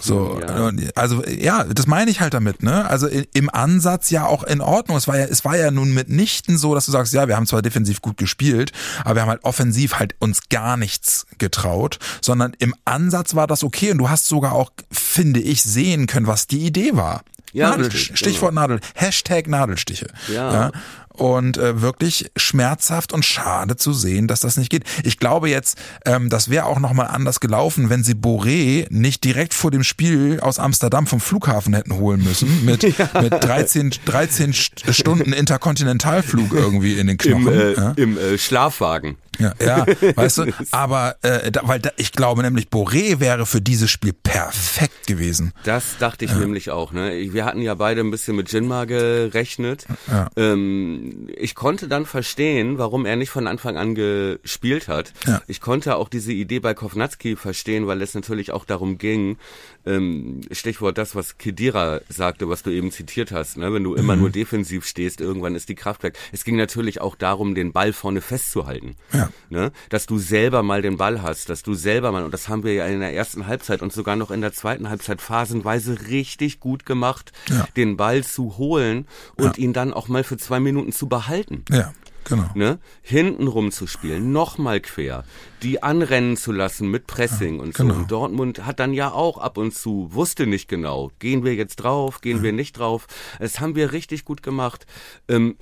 So, 0.00 0.40
ja. 0.40 0.70
also 0.94 1.24
ja, 1.24 1.64
das 1.64 1.86
meine 1.86 2.10
ich 2.10 2.20
halt 2.20 2.34
damit, 2.34 2.62
ne? 2.62 2.88
Also 2.88 3.06
im 3.06 3.50
Ansatz 3.50 4.10
ja 4.10 4.26
auch 4.26 4.42
in 4.42 4.60
Ordnung. 4.60 4.96
Es 4.96 5.08
war 5.08 5.18
ja, 5.18 5.24
es 5.24 5.44
war 5.44 5.56
ja 5.56 5.70
nun 5.70 5.92
mitnichten 5.94 6.58
so, 6.58 6.74
dass 6.74 6.86
du 6.86 6.92
sagst, 6.92 7.12
ja, 7.12 7.28
wir 7.28 7.36
haben 7.36 7.46
zwar 7.46 7.62
defensiv 7.62 8.00
gut 8.02 8.16
gespielt, 8.16 8.72
aber 9.04 9.16
wir 9.16 9.22
haben 9.22 9.30
halt 9.30 9.44
offensiv 9.44 9.98
halt 9.98 10.14
uns 10.18 10.48
gar 10.48 10.76
nichts 10.76 11.26
getraut, 11.38 11.98
sondern 12.20 12.54
im 12.58 12.74
Ansatz 12.84 13.34
war 13.34 13.46
das 13.46 13.64
okay 13.64 13.90
und 13.90 13.98
du 13.98 14.10
hast 14.10 14.26
sogar 14.26 14.52
auch, 14.52 14.70
finde 14.90 15.40
ich, 15.40 15.62
sehen 15.62 16.06
können, 16.06 16.26
was 16.26 16.46
die 16.46 16.66
Idee 16.66 16.96
war. 16.96 17.22
Ja, 17.52 17.70
Nadel, 17.70 17.86
richtig, 17.86 18.18
Stichwort 18.18 18.54
Nadel, 18.54 18.80
Hashtag 18.94 19.46
Nadelstiche. 19.46 20.06
Ja. 20.32 20.72
Und 21.14 21.58
äh, 21.58 21.82
wirklich 21.82 22.30
schmerzhaft 22.36 23.12
und 23.12 23.24
schade 23.24 23.76
zu 23.76 23.92
sehen, 23.92 24.28
dass 24.28 24.40
das 24.40 24.56
nicht 24.56 24.70
geht. 24.70 24.84
Ich 25.04 25.18
glaube 25.18 25.50
jetzt, 25.50 25.76
ähm, 26.06 26.30
das 26.30 26.48
wäre 26.48 26.64
auch 26.64 26.78
nochmal 26.80 27.08
anders 27.08 27.38
gelaufen, 27.40 27.90
wenn 27.90 28.02
sie 28.02 28.14
Boré 28.14 28.86
nicht 28.88 29.22
direkt 29.24 29.52
vor 29.52 29.70
dem 29.70 29.84
Spiel 29.84 30.40
aus 30.40 30.58
Amsterdam 30.58 31.06
vom 31.06 31.20
Flughafen 31.20 31.74
hätten 31.74 31.94
holen 31.96 32.24
müssen, 32.24 32.64
mit, 32.64 32.82
mit 33.20 33.32
13, 33.44 33.92
13 34.06 34.52
St- 34.54 34.92
Stunden 34.92 35.32
Interkontinentalflug 35.32 36.52
irgendwie 36.52 36.92
in 36.98 37.06
den 37.08 37.16
Im, 37.16 37.42
Knochen. 37.44 37.48
äh, 37.60 37.72
ja. 37.74 37.92
im 37.96 38.16
äh, 38.16 38.38
Schlafwagen. 38.38 39.16
Ja, 39.38 39.54
ja, 39.60 39.86
weißt 40.14 40.38
du, 40.38 40.52
aber 40.70 41.16
äh, 41.22 41.50
da, 41.50 41.62
weil 41.64 41.80
da, 41.80 41.90
ich 41.96 42.12
glaube 42.12 42.42
nämlich, 42.42 42.68
Boré 42.68 43.20
wäre 43.20 43.46
für 43.46 43.60
dieses 43.60 43.90
Spiel 43.90 44.12
perfekt 44.12 45.06
gewesen. 45.06 45.52
Das 45.64 45.96
dachte 45.98 46.24
ich 46.24 46.34
nämlich 46.34 46.70
auch. 46.70 46.92
Ne? 46.92 47.32
Wir 47.32 47.44
hatten 47.44 47.62
ja 47.62 47.74
beide 47.74 48.00
ein 48.00 48.10
bisschen 48.10 48.36
mit 48.36 48.52
Jinma 48.52 48.84
gerechnet. 48.84 49.86
Ja. 50.08 50.28
Ähm, 50.36 51.28
ich 51.36 51.54
konnte 51.54 51.88
dann 51.88 52.06
verstehen, 52.06 52.78
warum 52.78 53.06
er 53.06 53.16
nicht 53.16 53.30
von 53.30 53.46
Anfang 53.46 53.76
an 53.76 53.94
gespielt 53.94 54.88
hat. 54.88 55.12
Ja. 55.26 55.42
Ich 55.46 55.60
konnte 55.60 55.96
auch 55.96 56.08
diese 56.08 56.32
Idee 56.32 56.60
bei 56.60 56.74
Kovnatski 56.74 57.36
verstehen, 57.36 57.86
weil 57.86 58.02
es 58.02 58.14
natürlich 58.14 58.52
auch 58.52 58.64
darum 58.64 58.98
ging, 58.98 59.38
ähm, 59.86 60.40
Stichwort 60.50 60.98
das, 60.98 61.14
was 61.14 61.38
Kedira 61.38 62.00
sagte, 62.08 62.48
was 62.48 62.62
du 62.62 62.70
eben 62.70 62.90
zitiert 62.90 63.32
hast. 63.32 63.56
Ne? 63.56 63.72
Wenn 63.72 63.84
du 63.84 63.94
immer 63.94 64.16
nur 64.16 64.30
defensiv 64.30 64.86
stehst, 64.86 65.20
irgendwann 65.20 65.54
ist 65.54 65.68
die 65.68 65.74
Kraft 65.74 66.02
weg. 66.02 66.18
Es 66.32 66.44
ging 66.44 66.56
natürlich 66.56 67.00
auch 67.00 67.16
darum, 67.16 67.54
den 67.54 67.72
Ball 67.72 67.92
vorne 67.92 68.20
festzuhalten. 68.20 68.94
Ja. 69.12 69.30
Ne? 69.50 69.72
Dass 69.88 70.06
du 70.06 70.18
selber 70.18 70.62
mal 70.62 70.82
den 70.82 70.96
Ball 70.96 71.22
hast, 71.22 71.48
dass 71.48 71.62
du 71.62 71.74
selber 71.74 72.12
mal, 72.12 72.24
und 72.24 72.32
das 72.32 72.48
haben 72.48 72.62
wir 72.64 72.74
ja 72.74 72.86
in 72.86 73.00
der 73.00 73.12
ersten 73.14 73.46
Halbzeit 73.46 73.82
und 73.82 73.92
sogar 73.92 74.16
noch 74.16 74.30
in 74.30 74.40
der 74.40 74.52
zweiten 74.52 74.88
Halbzeit 74.88 75.20
phasenweise 75.20 76.08
richtig 76.08 76.60
gut 76.60 76.86
gemacht, 76.86 77.32
Ja. 77.48 77.66
den 77.76 77.96
Ball 77.96 78.22
zu 78.24 78.58
holen 78.58 79.06
und 79.36 79.58
ihn 79.58 79.72
dann 79.72 79.92
auch 79.92 80.08
mal 80.08 80.24
für 80.24 80.36
zwei 80.36 80.60
Minuten 80.60 80.92
zu 80.92 81.08
behalten. 81.08 81.64
Ja, 81.70 81.92
genau. 82.24 82.50
Ne? 82.54 82.78
Hinten 83.02 83.48
rum 83.48 83.70
zu 83.72 83.86
spielen, 83.86 84.32
nochmal 84.32 84.80
quer, 84.80 85.24
die 85.62 85.82
anrennen 85.82 86.36
zu 86.36 86.52
lassen 86.52 86.88
mit 86.88 87.06
Pressing 87.06 87.60
und 87.60 87.76
so. 87.76 87.84
genau. 87.84 87.96
Und 87.96 88.10
Dortmund 88.10 88.66
hat 88.66 88.80
dann 88.80 88.92
ja 88.92 89.12
auch 89.12 89.38
ab 89.38 89.58
und 89.58 89.74
zu, 89.74 90.08
wusste 90.12 90.46
nicht 90.46 90.68
genau, 90.68 91.10
gehen 91.18 91.44
wir 91.44 91.54
jetzt 91.54 91.76
drauf, 91.76 92.20
gehen 92.20 92.42
wir 92.42 92.52
nicht 92.52 92.78
drauf. 92.78 93.06
Das 93.38 93.60
haben 93.60 93.74
wir 93.74 93.92
richtig 93.92 94.24
gut 94.24 94.42
gemacht. 94.42 94.86
Ähm, 95.28 95.56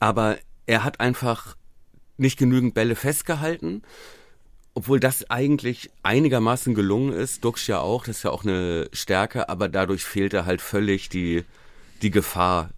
aber 0.00 0.38
er 0.66 0.84
hat 0.84 1.00
einfach 1.00 1.56
nicht 2.16 2.38
genügend 2.38 2.74
Bälle 2.74 2.96
festgehalten. 2.96 3.82
Obwohl 4.74 5.00
das 5.00 5.28
eigentlich 5.28 5.90
einigermaßen 6.02 6.74
gelungen 6.74 7.12
ist, 7.12 7.44
Dux 7.44 7.66
ja 7.66 7.80
auch, 7.80 8.04
das 8.04 8.18
ist 8.18 8.22
ja 8.22 8.30
auch 8.30 8.44
eine 8.44 8.88
Stärke, 8.92 9.48
aber 9.48 9.68
dadurch 9.68 10.04
fehlte 10.04 10.46
halt 10.46 10.60
völlig 10.60 11.08
die, 11.08 11.44
die 12.02 12.10
Gefahr 12.10 12.70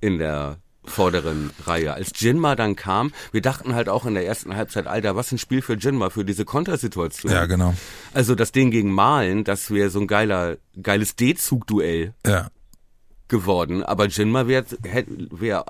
in 0.00 0.18
der 0.18 0.58
vorderen 0.84 1.50
Reihe. 1.66 1.92
Als 1.94 2.12
Jinma 2.16 2.56
dann 2.56 2.74
kam, 2.76 3.12
wir 3.32 3.42
dachten 3.42 3.74
halt 3.74 3.88
auch 3.88 4.06
in 4.06 4.14
der 4.14 4.26
ersten 4.26 4.56
Halbzeit, 4.56 4.86
Alter, 4.86 5.14
was 5.16 5.30
ein 5.32 5.38
Spiel 5.38 5.62
für 5.62 5.74
Jinma, 5.74 6.10
für 6.10 6.24
diese 6.24 6.44
Kontersituation. 6.44 7.32
Ja, 7.32 7.46
genau. 7.46 7.74
Also 8.14 8.34
das 8.34 8.52
Ding 8.52 8.70
gegen 8.70 8.90
Malen, 8.92 9.44
das 9.44 9.70
wäre 9.70 9.90
so 9.90 10.00
ein 10.00 10.06
geiler, 10.06 10.56
geiles 10.82 11.16
D-Zug-Duell 11.16 12.14
Ja. 12.26 12.48
geworden, 13.28 13.82
aber 13.82 14.06
Jinma 14.06 14.46
wäre 14.46 14.64
wär 15.30 15.64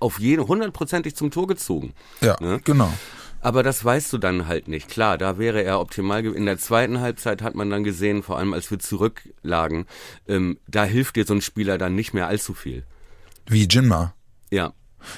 auf 0.00 0.18
jeden 0.18 0.46
hundertprozentig 0.48 1.14
zum 1.14 1.30
Tor 1.30 1.46
gezogen. 1.46 1.94
Ja, 2.20 2.36
Ne? 2.40 2.60
genau. 2.64 2.92
Aber 3.40 3.62
das 3.62 3.84
weißt 3.84 4.10
du 4.12 4.16
dann 4.18 4.48
halt 4.48 4.68
nicht. 4.68 4.88
Klar, 4.88 5.18
da 5.18 5.38
wäre 5.38 5.62
er 5.62 5.78
optimal. 5.78 6.22
ge- 6.22 6.34
In 6.34 6.46
der 6.46 6.56
zweiten 6.58 7.00
Halbzeit 7.00 7.42
hat 7.42 7.54
man 7.54 7.68
dann 7.68 7.84
gesehen, 7.84 8.22
vor 8.22 8.38
allem 8.38 8.54
als 8.54 8.70
wir 8.70 8.78
zurücklagen, 8.78 9.84
ähm, 10.26 10.58
da 10.66 10.84
hilft 10.84 11.16
dir 11.16 11.26
so 11.26 11.34
ein 11.34 11.42
Spieler 11.42 11.76
dann 11.76 11.94
nicht 11.94 12.14
mehr 12.14 12.26
allzu 12.26 12.54
viel. 12.54 12.84
Wie 13.46 13.68
Jinma. 13.68 14.14
Ja. 14.54 14.72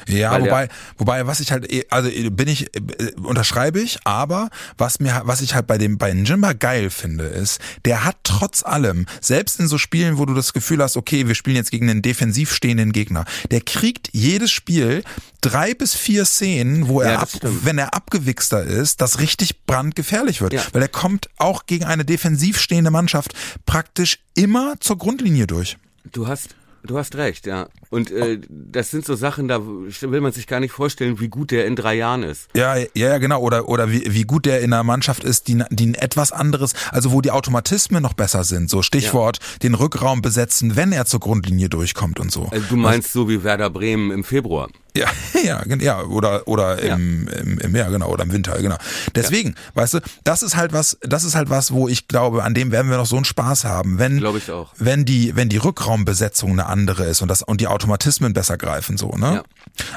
Ja, 0.09 0.33
Weil 0.33 0.43
wobei, 0.43 0.69
wobei, 0.99 1.27
was 1.27 1.41
ich 1.41 1.53
halt, 1.53 1.71
eh- 1.73 1.87
also 1.91 2.09
eh, 2.09 2.29
bin 2.31 2.49
ich, 2.49 2.75
äh, 2.75 3.13
unterschreibe 3.23 3.81
ich, 3.81 3.99
aber 4.05 4.51
was 4.77 4.99
mir, 5.01 5.23
was 5.25 5.41
ich 5.41 5.55
halt 5.55 5.67
bei 5.67 5.79
dem, 5.79 5.99
bei 5.99 6.13
Njimba 6.13 6.55
geil 6.55 6.91
finde, 6.91 7.25
ist, 7.25 7.61
der 7.85 8.05
hat 8.05 8.17
trotz 8.25 8.65
allem, 8.65 9.07
selbst 9.21 9.61
in 9.61 9.69
so 9.69 9.79
Spielen, 9.79 10.19
wo 10.19 10.27
du 10.27 10.35
das 10.35 10.53
Gefühl 10.53 10.83
hast, 10.83 10.97
okay, 10.97 11.29
wir 11.29 11.35
spielen 11.35 11.57
jetzt 11.57 11.71
gegen 11.71 11.89
einen 11.89 12.03
defensiv 12.03 12.53
stehenden 12.53 12.93
Gegner, 12.93 13.25
der 13.51 13.61
kriegt 13.61 14.09
jedes 14.13 14.51
Spiel 14.51 15.05
drei 15.41 15.73
bis 15.75 15.95
vier 15.95 16.25
Szenen, 16.25 16.89
wo 16.89 17.01
er, 17.01 17.13
Ja, 17.13 17.19
ab, 17.21 17.29
wenn 17.43 17.79
er 17.79 17.95
abgewichster 17.95 18.65
ist, 18.65 19.01
das 19.01 19.21
richtig 19.21 19.67
brandgefährlich 19.67 20.41
wird. 20.41 20.53
Ja. 20.53 20.63
Weil 20.73 20.83
er 20.83 20.89
kommt 20.89 21.29
auch 21.39 21.67
gegen 21.67 21.85
eine 21.85 22.05
defensiv 22.05 22.59
stehende 22.59 22.91
Mannschaft 22.91 23.35
praktisch 23.67 24.19
immer 24.35 24.75
zur 24.81 24.99
Grundlinie 24.99 25.47
durch. 25.47 25.77
Du 26.11 26.27
hast, 26.27 26.57
du 26.87 26.99
hast 26.99 27.17
recht, 27.17 27.47
ja. 27.47 27.69
Und 27.91 28.11
äh, 28.11 28.41
das 28.49 28.91
sind 28.91 29.05
so 29.05 29.15
Sachen, 29.15 29.49
da 29.49 29.61
will 29.65 30.21
man 30.21 30.33
sich 30.33 30.47
gar 30.47 30.61
nicht 30.61 30.73
vorstellen, 30.73 31.21
wie 31.21 31.29
gut 31.29 31.51
der 31.51 31.67
in 31.67 31.77
drei 31.77 31.95
Jahren 31.95 32.23
ist. 32.23 32.49
Ja, 32.55 32.77
ja, 32.77 32.87
ja, 32.95 33.19
genau. 33.19 33.41
Oder, 33.41 33.69
oder 33.69 33.91
wie, 33.91 34.03
wie 34.07 34.23
gut 34.23 34.47
der 34.47 34.61
in 34.61 34.73
einer 34.73 34.83
Mannschaft 34.83 35.25
ist, 35.25 35.49
die, 35.49 35.63
die 35.71 35.87
ein 35.87 35.95
etwas 35.95 36.33
anderes, 36.33 36.73
also 36.91 37.13
wo 37.13 37.21
die 37.21 37.31
Automatismen 37.31 38.03
noch 38.03 38.15
besser 38.15 38.45
sind. 38.45 38.71
So 38.71 38.83
Stichwort, 38.83 39.39
den 39.63 39.75
Rückraum 39.75 40.23
besetzen, 40.23 40.77
wenn 40.77 40.93
er 40.93 41.07
zur 41.07 41.21
Grundlinie 41.21 41.69
durchkommt 41.69 42.21
und 42.21 42.31
so. 42.31 42.49
Also 42.51 42.67
du 42.69 42.77
meinst 42.77 43.13
so 43.13 43.29
wie 43.29 43.45
Werder 43.45 43.71
Bremen 43.71 44.11
im 44.11 44.25
Februar. 44.25 44.69
Ja, 44.97 45.09
ja, 45.45 45.63
ja, 45.79 46.03
oder 46.03 46.49
oder 46.49 46.79
im, 46.81 47.29
im, 47.29 47.59
im 47.59 47.77
ja 47.77 47.89
genau 47.89 48.09
oder 48.09 48.25
im 48.25 48.33
Winter, 48.33 48.61
genau. 48.61 48.77
Deswegen, 49.15 49.55
weißt 49.75 49.95
du, 49.95 50.01
das 50.25 50.43
ist 50.43 50.57
halt 50.57 50.73
was, 50.73 50.99
das 51.03 51.25
ist 51.25 51.35
halt 51.35 51.51
was, 51.51 51.73
wo 51.73 51.89
ich 51.89 52.09
glaube, 52.09 52.43
an 52.45 52.55
dem 52.55 52.73
werden 52.73 52.91
wir 52.91 52.97
noch 52.97 53.07
so 53.07 53.17
einen 53.17 53.25
Spaß 53.25 53.65
haben, 53.65 53.99
wenn 53.99 54.19
Glaube 54.19 54.39
ich 54.39 54.51
auch. 54.51 54.73
wenn 54.79 55.05
die 55.05 55.37
wenn 55.37 55.49
die 55.49 55.59
Rückraumbesetzung 55.59 56.53
eine 56.53 56.67
andere 56.67 57.05
ist 57.05 57.23
und 57.23 57.29
das 57.29 57.43
und 57.43 57.61
die 57.61 57.69
Automatismen 57.69 58.33
besser 58.33 58.57
greifen 58.57 58.97
so, 58.97 59.11
ne? 59.11 59.43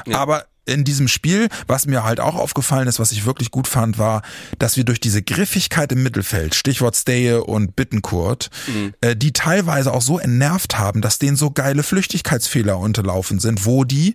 Ja. 0.06 0.12
Ja. 0.12 0.18
Aber 0.18 0.44
in 0.70 0.84
diesem 0.84 1.08
Spiel, 1.08 1.48
was 1.66 1.86
mir 1.86 2.04
halt 2.04 2.20
auch 2.20 2.36
aufgefallen 2.36 2.88
ist, 2.88 2.98
was 2.98 3.12
ich 3.12 3.26
wirklich 3.26 3.50
gut 3.50 3.68
fand, 3.68 3.98
war, 3.98 4.22
dass 4.58 4.76
wir 4.76 4.84
durch 4.84 5.00
diese 5.00 5.22
Griffigkeit 5.22 5.92
im 5.92 6.02
Mittelfeld, 6.02 6.54
Stichwort 6.54 6.96
Steje 6.96 7.44
und 7.44 7.76
Bittenkurt, 7.76 8.50
mhm. 8.66 8.94
äh, 9.00 9.16
die 9.16 9.32
teilweise 9.32 9.92
auch 9.92 10.02
so 10.02 10.18
entnervt 10.18 10.78
haben, 10.78 11.00
dass 11.00 11.18
denen 11.18 11.36
so 11.36 11.50
geile 11.50 11.82
Flüchtigkeitsfehler 11.82 12.78
unterlaufen 12.78 13.40
sind, 13.40 13.66
wo 13.66 13.84
die 13.84 14.14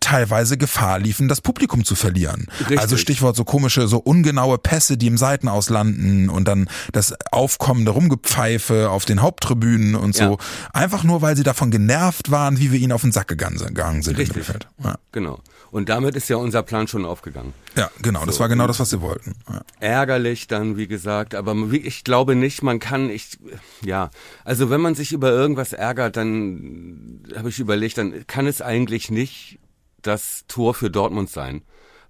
teilweise 0.00 0.56
Gefahr 0.56 0.98
liefen, 0.98 1.28
das 1.28 1.40
Publikum 1.40 1.84
zu 1.84 1.94
verlieren. 1.94 2.46
Richtig. 2.60 2.80
Also 2.80 2.96
Stichwort 2.96 3.36
so 3.36 3.44
komische, 3.44 3.88
so 3.88 3.98
ungenaue 3.98 4.58
Pässe, 4.58 4.96
die 4.96 5.06
im 5.06 5.18
Seitenaus 5.18 5.70
landen 5.70 6.28
und 6.28 6.48
dann 6.48 6.68
das 6.92 7.14
aufkommende 7.30 7.92
Rumgepfeife 7.92 8.90
auf 8.90 9.04
den 9.04 9.22
Haupttribünen 9.22 9.94
und 9.94 10.14
so. 10.14 10.22
Ja. 10.22 10.36
Einfach 10.72 11.04
nur, 11.04 11.22
weil 11.22 11.36
sie 11.36 11.42
davon 11.42 11.70
genervt 11.70 12.30
waren, 12.30 12.58
wie 12.58 12.72
wir 12.72 12.80
ihnen 12.80 12.92
auf 12.92 13.02
den 13.02 13.12
Sack 13.12 13.28
gegangen 13.28 13.58
sind 13.58 13.78
Richtig. 13.78 14.06
im 14.08 14.26
Mittelfeld. 14.28 14.68
Ja. 14.82 14.96
Genau. 15.12 15.40
Und 15.70 15.88
damit 15.92 16.16
ist 16.16 16.28
ja 16.28 16.36
unser 16.36 16.62
Plan 16.62 16.88
schon 16.88 17.04
aufgegangen. 17.04 17.52
Ja, 17.76 17.90
genau, 18.00 18.20
so. 18.20 18.26
das 18.26 18.40
war 18.40 18.48
genau 18.48 18.66
das, 18.66 18.80
was 18.80 18.88
sie 18.90 19.02
wollten. 19.02 19.34
Ja. 19.48 19.60
Ärgerlich 19.80 20.46
dann, 20.46 20.78
wie 20.78 20.86
gesagt, 20.86 21.34
aber 21.34 21.54
ich 21.70 22.02
glaube 22.02 22.34
nicht, 22.34 22.62
man 22.62 22.78
kann, 22.78 23.10
ich, 23.10 23.38
ja, 23.84 24.10
also 24.44 24.70
wenn 24.70 24.80
man 24.80 24.94
sich 24.94 25.12
über 25.12 25.30
irgendwas 25.30 25.74
ärgert, 25.74 26.16
dann 26.16 27.22
habe 27.36 27.50
ich 27.50 27.58
überlegt, 27.58 27.98
dann 27.98 28.26
kann 28.26 28.46
es 28.46 28.62
eigentlich 28.62 29.10
nicht 29.10 29.58
das 30.00 30.44
Tor 30.48 30.72
für 30.72 30.90
Dortmund 30.90 31.28
sein. 31.28 31.62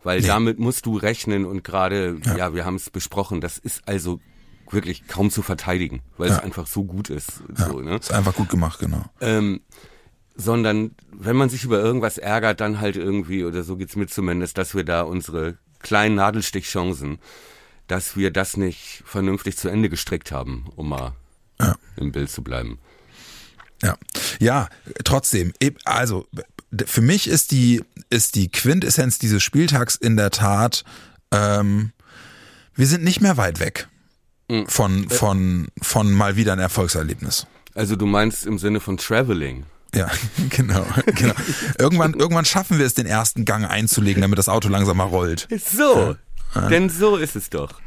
Weil 0.04 0.20
nee. 0.20 0.26
damit 0.26 0.58
musst 0.58 0.86
du 0.86 0.96
rechnen 0.96 1.44
und 1.44 1.64
gerade, 1.64 2.18
ja. 2.24 2.36
ja, 2.36 2.54
wir 2.54 2.64
haben 2.64 2.76
es 2.76 2.90
besprochen, 2.90 3.40
das 3.40 3.58
ist 3.58 3.82
also 3.86 4.20
wirklich 4.70 5.06
kaum 5.06 5.30
zu 5.30 5.42
verteidigen, 5.42 6.02
weil 6.18 6.28
ja. 6.28 6.36
es 6.36 6.42
einfach 6.42 6.66
so 6.66 6.84
gut 6.84 7.10
ist. 7.10 7.42
So, 7.54 7.80
ne? 7.80 7.96
Ist 7.96 8.12
einfach 8.12 8.34
gut 8.34 8.48
gemacht, 8.48 8.78
genau. 8.78 9.04
Ähm, 9.20 9.60
sondern 10.34 10.94
wenn 11.12 11.36
man 11.36 11.48
sich 11.48 11.64
über 11.64 11.80
irgendwas 11.80 12.18
ärgert, 12.18 12.60
dann 12.60 12.80
halt 12.80 12.96
irgendwie, 12.96 13.44
oder 13.44 13.62
so 13.62 13.76
geht's 13.76 13.96
mir 13.96 14.06
zumindest, 14.06 14.58
dass 14.58 14.74
wir 14.74 14.84
da 14.84 15.02
unsere 15.02 15.58
kleinen 15.80 16.14
Nadelstichchancen, 16.14 17.18
dass 17.86 18.16
wir 18.16 18.30
das 18.30 18.56
nicht 18.56 19.02
vernünftig 19.04 19.56
zu 19.56 19.68
Ende 19.68 19.88
gestrickt 19.88 20.32
haben, 20.32 20.66
um 20.76 20.88
mal 20.88 21.12
ja. 21.60 21.76
im 21.96 22.12
Bild 22.12 22.30
zu 22.30 22.42
bleiben. 22.42 22.78
Ja, 23.82 23.96
ja, 24.38 24.68
trotzdem, 25.04 25.52
also 25.84 26.26
für 26.86 27.00
mich 27.00 27.26
ist 27.28 27.50
die, 27.50 27.82
ist 28.10 28.36
die 28.36 28.50
Quintessenz 28.50 29.18
dieses 29.18 29.42
Spieltags 29.42 29.96
in 29.96 30.16
der 30.16 30.30
Tat, 30.30 30.84
ähm, 31.32 31.92
wir 32.74 32.86
sind 32.86 33.02
nicht 33.04 33.20
mehr 33.20 33.36
weit 33.36 33.60
weg 33.60 33.88
mhm. 34.48 34.66
von, 34.66 35.08
von, 35.10 35.68
von 35.80 36.12
mal 36.12 36.36
wieder 36.36 36.52
ein 36.52 36.58
Erfolgserlebnis. 36.58 37.46
Also 37.74 37.96
du 37.96 38.06
meinst 38.06 38.46
im 38.46 38.58
Sinne 38.58 38.80
von 38.80 38.96
Traveling? 38.96 39.64
Ja, 39.94 40.10
genau, 40.50 40.86
genau. 41.06 41.34
Irgendwann, 41.78 42.14
irgendwann 42.14 42.44
schaffen 42.44 42.78
wir 42.78 42.86
es, 42.86 42.94
den 42.94 43.06
ersten 43.06 43.44
Gang 43.44 43.68
einzulegen, 43.68 44.22
damit 44.22 44.38
das 44.38 44.48
Auto 44.48 44.68
langsam 44.68 44.96
mal 44.96 45.04
rollt. 45.04 45.48
So, 45.64 46.16
ja. 46.54 46.68
denn 46.68 46.88
so 46.88 47.16
ist 47.16 47.36
es 47.36 47.50
doch. 47.50 47.80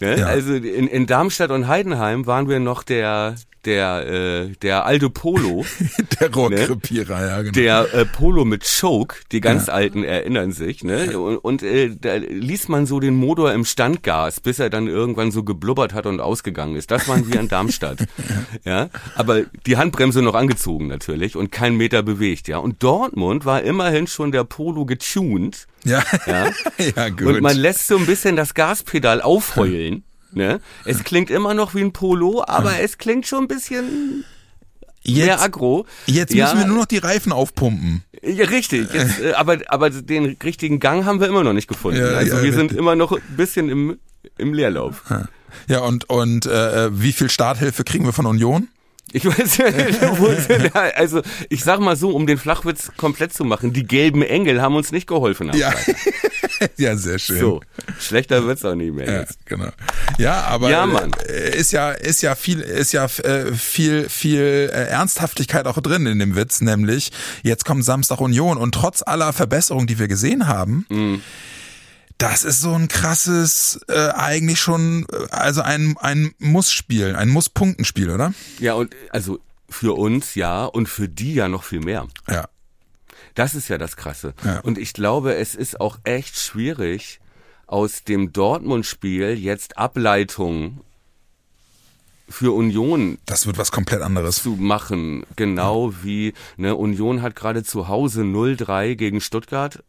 Ne? 0.00 0.18
Ja. 0.18 0.26
Also 0.26 0.54
in, 0.54 0.86
in 0.86 1.06
Darmstadt 1.06 1.50
und 1.50 1.68
Heidenheim 1.68 2.26
waren 2.26 2.48
wir 2.48 2.60
noch 2.60 2.82
der 2.82 3.34
der 3.64 4.06
äh, 4.06 4.48
der 4.62 4.86
alte 4.86 5.10
Polo, 5.10 5.64
der 6.20 6.32
Rohrkrepierer, 6.32 7.20
ne? 7.20 7.26
ja 7.26 7.42
genau. 7.42 7.52
Der 7.52 7.94
äh, 7.94 8.04
Polo 8.04 8.44
mit 8.44 8.64
Choke, 8.64 9.16
die 9.32 9.40
ganz 9.40 9.66
ja. 9.66 9.74
alten 9.74 10.04
erinnern 10.04 10.52
sich, 10.52 10.82
ne? 10.84 11.18
Und, 11.18 11.38
und 11.38 11.62
äh, 11.62 11.90
da 11.94 12.16
ließ 12.16 12.68
man 12.68 12.86
so 12.86 13.00
den 13.00 13.14
Motor 13.14 13.52
im 13.52 13.64
Standgas, 13.64 14.40
bis 14.40 14.58
er 14.58 14.70
dann 14.70 14.86
irgendwann 14.86 15.30
so 15.30 15.44
geblubbert 15.44 15.92
hat 15.92 16.06
und 16.06 16.20
ausgegangen 16.20 16.76
ist. 16.76 16.90
Das 16.90 17.08
waren 17.08 17.30
wir 17.30 17.40
in 17.40 17.48
Darmstadt, 17.48 18.06
ja. 18.64 18.88
Aber 19.14 19.42
die 19.66 19.76
Handbremse 19.76 20.22
noch 20.22 20.34
angezogen 20.34 20.86
natürlich 20.86 21.36
und 21.36 21.52
kein 21.52 21.76
Meter 21.76 22.02
bewegt, 22.02 22.48
ja. 22.48 22.58
Und 22.58 22.82
Dortmund 22.82 23.44
war 23.44 23.62
immerhin 23.62 24.06
schon 24.06 24.32
der 24.32 24.44
Polo 24.44 24.84
getuned. 24.84 25.66
Ja. 25.84 26.02
ja. 26.26 26.50
ja, 26.96 27.08
gut. 27.08 27.26
Und 27.26 27.40
man 27.40 27.56
lässt 27.56 27.86
so 27.86 27.96
ein 27.96 28.06
bisschen 28.06 28.36
das 28.36 28.54
Gaspedal 28.54 29.22
aufheulen. 29.22 30.04
Ne? 30.32 30.60
Es 30.84 31.04
klingt 31.04 31.30
immer 31.30 31.54
noch 31.54 31.74
wie 31.74 31.80
ein 31.80 31.92
Polo, 31.92 32.44
aber 32.46 32.80
es 32.80 32.98
klingt 32.98 33.26
schon 33.26 33.44
ein 33.44 33.48
bisschen 33.48 34.24
jetzt, 35.02 35.26
mehr 35.26 35.40
aggro. 35.40 35.86
Jetzt 36.06 36.34
ja, 36.34 36.44
müssen 36.46 36.58
wir 36.58 36.66
nur 36.66 36.78
noch 36.78 36.86
die 36.86 36.98
Reifen 36.98 37.32
aufpumpen. 37.32 38.04
Ja, 38.22 38.46
richtig. 38.46 38.92
Jetzt, 38.92 39.20
äh, 39.20 39.32
aber, 39.32 39.58
aber 39.68 39.90
den 39.90 40.36
richtigen 40.42 40.78
Gang 40.78 41.04
haben 41.04 41.20
wir 41.20 41.28
immer 41.28 41.42
noch 41.42 41.52
nicht 41.52 41.68
gefunden. 41.68 42.00
Ja, 42.00 42.08
also 42.08 42.36
ja, 42.36 42.42
wir 42.42 42.52
sind 42.52 42.72
immer 42.72 42.94
noch 42.94 43.12
ein 43.12 43.22
bisschen 43.36 43.68
im, 43.68 43.98
im 44.36 44.54
Leerlauf. 44.54 45.02
Ja, 45.66 45.80
und, 45.80 46.08
und 46.08 46.46
äh, 46.46 46.90
wie 46.92 47.12
viel 47.12 47.30
Starthilfe 47.30 47.82
kriegen 47.84 48.04
wir 48.04 48.12
von 48.12 48.26
Union? 48.26 48.68
Ich 49.12 49.24
weiß 49.24 49.56
ja, 49.56 49.66
also 50.94 51.22
ich 51.48 51.64
sag 51.64 51.80
mal 51.80 51.96
so, 51.96 52.10
um 52.10 52.26
den 52.26 52.38
Flachwitz 52.38 52.92
komplett 52.96 53.32
zu 53.32 53.44
machen, 53.44 53.72
die 53.72 53.84
gelben 53.84 54.22
Engel 54.22 54.62
haben 54.62 54.76
uns 54.76 54.92
nicht 54.92 55.06
geholfen. 55.06 55.50
Ja. 55.54 55.72
ja, 56.76 56.96
sehr 56.96 57.18
schön. 57.18 57.40
So, 57.40 57.60
schlechter 57.98 58.44
wird's 58.44 58.64
auch 58.64 58.74
nicht 58.74 58.94
mehr 58.94 59.06
ja, 59.06 59.20
jetzt. 59.20 59.44
Genau. 59.46 59.70
Ja, 60.18 60.42
aber 60.42 60.70
ja, 60.70 60.86
Mann. 60.86 61.10
Äh, 61.28 61.56
ist 61.56 61.72
ja 61.72 61.90
ist 61.90 62.22
ja 62.22 62.34
viel 62.34 62.60
ist 62.60 62.92
ja 62.92 63.04
äh, 63.04 63.52
viel 63.52 64.08
viel 64.08 64.70
äh, 64.72 64.86
Ernsthaftigkeit 64.86 65.66
auch 65.66 65.80
drin 65.80 66.06
in 66.06 66.18
dem 66.18 66.36
Witz, 66.36 66.60
nämlich 66.60 67.10
jetzt 67.42 67.64
kommt 67.64 67.84
Samstag 67.84 68.20
Union 68.20 68.58
und 68.58 68.74
trotz 68.74 69.02
aller 69.02 69.32
Verbesserungen, 69.32 69.86
die 69.86 69.98
wir 69.98 70.08
gesehen 70.08 70.46
haben, 70.46 70.86
mhm 70.88 71.22
das 72.20 72.44
ist 72.44 72.60
so 72.60 72.72
ein 72.74 72.88
krasses, 72.88 73.80
äh, 73.88 74.10
eigentlich 74.10 74.60
schon, 74.60 75.06
äh, 75.10 75.26
also 75.30 75.62
ein, 75.62 75.96
ein 75.98 76.32
Muss-Spiel, 76.38 77.16
ein 77.16 77.30
Muss-Punktenspiel, 77.30 78.10
oder? 78.10 78.34
Ja, 78.58 78.74
und 78.74 78.94
also 79.10 79.40
für 79.68 79.96
uns 79.96 80.34
ja 80.34 80.64
und 80.66 80.88
für 80.88 81.08
die 81.08 81.34
ja 81.34 81.48
noch 81.48 81.64
viel 81.64 81.80
mehr. 81.80 82.06
Ja. 82.28 82.48
Das 83.34 83.54
ist 83.54 83.68
ja 83.68 83.78
das 83.78 83.96
Krasse. 83.96 84.34
Ja. 84.44 84.60
Und 84.60 84.76
ich 84.76 84.92
glaube, 84.92 85.36
es 85.36 85.54
ist 85.54 85.80
auch 85.80 85.98
echt 86.04 86.36
schwierig, 86.36 87.20
aus 87.66 88.02
dem 88.02 88.32
Dortmund-Spiel 88.32 89.38
jetzt 89.38 89.78
Ableitungen 89.78 90.80
für 92.28 92.52
Union. 92.52 93.18
Das 93.26 93.46
wird 93.46 93.58
was 93.58 93.70
komplett 93.70 94.02
anderes. 94.02 94.42
Zu 94.42 94.56
machen. 94.56 95.24
Genau 95.36 95.94
wie, 96.02 96.34
ne, 96.56 96.74
Union 96.74 97.22
hat 97.22 97.36
gerade 97.36 97.62
zu 97.62 97.88
Hause 97.88 98.22
0-3 98.22 98.96
gegen 98.96 99.20
Stuttgart 99.20 99.84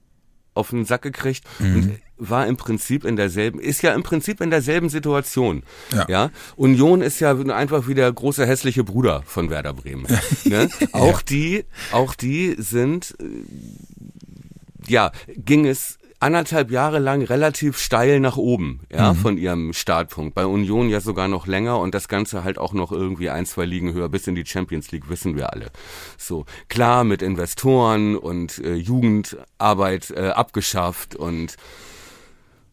auf 0.53 0.69
den 0.69 0.85
Sack 0.85 1.01
gekriegt 1.01 1.43
mhm. 1.59 1.97
War 2.21 2.47
im 2.47 2.55
Prinzip 2.55 3.03
in 3.03 3.15
derselben, 3.15 3.59
ist 3.59 3.81
ja 3.81 3.93
im 3.93 4.03
Prinzip 4.03 4.41
in 4.41 4.51
derselben 4.51 4.89
Situation. 4.89 5.63
Ja. 5.93 6.05
ja? 6.07 6.29
Union 6.55 7.01
ist 7.01 7.19
ja 7.19 7.35
einfach 7.35 7.87
wie 7.87 7.95
der 7.95 8.11
große 8.11 8.45
hässliche 8.45 8.83
Bruder 8.83 9.23
von 9.25 9.49
Werder 9.49 9.73
Bremen. 9.73 10.05
ne? 10.45 10.69
Auch 10.91 11.19
ja. 11.19 11.25
die, 11.29 11.65
auch 11.91 12.15
die 12.15 12.55
sind, 12.57 13.15
äh, 13.19 13.25
ja, 14.87 15.11
ging 15.35 15.65
es 15.65 15.97
anderthalb 16.19 16.69
Jahre 16.69 16.99
lang 16.99 17.23
relativ 17.23 17.79
steil 17.79 18.19
nach 18.19 18.37
oben, 18.37 18.81
ja, 18.91 19.13
mhm. 19.13 19.17
von 19.17 19.37
ihrem 19.37 19.73
Startpunkt. 19.73 20.35
Bei 20.35 20.45
Union 20.45 20.87
ja 20.87 21.01
sogar 21.01 21.27
noch 21.27 21.47
länger 21.47 21.79
und 21.79 21.95
das 21.95 22.07
Ganze 22.07 22.43
halt 22.43 22.59
auch 22.59 22.73
noch 22.73 22.91
irgendwie 22.91 23.31
ein, 23.31 23.47
zwei 23.47 23.65
Ligen 23.65 23.93
höher 23.93 24.07
bis 24.07 24.27
in 24.27 24.35
die 24.35 24.45
Champions 24.45 24.91
League, 24.91 25.09
wissen 25.09 25.35
wir 25.35 25.51
alle. 25.51 25.71
So, 26.17 26.45
klar, 26.69 27.03
mit 27.03 27.23
Investoren 27.23 28.15
und 28.15 28.59
äh, 28.59 28.75
Jugendarbeit 28.75 30.11
äh, 30.11 30.29
abgeschafft 30.29 31.15
und 31.15 31.55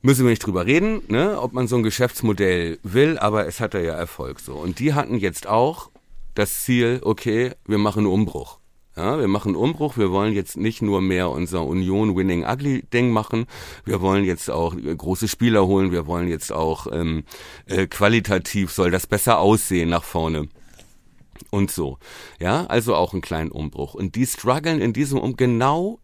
müssen 0.03 0.24
wir 0.24 0.30
nicht 0.30 0.46
drüber 0.46 0.66
reden, 0.66 1.03
ne, 1.09 1.40
ob 1.40 1.53
man 1.53 1.66
so 1.66 1.76
ein 1.76 1.82
Geschäftsmodell 1.82 2.78
will, 2.82 3.18
aber 3.18 3.46
es 3.46 3.61
hat 3.61 3.74
ja 3.74 3.80
Erfolg 3.80 4.40
so. 4.40 4.55
Und 4.55 4.78
die 4.78 4.94
hatten 4.94 5.18
jetzt 5.18 5.46
auch 5.46 5.90
das 6.34 6.62
Ziel, 6.62 7.01
okay, 7.03 7.53
wir 7.66 7.78
machen 7.78 8.07
Umbruch. 8.07 8.59
Ja, 8.96 9.16
wir 9.20 9.28
machen 9.28 9.55
Umbruch. 9.55 9.96
Wir 9.96 10.11
wollen 10.11 10.34
jetzt 10.34 10.57
nicht 10.57 10.82
nur 10.82 11.01
mehr 11.01 11.30
unser 11.30 11.64
Union 11.64 12.16
Winning 12.16 12.44
Ugly 12.44 12.82
Ding 12.92 13.12
machen. 13.12 13.46
Wir 13.84 14.01
wollen 14.01 14.24
jetzt 14.24 14.51
auch 14.51 14.74
äh, 14.74 14.94
große 14.94 15.28
Spieler 15.28 15.68
holen. 15.68 15.92
Wir 15.92 16.09
wollen 16.09 16.26
jetzt 16.26 16.53
auch 16.53 16.88
ähm, 16.90 17.22
äh, 17.66 17.86
qualitativ 17.86 18.72
soll 18.72 18.90
das 18.90 19.07
besser 19.07 19.38
aussehen 19.38 19.88
nach 19.88 20.03
vorne 20.03 20.49
und 21.51 21.70
so. 21.70 21.99
Ja, 22.40 22.66
also 22.66 22.96
auch 22.96 23.12
einen 23.12 23.22
kleinen 23.22 23.53
Umbruch. 23.53 23.94
Und 23.94 24.16
die 24.16 24.26
strugglen 24.26 24.80
in 24.80 24.92
diesem 24.92 25.20
um 25.20 25.36
genau 25.36 26.01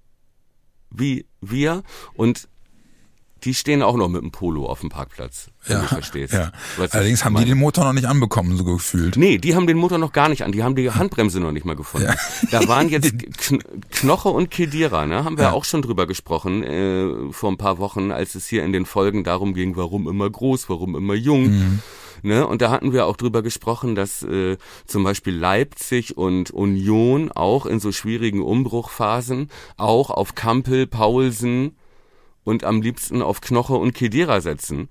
wie 0.91 1.27
wir 1.41 1.83
und 2.15 2.49
die 3.45 3.55
stehen 3.55 3.83
auch 3.83 3.97
noch 3.97 4.09
mit 4.09 4.23
dem 4.23 4.31
Polo 4.31 4.67
auf 4.67 4.81
dem 4.81 4.89
Parkplatz, 4.89 5.51
wenn 5.67 5.77
ja, 5.77 5.83
du 5.83 5.89
verstehst. 5.89 6.33
Ja. 6.33 6.53
Allerdings 6.91 7.25
haben 7.25 7.37
die 7.37 7.45
den 7.45 7.59
Motor 7.59 7.85
noch 7.85 7.93
nicht 7.93 8.07
anbekommen, 8.07 8.57
so 8.57 8.65
gefühlt. 8.65 9.17
Nee, 9.17 9.39
die 9.39 9.55
haben 9.55 9.67
den 9.67 9.77
Motor 9.77 9.99
noch 9.99 10.13
gar 10.13 10.29
nicht 10.29 10.45
an, 10.45 10.53
die 10.53 10.63
haben 10.63 10.75
die 10.75 10.91
Handbremse 10.91 11.41
noch 11.41 11.53
nicht 11.53 11.67
mal 11.67 11.77
gefunden. 11.77 12.09
Ja. 12.09 12.61
Da 12.61 12.69
waren 12.69 12.89
jetzt 12.89 13.13
Kn 13.39 13.63
Knoche 13.91 14.29
und 14.31 14.51
Kedira, 14.51 15.07
ne, 15.07 15.25
haben 15.25 15.37
wir 15.37 15.45
ja. 15.45 15.53
auch 15.53 15.65
schon 15.65 15.83
drüber 15.83 16.07
gesprochen 16.07 16.63
äh, 16.63 17.33
vor 17.33 17.51
ein 17.51 17.59
paar 17.59 17.79
Wochen, 17.79 18.11
als 18.11 18.35
es 18.35 18.47
hier 18.47 18.65
in 18.65 18.73
den 18.73 18.87
Folgen 18.87 19.25
darum 19.25 19.55
ging, 19.55 19.77
warum 19.77 20.09
immer 20.09 20.29
groß, 20.29 20.69
warum 20.69 20.97
immer 20.97 21.15
jung. 21.15 21.51
Mhm. 21.51 21.79
Ne? 22.23 22.47
Und 22.47 22.63
da 22.63 22.71
hatten 22.71 22.95
wir 22.95 23.05
auch 23.05 23.17
drüber 23.17 23.43
gesprochen, 23.43 23.95
dass 23.95 24.23
äh, 24.23 24.57
zum 24.87 25.05
Beispiel 25.05 25.35
Leipzig 25.35 26.17
und 26.17 26.51
Union 26.51 27.31
auch 27.31 27.67
in 27.67 27.81
so 27.81 27.93
schwierigen 27.93 28.41
Umbruchphasen 28.41 29.51
auch 29.77 30.09
auf 30.09 30.35
Kampel, 30.35 30.87
Paulsen 30.87 31.77
und 32.45 32.65
am 32.65 32.83
liebsten 32.83 33.23
auf 33.23 33.41
Knoche 33.41 33.75
und 33.75 33.95
Kedira 33.95 34.41
setzen. 34.41 34.89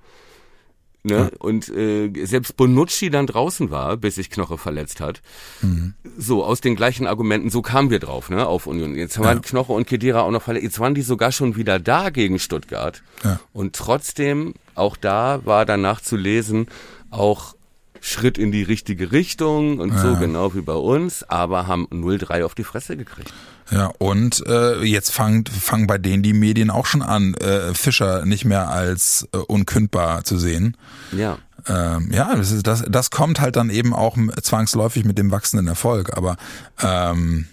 Ne? 1.06 1.16
Ja. 1.16 1.30
Und 1.40 1.68
äh, 1.68 2.10
selbst 2.26 2.56
Bonucci 2.56 3.10
dann 3.10 3.28
draußen 3.28 3.72
war, 3.72 3.98
bis 3.98 4.16
sich 4.16 4.30
Knoche 4.30 4.58
verletzt 4.58 5.02
hat. 5.02 5.22
Mhm. 5.62 5.96
So, 6.18 6.46
aus 6.46 6.62
den 6.62 6.76
gleichen 6.76 7.08
Argumenten, 7.08 7.50
so 7.50 7.62
kamen 7.62 7.90
wir 7.90 8.00
drauf, 8.00 8.30
ne, 8.30 8.48
auf 8.48 8.68
Union. 8.68 8.96
Jetzt 8.96 9.20
waren 9.20 9.42
Knoche 9.42 9.74
und 9.74 9.86
Kedira 9.86 10.22
auch 10.22 10.32
noch 10.32 10.42
verletzt. 10.42 10.64
Jetzt 10.64 10.80
waren 10.80 10.96
die 10.96 11.02
sogar 11.02 11.34
schon 11.34 11.58
wieder 11.58 11.78
da 11.78 12.10
gegen 12.10 12.40
Stuttgart. 12.40 13.04
Ja. 13.24 13.42
Und 13.52 13.76
trotzdem, 13.76 14.54
auch 14.76 14.96
da 14.96 15.42
war 15.44 15.66
danach 15.66 16.00
zu 16.00 16.16
lesen, 16.16 16.68
auch 17.10 17.56
Schritt 18.00 18.38
in 18.38 18.52
die 18.52 18.64
richtige 18.64 19.12
Richtung 19.12 19.80
und 19.80 19.98
so, 19.98 20.18
genau 20.18 20.54
wie 20.56 20.62
bei 20.62 20.74
uns, 20.74 21.24
aber 21.24 21.68
haben 21.68 21.88
0-3 21.88 22.44
auf 22.44 22.54
die 22.54 22.66
Fresse 22.66 22.98
gekriegt. 22.98 23.34
Ja, 23.72 23.92
und 23.98 24.44
äh, 24.48 24.84
jetzt 24.84 25.12
fangen 25.12 25.46
fangen 25.46 25.88
bei 25.88 25.98
denen 25.98 26.22
die 26.24 26.34
Medien 26.34 26.70
auch 26.70 26.86
schon 26.86 27.02
an, 27.02 27.34
äh, 27.36 27.74
Fischer 27.74 28.26
nicht 28.26 28.46
mehr 28.46 28.70
als 28.70 29.28
äh, 29.34 29.38
unkündbar 29.38 30.24
zu 30.24 30.38
sehen. 30.38 30.76
Ja. 31.12 31.38
Ähm, 31.68 32.10
ja, 32.12 32.36
das, 32.36 32.52
ist, 32.52 32.68
das, 32.68 32.84
das 32.90 33.10
kommt 33.10 33.40
halt 33.40 33.56
dann 33.56 33.70
eben 33.70 33.94
auch 33.94 34.18
zwangsläufig 34.42 35.06
mit 35.06 35.18
dem 35.18 35.32
wachsenden 35.32 35.68
Erfolg. 35.68 36.16
Aber 36.18 36.36
ähm, 36.82 37.48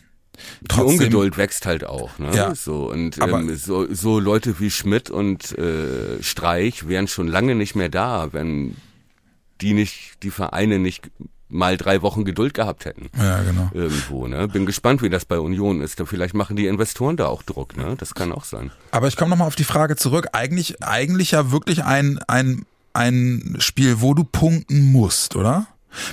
Die 0.63 0.69
trotzdem, 0.69 0.99
Ungeduld 0.99 1.37
wächst 1.37 1.65
halt 1.65 1.85
auch, 1.85 2.19
ne? 2.19 2.35
Ja. 2.35 2.55
So 2.55 2.91
und 2.91 3.21
Aber- 3.23 3.39
ähm, 3.39 3.55
so, 3.57 3.87
so 3.93 4.19
Leute 4.19 4.59
wie 4.59 4.71
Schmidt 4.71 5.11
und 5.11 5.57
äh, 5.59 6.21
Streich 6.23 6.89
wären 6.89 7.07
schon 7.07 7.29
lange 7.29 7.55
nicht 7.55 7.77
mehr 7.77 7.89
da, 7.89 8.33
wenn 8.33 8.77
die 9.61 9.75
nicht, 9.75 10.23
die 10.25 10.31
Vereine 10.31 10.79
nicht 10.81 11.11
mal 11.51 11.77
drei 11.77 12.03
Wochen 12.03 12.25
Geduld 12.25 12.55
gehabt 12.55 12.85
hätten. 12.85 13.11
Ja, 13.19 13.43
genau. 13.43 13.71
Irgendwo, 13.73 14.27
ne? 14.27 14.49
Bin 14.49 14.67
gespannt, 14.67 15.03
wie 15.03 15.11
das 15.11 15.25
bei 15.25 15.39
Union 15.39 15.81
ist. 15.81 16.01
Da 16.01 16.05
vielleicht 16.05 16.35
machen 16.35 16.57
die 16.57 16.67
Investoren 16.67 17.17
da 17.17 17.27
auch 17.27 17.43
Druck, 17.43 17.77
ne? 17.77 17.95
Das 17.99 18.15
kann 18.15 18.33
auch 18.33 18.45
sein. 18.45 18.71
Aber 18.91 19.09
ich 19.09 19.17
komme 19.17 19.31
nochmal 19.31 19.49
auf 19.49 19.57
die 19.57 19.65
Frage 19.65 19.97
zurück. 19.97 20.29
Eigentlich, 20.33 20.83
eigentlich 20.83 21.33
ja 21.33 21.53
wirklich 21.53 21.85
ein, 21.85 22.19
ein, 22.29 22.65
ein 22.93 23.57
Spiel, 23.59 24.01
wo 24.01 24.15
du 24.15 24.25
punkten 24.25 24.93
musst, 24.93 25.37
oder? 25.37 25.67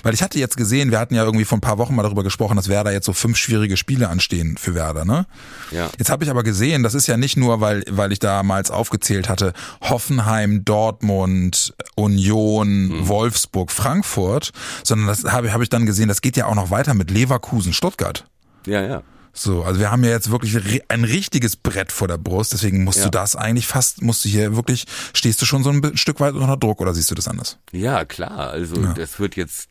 Weil 0.03 0.13
ich 0.13 0.21
hatte 0.21 0.39
jetzt 0.39 0.57
gesehen, 0.57 0.91
wir 0.91 0.99
hatten 0.99 1.15
ja 1.15 1.23
irgendwie 1.23 1.45
vor 1.45 1.57
ein 1.57 1.61
paar 1.61 1.77
Wochen 1.77 1.95
mal 1.95 2.03
darüber 2.03 2.23
gesprochen, 2.23 2.55
dass 2.55 2.69
Werder 2.69 2.91
jetzt 2.91 3.05
so 3.05 3.13
fünf 3.13 3.37
schwierige 3.37 3.77
Spiele 3.77 4.09
anstehen 4.09 4.57
für 4.57 4.75
Werder, 4.75 5.05
ne? 5.05 5.25
Ja. 5.71 5.89
Jetzt 5.97 6.09
habe 6.09 6.23
ich 6.23 6.29
aber 6.29 6.43
gesehen, 6.43 6.83
das 6.83 6.93
ist 6.93 7.07
ja 7.07 7.17
nicht 7.17 7.37
nur, 7.37 7.61
weil, 7.61 7.83
weil 7.89 8.11
ich 8.11 8.19
damals 8.19 8.71
aufgezählt 8.71 9.29
hatte, 9.29 9.53
Hoffenheim, 9.81 10.65
Dortmund, 10.65 11.73
Union, 11.95 13.07
Wolfsburg, 13.07 13.71
Frankfurt, 13.71 14.51
sondern 14.83 15.07
das 15.07 15.23
habe, 15.25 15.53
habe 15.53 15.63
ich 15.63 15.69
dann 15.69 15.85
gesehen, 15.85 16.07
das 16.07 16.21
geht 16.21 16.37
ja 16.37 16.45
auch 16.45 16.55
noch 16.55 16.71
weiter 16.71 16.93
mit 16.93 17.11
Leverkusen, 17.11 17.73
Stuttgart. 17.73 18.25
Ja, 18.65 18.81
ja. 18.81 19.03
So, 19.37 19.63
also 19.63 19.79
wir 19.79 19.91
haben 19.91 20.03
ja 20.03 20.09
jetzt 20.09 20.31
wirklich 20.31 20.81
ein 20.89 21.03
richtiges 21.03 21.55
Brett 21.55 21.91
vor 21.91 22.07
der 22.07 22.17
Brust, 22.17 22.53
deswegen 22.53 22.83
musst 22.83 22.99
Ja. 22.99 23.05
du 23.05 23.11
das 23.11 23.35
eigentlich 23.35 23.67
fast, 23.67 24.01
musst 24.01 24.25
du 24.25 24.29
hier 24.29 24.55
wirklich, 24.55 24.85
stehst 25.13 25.39
du 25.41 25.45
schon 25.45 25.63
so 25.63 25.69
ein 25.69 25.95
Stück 25.95 26.19
weit 26.19 26.33
unter 26.33 26.57
Druck 26.57 26.81
oder 26.81 26.93
siehst 26.95 27.11
du 27.11 27.15
das 27.15 27.27
anders? 27.27 27.59
Ja, 27.71 28.03
klar. 28.03 28.49
Also 28.49 28.75
das 28.93 29.19
wird 29.19 29.35
jetzt 29.35 29.69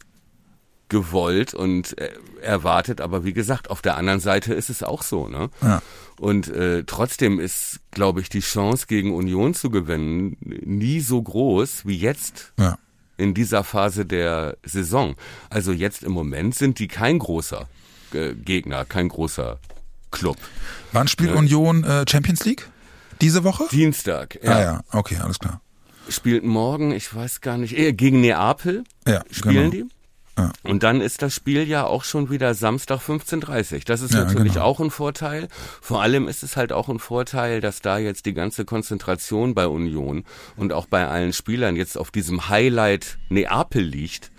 gewollt 0.88 1.52
und 1.52 1.98
äh, 1.98 2.10
erwartet, 2.42 3.00
aber 3.00 3.24
wie 3.24 3.32
gesagt, 3.32 3.68
auf 3.70 3.82
der 3.82 3.96
anderen 3.96 4.20
Seite 4.20 4.54
ist 4.54 4.70
es 4.70 4.84
auch 4.84 5.02
so, 5.02 5.26
ne? 5.26 5.50
Ja. 5.60 5.82
Und 6.20 6.46
äh, 6.48 6.84
trotzdem 6.84 7.40
ist, 7.40 7.80
glaube 7.90 8.20
ich, 8.20 8.28
die 8.28 8.38
Chance 8.40 8.86
gegen 8.86 9.12
Union 9.12 9.52
zu 9.52 9.70
gewinnen 9.70 10.36
nie 10.40 11.00
so 11.00 11.20
groß 11.20 11.86
wie 11.86 11.98
jetzt 11.98 12.52
Ja. 12.56 12.78
in 13.16 13.34
dieser 13.34 13.64
Phase 13.64 14.06
der 14.06 14.58
Saison. 14.64 15.16
Also 15.50 15.72
jetzt 15.72 16.04
im 16.04 16.12
Moment 16.12 16.54
sind 16.54 16.78
die 16.78 16.86
kein 16.86 17.18
großer 17.18 17.66
äh, 18.16 18.34
Gegner, 18.34 18.84
kein 18.84 19.08
großer 19.08 19.58
Club. 20.10 20.36
Wann 20.92 21.08
spielt 21.08 21.34
Union 21.34 21.84
äh, 21.84 22.04
Champions 22.08 22.44
League? 22.44 22.68
Diese 23.20 23.44
Woche? 23.44 23.64
Dienstag, 23.70 24.38
Ja. 24.42 24.50
ja, 24.50 24.56
Ah 24.56 24.60
ja, 24.62 24.80
okay, 24.92 25.16
alles 25.22 25.38
klar. 25.38 25.60
spielt 26.08 26.44
morgen, 26.44 26.92
ich 26.92 27.14
weiß 27.14 27.40
gar 27.40 27.58
nicht, 27.58 27.76
äh, 27.78 27.92
gegen 27.92 28.20
Neapel 28.20 28.84
Ja, 29.06 29.22
spielen 29.30 29.70
genau. 29.70 29.84
die. 29.88 29.92
Ja. 30.38 30.52
Und 30.64 30.82
dann 30.82 31.00
ist 31.00 31.22
das 31.22 31.34
Spiel 31.34 31.66
ja 31.66 31.86
auch 31.86 32.04
schon 32.04 32.28
wieder 32.28 32.52
Samstag 32.52 33.00
15.30 33.00 33.86
Das 33.86 34.02
ist 34.02 34.12
Ja, 34.12 34.24
natürlich 34.24 34.52
genau. 34.52 34.66
auch 34.66 34.80
ein 34.80 34.90
Vorteil. 34.90 35.48
Vor 35.80 36.02
allem 36.02 36.28
ist 36.28 36.42
es 36.42 36.58
halt 36.58 36.72
auch 36.72 36.90
ein 36.90 36.98
Vorteil, 36.98 37.62
dass 37.62 37.80
da 37.80 37.96
jetzt 37.96 38.26
die 38.26 38.34
ganze 38.34 38.66
Konzentration 38.66 39.54
bei 39.54 39.66
Union 39.66 40.24
und 40.56 40.74
auch 40.74 40.84
bei 40.86 41.06
allen 41.08 41.32
Spielern 41.32 41.74
jetzt 41.74 41.96
auf 41.96 42.10
diesem 42.10 42.50
Highlight 42.50 43.16
Neapel 43.30 43.82
liegt. 43.82 44.30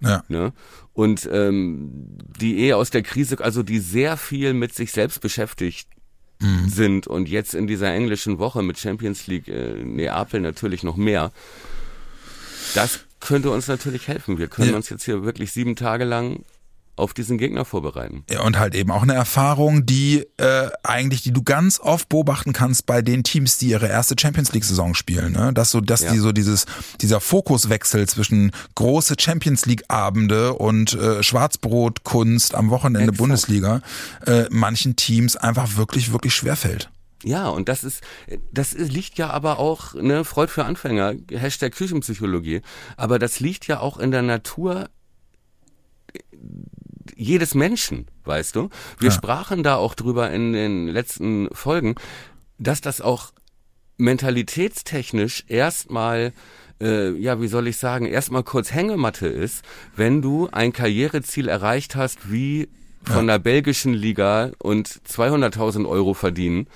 Ja. 0.00 0.24
Ne? 0.28 0.52
Und 0.96 1.28
ähm, 1.30 2.16
die 2.40 2.58
eh 2.60 2.72
aus 2.72 2.88
der 2.88 3.02
Krise, 3.02 3.38
also 3.44 3.62
die 3.62 3.78
sehr 3.80 4.16
viel 4.16 4.54
mit 4.54 4.74
sich 4.74 4.90
selbst 4.92 5.20
beschäftigt 5.20 5.88
Mhm. 6.38 6.68
sind 6.68 7.06
und 7.06 7.30
jetzt 7.30 7.54
in 7.54 7.66
dieser 7.66 7.90
englischen 7.94 8.38
Woche 8.38 8.62
mit 8.62 8.78
Champions 8.78 9.26
League 9.26 9.48
äh, 9.48 9.82
Neapel 9.82 10.40
natürlich 10.40 10.82
noch 10.82 10.96
mehr. 10.96 11.32
Das 12.74 13.00
könnte 13.20 13.50
uns 13.50 13.68
natürlich 13.68 14.06
helfen. 14.08 14.36
Wir 14.36 14.48
können 14.48 14.70
Ja. 14.72 14.76
uns 14.76 14.90
jetzt 14.90 15.04
hier 15.06 15.24
wirklich 15.24 15.52
sieben 15.52 15.76
Tage 15.76 16.04
lang 16.04 16.44
auf 16.96 17.12
diesen 17.14 17.36
Gegner 17.38 17.64
vorbereiten. 17.64 18.24
Ja, 18.30 18.40
Und 18.42 18.58
halt 18.58 18.74
eben 18.74 18.90
auch 18.90 19.02
eine 19.02 19.14
Erfahrung, 19.14 19.84
die 19.86 20.26
äh, 20.38 20.68
eigentlich, 20.82 21.22
die 21.22 21.32
du 21.32 21.42
ganz 21.42 21.78
oft 21.78 22.08
beobachten 22.08 22.52
kannst 22.52 22.86
bei 22.86 23.02
den 23.02 23.22
Teams, 23.22 23.58
die 23.58 23.68
ihre 23.68 23.86
erste 23.88 24.16
Champions 24.18 24.52
League 24.52 24.64
Saison 24.64 24.94
spielen, 24.94 25.32
ne? 25.32 25.52
Dass 25.52 25.70
so, 25.70 25.80
dass 25.80 26.00
Ja. 26.00 26.12
die 26.12 26.18
so 26.18 26.32
dieses 26.32 26.64
dieser 27.02 27.20
Fokuswechsel 27.20 28.08
zwischen 28.08 28.50
große 28.74 29.16
Champions 29.18 29.66
League 29.66 29.84
Abende 29.88 30.54
und 30.54 30.94
äh, 30.94 31.22
Schwarzbrotkunst 31.22 32.54
am 32.54 32.70
Wochenende 32.70 33.00
Exakt. 33.10 33.18
Bundesliga 33.18 33.80
äh, 34.26 34.44
manchen 34.50 34.96
Teams 34.96 35.36
einfach 35.36 35.76
wirklich 35.76 36.12
wirklich 36.12 36.34
schwerfällt. 36.34 36.90
Ja, 37.24 37.48
und 37.48 37.68
das 37.68 37.82
ist, 37.84 38.02
das 38.52 38.72
ist- 38.72 38.92
liegt 38.92 39.18
ja 39.18 39.30
aber 39.30 39.58
auch, 39.58 39.94
ne, 39.94 40.24
Freud 40.24 40.50
für 40.52 40.64
Anfänger, 40.64 41.14
Hashtag 41.30 41.72
Küchenpsychologie, 41.74 42.62
aber 42.96 43.18
das 43.18 43.40
liegt 43.40 43.66
ja 43.66 43.80
auch 43.80 43.98
in 43.98 44.10
der 44.10 44.22
Natur 44.22 44.88
jedes 47.16 47.54
Menschen, 47.54 48.06
weißt 48.24 48.56
du? 48.56 48.70
Wir 48.98 49.10
Ja. 49.10 49.14
sprachen 49.14 49.62
da 49.62 49.76
auch 49.76 49.94
drüber 49.94 50.30
in 50.30 50.52
den 50.52 50.88
letzten 50.88 51.48
Folgen, 51.52 51.94
dass 52.58 52.80
das 52.80 53.00
auch 53.00 53.32
mentalitätstechnisch 53.98 55.44
erstmal 55.48 56.32
äh, 56.80 57.12
ja, 57.12 57.40
wie 57.40 57.48
soll 57.48 57.68
ich 57.68 57.78
sagen, 57.78 58.06
erstmal 58.06 58.42
kurz 58.42 58.72
Hängematte 58.72 59.26
ist, 59.28 59.64
wenn 59.96 60.20
du 60.20 60.48
ein 60.52 60.72
Karriereziel 60.74 61.48
erreicht 61.48 61.96
hast, 61.96 62.30
wie 62.30 62.68
von 63.02 63.26
der 63.28 63.38
belgischen 63.38 63.94
Liga 63.94 64.50
und 64.58 64.88
200.000 64.88 65.88
Euro 65.88 66.12
verdienen, 66.12 66.66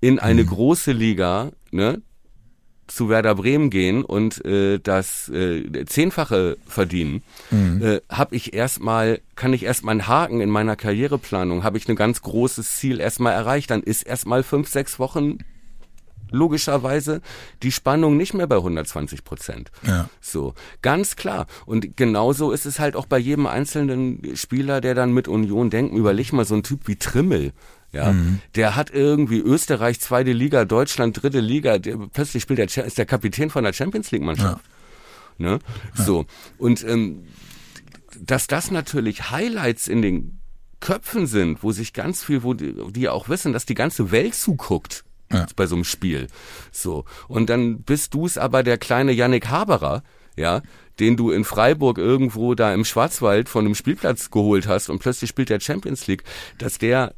in 0.00 0.18
eine 0.18 0.44
große 0.44 0.92
Liga, 0.92 1.50
ne, 1.72 2.00
zu 2.90 3.08
Werder 3.08 3.34
Bremen 3.34 3.70
gehen 3.70 4.04
und 4.04 4.44
äh, 4.44 4.78
das 4.78 5.28
äh, 5.28 5.84
Zehnfache 5.86 6.58
verdienen, 6.66 7.22
äh, 7.80 8.00
habe 8.10 8.36
ich 8.36 8.52
erstmal, 8.52 9.20
kann 9.36 9.52
ich 9.52 9.64
erstmal 9.64 9.92
einen 9.92 10.08
Haken 10.08 10.40
in 10.40 10.50
meiner 10.50 10.76
Karriereplanung, 10.76 11.64
habe 11.64 11.78
ich 11.78 11.88
ein 11.88 11.96
ganz 11.96 12.22
großes 12.22 12.76
Ziel 12.76 13.00
erstmal 13.00 13.32
erreicht, 13.32 13.70
dann 13.70 13.82
ist 13.82 14.02
erstmal 14.02 14.42
fünf, 14.42 14.68
sechs 14.68 14.98
Wochen 14.98 15.38
logischerweise 16.32 17.20
die 17.62 17.72
Spannung 17.72 18.16
nicht 18.16 18.34
mehr 18.34 18.46
bei 18.46 18.56
120 18.56 19.24
Prozent. 19.24 19.70
Ja. 19.86 20.08
So, 20.20 20.54
ganz 20.82 21.16
klar. 21.16 21.46
Und 21.66 21.96
genauso 21.96 22.52
ist 22.52 22.66
es 22.66 22.78
halt 22.78 22.96
auch 22.96 23.06
bei 23.06 23.18
jedem 23.18 23.46
einzelnen 23.46 24.36
Spieler, 24.36 24.80
der 24.80 24.94
dann 24.94 25.12
mit 25.12 25.28
Union 25.28 25.70
denkt. 25.70 25.94
Überleg 25.94 26.32
mal 26.32 26.44
so 26.44 26.54
ein 26.54 26.62
Typ 26.62 26.86
wie 26.86 26.96
Trimmel. 26.96 27.52
Ja, 27.92 28.14
der 28.54 28.76
hat 28.76 28.90
irgendwie 28.90 29.40
Österreich 29.40 29.98
zweite 30.00 30.32
Liga, 30.32 30.64
Deutschland 30.64 31.20
dritte 31.20 31.40
Liga. 31.40 31.78
Der, 31.78 31.96
plötzlich 32.12 32.42
spielt 32.42 32.58
der, 32.60 32.86
ist 32.86 32.98
der 32.98 33.06
Kapitän 33.06 33.50
von 33.50 33.64
der 33.64 33.72
Champions 33.72 34.10
League 34.12 34.22
Mannschaft. 34.22 34.64
Ne? 35.38 35.58
So 35.94 36.26
und 36.58 36.84
ähm, 36.84 37.24
dass 38.20 38.46
das 38.46 38.70
natürlich 38.70 39.30
Highlights 39.30 39.88
in 39.88 40.02
den 40.02 40.40
Köpfen 40.80 41.26
sind, 41.26 41.62
wo 41.62 41.72
sich 41.72 41.92
ganz 41.92 42.22
viel, 42.24 42.42
wo 42.42 42.54
die, 42.54 42.74
die 42.90 43.08
auch 43.08 43.28
wissen, 43.28 43.52
dass 43.52 43.66
die 43.66 43.74
ganze 43.74 44.10
Welt 44.12 44.34
zuguckt 44.34 45.04
Ja. 45.32 45.46
bei 45.56 45.66
so 45.66 45.74
einem 45.74 45.84
Spiel. 45.84 46.26
So. 46.72 47.04
Und 47.28 47.50
dann 47.50 47.82
bist 47.82 48.14
du 48.14 48.26
es 48.26 48.38
aber 48.38 48.62
der 48.62 48.78
kleine 48.78 49.12
Yannick 49.12 49.48
Haberer, 49.48 50.02
ja, 50.36 50.62
den 50.98 51.16
du 51.16 51.30
in 51.30 51.44
Freiburg 51.44 51.98
irgendwo 51.98 52.54
da 52.54 52.72
im 52.74 52.84
Schwarzwald 52.84 53.48
von 53.48 53.64
einem 53.64 53.74
Spielplatz 53.74 54.30
geholt 54.30 54.66
hast 54.66 54.90
und 54.90 54.98
plötzlich 55.00 55.30
spielt 55.30 55.48
der 55.48 55.60
Champions 55.60 56.06
League, 56.06 56.24
dass 56.58 56.78
der 56.78 57.14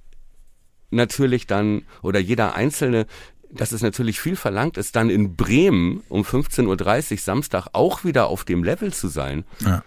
natürlich 0.92 1.46
dann, 1.46 1.82
oder 2.02 2.18
jeder 2.20 2.54
Einzelne, 2.54 3.06
dass 3.50 3.72
es 3.72 3.82
natürlich 3.82 4.20
viel 4.20 4.36
verlangt 4.36 4.76
ist, 4.76 4.96
dann 4.96 5.10
in 5.10 5.36
Bremen 5.36 6.02
um 6.08 6.22
15.30 6.22 7.12
Uhr 7.12 7.18
Samstag 7.18 7.66
auch 7.72 8.04
wieder 8.04 8.26
auf 8.28 8.44
dem 8.44 8.64
Level 8.64 8.92
zu 8.92 9.08
sein, 9.08 9.44
Ja. 9.60 9.82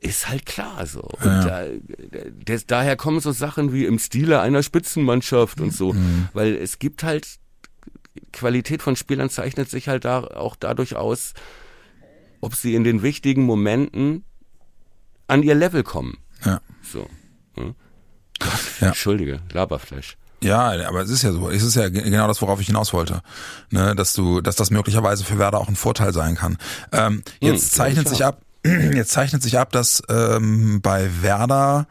ist 0.00 0.28
halt 0.28 0.46
klar 0.46 0.84
so. 0.86 1.02
Und 1.02 1.24
da, 1.24 1.64
des, 2.30 2.66
daher 2.66 2.96
kommen 2.96 3.20
so 3.20 3.30
Sachen 3.32 3.72
wie 3.72 3.84
im 3.84 3.98
Stile 3.98 4.40
einer 4.40 4.62
Spitzenmannschaft 4.62 5.60
und 5.60 5.72
so, 5.72 5.94
weil 6.32 6.54
es 6.56 6.78
gibt 6.78 7.02
halt 7.02 7.26
Qualität 8.32 8.82
von 8.82 8.96
Spielern 8.96 9.30
zeichnet 9.30 9.70
sich 9.70 9.86
halt 9.88 10.04
da 10.04 10.24
auch 10.24 10.56
dadurch 10.56 10.96
aus, 10.96 11.34
ob 12.40 12.54
sie 12.56 12.74
in 12.74 12.82
den 12.84 13.02
wichtigen 13.02 13.42
Momenten 13.44 14.24
an 15.28 15.42
ihr 15.44 15.54
Level 15.54 15.82
kommen. 15.84 16.18
Ja. 16.44 16.60
So. 16.82 17.08
Hm? 17.54 17.74
Ja. 18.80 18.88
Entschuldige, 18.88 19.40
Laberflash. 19.52 20.16
Ja, 20.42 20.72
aber 20.86 21.02
es 21.02 21.10
ist 21.10 21.22
ja 21.22 21.32
so. 21.32 21.50
Es 21.50 21.62
ist 21.62 21.74
ja 21.74 21.88
genau 21.88 22.28
das, 22.28 22.40
worauf 22.40 22.60
ich 22.60 22.66
hinaus 22.66 22.92
wollte. 22.92 23.22
Ne, 23.70 23.94
dass 23.96 24.12
du, 24.12 24.40
dass 24.40 24.56
das 24.56 24.70
möglicherweise 24.70 25.24
für 25.24 25.38
Werder 25.38 25.58
auch 25.58 25.68
ein 25.68 25.76
Vorteil 25.76 26.12
sein 26.12 26.36
kann. 26.36 26.58
Ähm, 26.92 27.22
jetzt 27.40 27.64
hm, 27.64 27.70
zeichnet 27.70 28.08
sich 28.08 28.24
ab, 28.24 28.42
Jetzt 28.94 29.12
zeichnet 29.12 29.42
sich 29.42 29.58
ab, 29.58 29.72
dass 29.72 30.02
ähm, 30.08 30.80
bei 30.82 31.08
Werder 31.22 31.86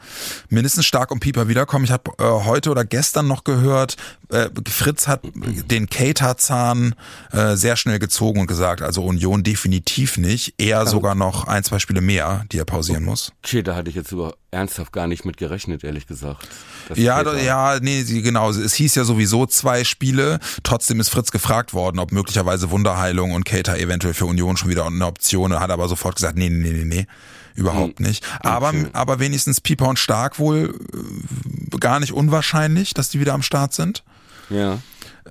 mindestens 0.50 0.86
Stark 0.86 1.12
und 1.12 1.20
Pieper 1.20 1.48
wiederkommen. 1.48 1.86
Ich 1.86 1.92
habe 1.92 2.12
äh, 2.20 2.24
heute 2.24 2.72
oder 2.72 2.84
gestern 2.84 3.28
noch 3.28 3.44
gehört, 3.44 3.96
äh, 4.30 4.50
Fritz 4.68 5.08
hat 5.08 5.22
den 5.34 5.90
Cater-Zahn 5.90 6.96
äh, 7.32 7.56
sehr 7.56 7.78
schnell 7.78 8.00
gezogen 8.00 8.42
und 8.42 8.48
gesagt, 8.48 8.82
also 8.82 9.04
Union 9.04 9.44
definitiv 9.44 10.18
nicht, 10.18 10.56
eher 10.58 10.86
sogar 10.86 11.16
noch 11.16 11.48
ein, 11.48 11.64
zwei 11.64 11.80
Spiele 11.80 12.02
mehr, 12.02 12.46
die 12.52 12.60
er 12.60 12.66
pausieren 12.66 13.06
muss. 13.06 13.32
Okay, 13.44 13.64
da 13.64 13.76
hatte 13.76 13.90
ich 13.90 13.96
jetzt 13.96 14.12
über 14.12 14.34
ernsthaft 14.52 14.94
gar 14.94 15.08
nicht 15.08 15.26
mit 15.26 15.38
gerechnet, 15.38 15.84
ehrlich 15.84 16.08
gesagt. 16.08 16.48
Ja, 16.96 17.24
da, 17.24 17.38
ja, 17.38 17.80
nee, 17.82 18.04
genau. 18.04 18.50
Es 18.50 18.74
hieß 18.74 18.96
ja 18.96 19.04
sowieso 19.04 19.46
zwei 19.46 19.84
Spiele. 19.84 20.40
Trotzdem 20.64 21.00
ist 21.00 21.10
Fritz 21.10 21.32
gefragt 21.32 21.74
worden, 21.74 22.00
ob 22.00 22.12
möglicherweise 22.12 22.72
Wunderheilung 22.72 23.32
und 23.32 23.44
Cater 23.44 23.78
eventuell 23.78 24.14
für 24.14 24.26
Union 24.26 24.58
schon 24.58 24.70
wieder 24.70 24.86
eine 24.86 25.06
Option. 25.06 25.60
Hat 25.60 25.70
aber 25.70 25.88
sofort 25.88 26.16
gesagt, 26.16 26.38
nee, 26.38 26.50
nee, 26.50 26.72
nee, 26.72 26.86
nee. 26.86 27.08
Überhaupt 27.56 28.00
hm. 28.00 28.06
nicht. 28.06 28.26
Aber, 28.40 28.70
okay. 28.70 28.88
aber 28.94 29.20
wenigstens 29.20 29.60
Pieper 29.60 29.90
und 29.90 30.00
Stark 30.00 30.40
wohl 30.40 30.80
äh, 30.94 31.78
gar 31.80 32.00
nicht 32.00 32.14
unwahrscheinlich, 32.14 32.94
dass 32.94 33.10
die 33.10 33.20
wieder 33.20 33.34
am 33.34 33.42
Start 33.42 33.74
sind. 33.74 34.04
Ja. 34.50 34.80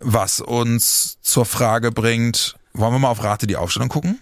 Was 0.01 0.41
uns 0.41 1.19
zur 1.23 1.47
Frage 1.47 1.91
bringt, 1.91 2.57
wollen 2.75 2.93
wir 2.93 2.99
mal 2.99 3.09
auf 3.09 3.23
Rate 3.23 3.47
die 3.47 3.57
Aufstellung 3.57 3.89
gucken? 3.89 4.21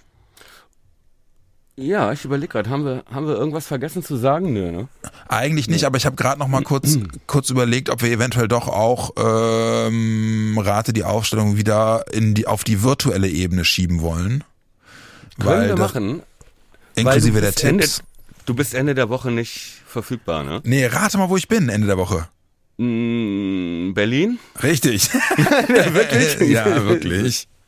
Ja, 1.77 2.13
ich 2.13 2.25
überlege 2.25 2.53
gerade, 2.53 2.71
haben 2.71 2.85
wir, 2.85 3.03
haben 3.11 3.27
wir 3.27 3.35
irgendwas 3.35 3.67
vergessen 3.67 4.05
zu 4.05 4.17
sagen? 4.17 4.53
Nö, 4.53 4.71
ne? 4.71 4.89
Eigentlich 5.27 5.69
nicht, 5.69 5.85
aber 5.85 5.97
ich 5.97 6.07
habe 6.07 6.15
gerade 6.15 6.39
noch 6.39 6.47
mal 6.47 6.63
kurz, 6.63 6.99
kurz 7.27 7.51
überlegt, 7.51 7.91
ob 7.91 8.01
wir 8.01 8.13
eventuell 8.13 8.47
doch 8.47 8.69
auch 8.69 9.11
ähm, 9.17 10.57
Rate 10.57 10.93
die 10.93 11.03
Aufstellung 11.03 11.57
wieder 11.57 12.05
in 12.13 12.35
die, 12.35 12.47
auf 12.47 12.63
die 12.63 12.85
virtuelle 12.85 13.29
Ebene 13.29 13.65
schieben 13.65 14.03
wollen. 14.03 14.45
Können 15.41 15.49
Weil 15.49 15.69
wir 15.69 15.77
machen. 15.77 16.23
Inklusive 16.95 17.41
der 17.41 17.53
Tipps. 17.53 17.63
Ende, 17.65 17.87
du 18.47 18.55
bist 18.55 18.75
Ende 18.75 18.95
der 18.95 19.09
Woche 19.09 19.33
nicht 19.33 19.83
verfügbar, 19.85 20.45
ne? 20.45 20.61
Nee, 20.63 20.87
rate 20.87 21.19
mal, 21.19 21.29
wo 21.29 21.37
ich 21.37 21.49
bin 21.49 21.69
Ende 21.69 21.89
der 21.89 21.99
Woche. 21.99 22.29
Mm, 22.77 23.95
Berlin? 23.95 24.39
Richtig. 24.63 25.11
ja, 25.69 25.93
wirklich? 25.93 26.51
ja, 26.51 26.87
wirklich. 26.87 27.49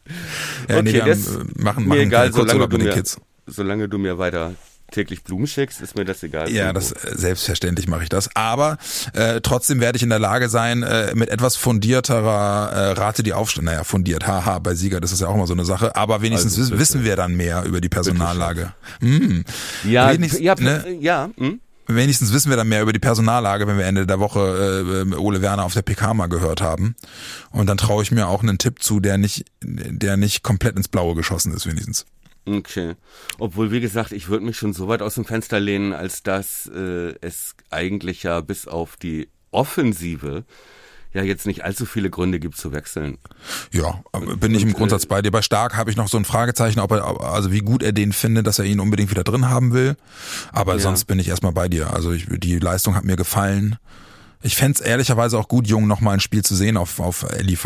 Ja, 0.68 0.78
okay, 0.78 0.82
nee, 0.84 1.00
das 1.00 1.30
machen, 1.56 1.88
machen 1.88 2.00
egal, 2.00 2.32
solange 2.32 2.68
du, 2.68 2.78
mir, 2.78 3.02
solange 3.46 3.88
du 3.88 3.98
mir 3.98 4.18
weiter 4.18 4.54
täglich 4.90 5.24
Blumen 5.24 5.46
schickst, 5.46 5.80
ist 5.80 5.96
mir 5.96 6.04
das 6.04 6.22
egal. 6.22 6.50
Ja, 6.50 6.72
das 6.72 6.92
äh, 6.92 7.16
selbstverständlich 7.16 7.88
mache 7.88 8.04
ich 8.04 8.08
das. 8.08 8.34
Aber 8.34 8.78
äh, 9.14 9.40
trotzdem 9.40 9.80
werde 9.80 9.96
ich 9.96 10.02
in 10.02 10.10
der 10.10 10.18
Lage 10.18 10.48
sein, 10.48 10.82
äh, 10.82 11.14
mit 11.14 11.28
etwas 11.28 11.56
fundierterer 11.56 12.70
äh, 12.72 12.92
Rate 12.92 13.22
die 13.22 13.32
Aufstellung. 13.32 13.66
Naja, 13.66 13.84
fundiert, 13.84 14.26
haha, 14.26 14.58
bei 14.58 14.74
Sieger, 14.74 15.00
das 15.00 15.12
ist 15.12 15.20
ja 15.20 15.28
auch 15.28 15.34
immer 15.34 15.46
so 15.46 15.54
eine 15.54 15.64
Sache. 15.64 15.96
Aber 15.96 16.22
wenigstens 16.22 16.58
also, 16.58 16.78
wissen 16.78 17.04
wir 17.04 17.16
dann 17.16 17.34
mehr 17.34 17.64
über 17.64 17.80
die 17.80 17.88
Personallage. 17.88 18.72
Hm. 19.00 19.44
Ja, 19.84 20.12
ja, 20.12 20.54
ne? 20.54 20.96
ja. 21.00 21.30
Hm? 21.36 21.60
wenigstens 21.88 22.32
wissen 22.32 22.50
wir 22.50 22.56
dann 22.56 22.68
mehr 22.68 22.82
über 22.82 22.92
die 22.92 22.98
Personallage, 22.98 23.66
wenn 23.66 23.78
wir 23.78 23.84
Ende 23.84 24.06
der 24.06 24.18
Woche 24.18 25.04
äh, 25.08 25.14
Ole 25.14 25.40
Werner 25.40 25.64
auf 25.64 25.74
der 25.74 25.82
PK 25.82 26.14
mal 26.14 26.26
gehört 26.26 26.60
haben. 26.60 26.96
Und 27.50 27.68
dann 27.68 27.76
traue 27.76 28.02
ich 28.02 28.10
mir 28.10 28.26
auch 28.26 28.42
einen 28.42 28.58
Tipp 28.58 28.82
zu, 28.82 28.98
der 28.98 29.18
nicht, 29.18 29.44
der 29.62 30.16
nicht 30.16 30.42
komplett 30.42 30.76
ins 30.76 30.88
Blaue 30.88 31.14
geschossen 31.14 31.54
ist, 31.54 31.66
wenigstens. 31.66 32.04
Okay. 32.46 32.94
Obwohl, 33.38 33.72
wie 33.72 33.80
gesagt, 33.80 34.12
ich 34.12 34.28
würde 34.28 34.44
mich 34.44 34.56
schon 34.56 34.72
so 34.72 34.86
weit 34.88 35.02
aus 35.02 35.16
dem 35.16 35.24
Fenster 35.24 35.58
lehnen, 35.58 35.92
als 35.92 36.22
dass 36.22 36.70
äh, 36.72 37.14
es 37.20 37.56
eigentlich 37.70 38.22
ja 38.22 38.40
bis 38.40 38.68
auf 38.68 38.96
die 38.96 39.28
Offensive 39.50 40.44
ja 41.12 41.22
jetzt 41.22 41.46
nicht 41.46 41.64
allzu 41.64 41.86
viele 41.86 42.10
Gründe 42.10 42.38
gibt 42.38 42.56
zu 42.56 42.72
wechseln. 42.72 43.18
Ja, 43.72 44.02
bin 44.38 44.54
ich 44.54 44.62
im 44.62 44.74
Grundsatz 44.74 45.04
äh, 45.04 45.08
bei 45.08 45.22
dir. 45.22 45.30
Bei 45.30 45.42
Stark 45.42 45.76
habe 45.76 45.90
ich 45.90 45.96
noch 45.96 46.08
so 46.08 46.18
ein 46.18 46.24
Fragezeichen, 46.24 46.78
ob 46.78 46.92
er, 46.92 47.20
also 47.20 47.50
wie 47.50 47.60
gut 47.60 47.82
er 47.82 47.92
den 47.92 48.12
findet, 48.12 48.46
dass 48.46 48.58
er 48.58 48.66
ihn 48.66 48.80
unbedingt 48.80 49.10
wieder 49.10 49.24
drin 49.24 49.48
haben 49.48 49.72
will. 49.72 49.96
Aber 50.52 50.74
ja. 50.74 50.78
sonst 50.78 51.06
bin 51.06 51.18
ich 51.18 51.28
erstmal 51.28 51.52
bei 51.52 51.68
dir. 51.68 51.92
Also 51.92 52.12
ich, 52.12 52.26
die 52.28 52.58
Leistung 52.58 52.94
hat 52.94 53.04
mir 53.04 53.16
gefallen. 53.16 53.76
Ich 54.42 54.56
fände 54.56 54.78
es 54.78 54.80
ehrlicherweise 54.80 55.38
auch 55.38 55.48
gut, 55.48 55.66
Jung 55.66 55.86
nochmal 55.86 56.14
ein 56.14 56.20
Spiel 56.20 56.44
zu 56.44 56.54
sehen 56.54 56.76
auf, 56.76 57.00
auf 57.00 57.26
LIV. 57.40 57.64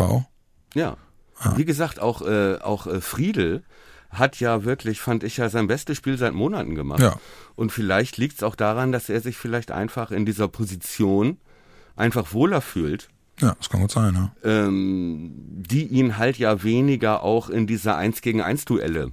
Ja. 0.73 0.95
ja. 1.43 1.57
Wie 1.57 1.65
gesagt, 1.65 1.99
auch, 1.99 2.21
äh, 2.21 2.55
auch 2.55 2.87
äh, 2.87 3.01
Friedel 3.01 3.63
hat 4.11 4.39
ja 4.39 4.63
wirklich, 4.63 4.99
fand 4.99 5.23
ich 5.23 5.37
ja, 5.37 5.49
sein 5.49 5.67
bestes 5.67 5.97
Spiel 5.97 6.17
seit 6.17 6.33
Monaten 6.33 6.75
gemacht. 6.75 7.01
Ja. 7.01 7.17
Und 7.55 7.71
vielleicht 7.71 8.17
liegt 8.17 8.35
es 8.35 8.43
auch 8.43 8.55
daran, 8.55 8.91
dass 8.91 9.09
er 9.09 9.21
sich 9.21 9.37
vielleicht 9.37 9.71
einfach 9.71 10.11
in 10.11 10.25
dieser 10.25 10.47
Position 10.47 11.37
einfach 11.95 12.33
wohler 12.33 12.61
fühlt. 12.61 13.09
Ja, 13.39 13.55
das 13.57 13.69
kann 13.69 13.81
gut 13.81 13.91
sein, 13.91 14.13
ja. 14.13 14.31
Ähm, 14.43 15.31
die 15.35 15.85
ihn 15.85 16.17
halt 16.17 16.37
ja 16.37 16.63
weniger 16.63 17.23
auch 17.23 17.49
in 17.49 17.65
diese 17.67 17.95
Eins 17.95 18.21
gegen 18.21 18.41
eins 18.41 18.65
Duelle 18.65 19.11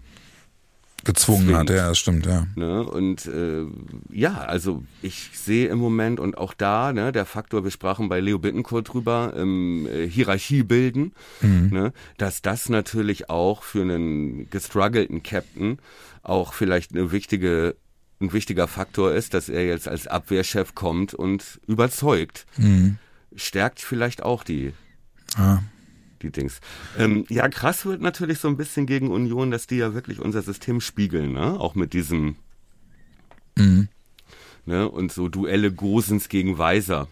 gezwungen 1.09 1.47
zwingt. 1.47 1.59
hat, 1.59 1.71
ja, 1.71 1.89
das 1.89 1.99
stimmt, 1.99 2.27
ja. 2.27 2.47
Ne? 2.55 2.83
Und 2.85 3.25
äh, 3.27 3.65
ja, 4.13 4.35
also 4.35 4.85
ich 5.01 5.31
sehe 5.33 5.69
im 5.69 5.79
Moment 5.79 6.21
und 6.21 6.37
auch 6.37 6.53
da, 6.53 6.93
ne, 6.93 7.13
der 7.13 7.25
Faktor, 7.25 7.65
wir 7.65 7.71
sprachen 7.71 8.11
bei 8.11 8.21
Leo 8.21 8.39
Bittencourt 8.39 8.93
drüber, 8.93 9.33
ähm, 9.35 9.89
äh, 9.91 10.07
Hierarchie 10.07 10.63
bilden, 10.63 11.13
mhm. 11.41 11.71
ne, 11.73 11.93
dass 12.19 12.43
das 12.43 12.69
natürlich 12.69 13.31
auch 13.31 13.63
für 13.63 13.81
einen 13.81 14.51
gestruggelten 14.51 15.23
Captain 15.23 15.79
auch 16.23 16.53
vielleicht 16.53 16.95
eine 16.95 17.11
wichtige 17.11 17.77
ein 18.21 18.33
wichtiger 18.33 18.67
Faktor 18.67 19.15
ist, 19.15 19.33
dass 19.33 19.49
er 19.49 19.65
jetzt 19.65 19.87
als 19.87 20.09
Abwehrchef 20.09 20.75
kommt 20.75 21.15
und 21.15 21.61
überzeugt. 21.69 22.47
Mhm. 22.57 22.99
Stärkt 23.37 23.79
vielleicht 23.81 24.25
auch 24.25 24.43
die 24.43 24.73
ah 25.37 25.61
die 26.23 26.31
Dings. 26.31 26.61
Ähm, 26.99 27.25
ja, 27.29 27.49
krass 27.49 27.85
wird 27.87 28.01
natürlich 28.01 28.39
so 28.39 28.49
ein 28.49 28.57
bisschen 28.57 28.87
gegen 28.87 29.11
Union, 29.11 29.51
dass 29.51 29.67
die 29.67 29.77
ja 29.77 29.95
wirklich 29.95 30.21
unser 30.21 30.43
System 30.43 30.81
spiegeln, 30.81 31.33
ne? 31.33 31.59
Auch 31.59 31.75
mit 31.75 31.93
diesem 31.93 32.37
mhm. 33.57 33.89
ne? 34.67 34.89
und 34.89 35.13
so 35.13 35.29
Duelle 35.29 35.73
Gosens 35.73 36.29
gegen 36.29 36.59
Weiser 36.59 37.09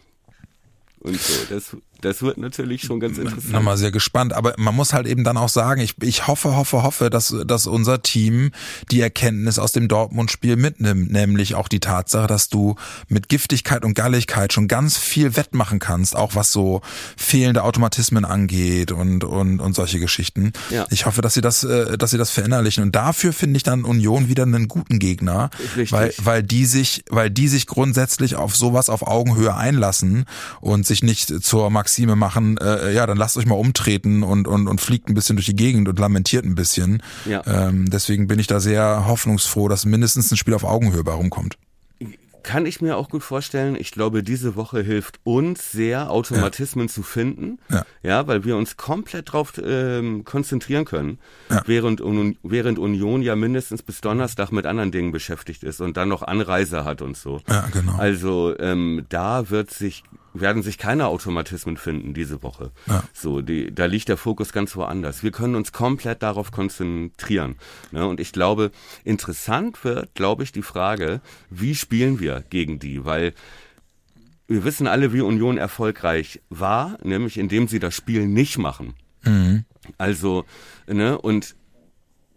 und 1.00 1.20
so. 1.20 1.54
Das 1.54 1.76
das 2.00 2.22
wird 2.22 2.38
natürlich 2.38 2.82
schon 2.82 3.00
ganz 3.00 3.18
interessant. 3.18 3.52
Nochmal 3.52 3.76
sehr 3.76 3.90
gespannt, 3.90 4.32
aber 4.32 4.54
man 4.58 4.74
muss 4.74 4.92
halt 4.92 5.06
eben 5.06 5.24
dann 5.24 5.36
auch 5.36 5.48
sagen, 5.48 5.80
ich, 5.80 5.94
ich 6.02 6.26
hoffe, 6.26 6.56
hoffe, 6.56 6.82
hoffe, 6.82 7.10
dass, 7.10 7.34
dass 7.46 7.66
unser 7.66 8.02
Team 8.02 8.50
die 8.90 9.00
Erkenntnis 9.00 9.58
aus 9.58 9.72
dem 9.72 9.88
Dortmund-Spiel 9.88 10.56
mitnimmt, 10.56 11.10
nämlich 11.10 11.54
auch 11.54 11.68
die 11.68 11.80
Tatsache, 11.80 12.26
dass 12.26 12.48
du 12.48 12.76
mit 13.08 13.28
Giftigkeit 13.28 13.84
und 13.84 13.94
Galligkeit 13.94 14.52
schon 14.52 14.68
ganz 14.68 14.96
viel 14.96 15.36
wettmachen 15.36 15.78
kannst, 15.78 16.16
auch 16.16 16.34
was 16.34 16.52
so 16.52 16.82
fehlende 17.16 17.64
Automatismen 17.64 18.24
angeht 18.24 18.92
und, 18.92 19.24
und, 19.24 19.60
und 19.60 19.74
solche 19.74 20.00
Geschichten. 20.00 20.52
Ja. 20.70 20.86
Ich 20.90 21.06
hoffe, 21.06 21.22
dass 21.22 21.34
sie 21.34 21.40
das, 21.40 21.64
äh, 21.64 21.96
dass 21.98 22.10
sie 22.10 22.18
das 22.18 22.30
verinnerlichen 22.30 22.82
und 22.84 22.94
dafür 22.94 23.32
finde 23.32 23.56
ich 23.56 23.62
dann 23.62 23.84
Union 23.84 24.28
wieder 24.28 24.42
einen 24.42 24.68
guten 24.68 24.98
Gegner, 24.98 25.50
Richtig. 25.76 25.92
weil, 25.92 26.12
weil 26.18 26.42
die 26.42 26.66
sich, 26.66 27.04
weil 27.08 27.30
die 27.30 27.48
sich 27.48 27.66
grundsätzlich 27.66 28.36
auf 28.36 28.56
sowas 28.56 28.88
auf 28.88 29.06
Augenhöhe 29.06 29.54
einlassen 29.54 30.26
und 30.60 30.86
sich 30.86 31.02
nicht 31.02 31.42
zur 31.42 31.70
Max 31.70 31.85
Maxime 31.86 32.16
machen, 32.16 32.58
äh, 32.58 32.92
ja, 32.92 33.06
dann 33.06 33.16
lasst 33.16 33.36
euch 33.36 33.46
mal 33.46 33.54
umtreten 33.54 34.24
und, 34.24 34.48
und, 34.48 34.66
und 34.66 34.80
fliegt 34.80 35.08
ein 35.08 35.14
bisschen 35.14 35.36
durch 35.36 35.46
die 35.46 35.54
Gegend 35.54 35.88
und 35.88 35.96
lamentiert 36.00 36.44
ein 36.44 36.56
bisschen. 36.56 37.00
Ja. 37.26 37.42
Ähm, 37.46 37.88
deswegen 37.88 38.26
bin 38.26 38.40
ich 38.40 38.48
da 38.48 38.58
sehr 38.58 39.06
hoffnungsfroh, 39.06 39.68
dass 39.68 39.84
mindestens 39.86 40.32
ein 40.32 40.36
Spiel 40.36 40.54
auf 40.54 40.64
Augenhöhe 40.64 41.04
bei 41.04 41.12
rumkommt. 41.12 41.56
Kann 42.42 42.66
ich 42.66 42.80
mir 42.80 42.96
auch 42.96 43.08
gut 43.08 43.22
vorstellen. 43.22 43.76
Ich 43.78 43.92
glaube, 43.92 44.24
diese 44.24 44.56
Woche 44.56 44.80
hilft 44.80 45.20
uns 45.22 45.70
sehr, 45.70 46.10
Automatismen 46.10 46.86
ja. 46.86 46.92
zu 46.92 47.02
finden. 47.04 47.58
Ja. 47.70 47.84
ja, 48.02 48.26
weil 48.26 48.44
wir 48.44 48.56
uns 48.56 48.76
komplett 48.76 49.32
drauf 49.32 49.52
ähm, 49.64 50.24
konzentrieren 50.24 50.84
können. 50.84 51.18
Ja. 51.50 51.62
Während, 51.66 52.00
während 52.42 52.78
Union 52.80 53.22
ja 53.22 53.36
mindestens 53.36 53.82
bis 53.82 54.00
Donnerstag 54.00 54.50
mit 54.50 54.66
anderen 54.66 54.90
Dingen 54.90 55.12
beschäftigt 55.12 55.62
ist 55.62 55.80
und 55.80 55.96
dann 55.96 56.08
noch 56.08 56.22
Anreise 56.22 56.84
hat 56.84 57.00
und 57.00 57.16
so. 57.16 57.40
Ja, 57.48 57.68
genau. 57.72 57.96
Also 57.96 58.56
ähm, 58.58 59.06
da 59.08 59.50
wird 59.50 59.70
sich 59.70 60.02
werden 60.40 60.62
sich 60.62 60.78
keine 60.78 61.06
Automatismen 61.06 61.76
finden 61.76 62.14
diese 62.14 62.42
Woche. 62.42 62.70
Ja. 62.86 63.04
So, 63.12 63.40
die, 63.40 63.74
da 63.74 63.86
liegt 63.86 64.08
der 64.08 64.16
Fokus 64.16 64.52
ganz 64.52 64.76
woanders. 64.76 65.22
Wir 65.22 65.32
können 65.32 65.54
uns 65.54 65.72
komplett 65.72 66.22
darauf 66.22 66.52
konzentrieren. 66.52 67.56
Ne? 67.92 68.06
Und 68.06 68.20
ich 68.20 68.32
glaube, 68.32 68.70
interessant 69.04 69.84
wird, 69.84 70.14
glaube 70.14 70.42
ich, 70.42 70.52
die 70.52 70.62
Frage, 70.62 71.20
wie 71.50 71.74
spielen 71.74 72.20
wir 72.20 72.44
gegen 72.50 72.78
die? 72.78 73.04
Weil 73.04 73.34
wir 74.48 74.64
wissen 74.64 74.86
alle, 74.86 75.12
wie 75.12 75.20
Union 75.20 75.58
erfolgreich 75.58 76.40
war, 76.50 76.98
nämlich 77.02 77.38
indem 77.38 77.68
sie 77.68 77.80
das 77.80 77.94
Spiel 77.94 78.26
nicht 78.26 78.58
machen. 78.58 78.94
Mhm. 79.24 79.64
Also, 79.98 80.44
ne, 80.86 81.18
und 81.18 81.56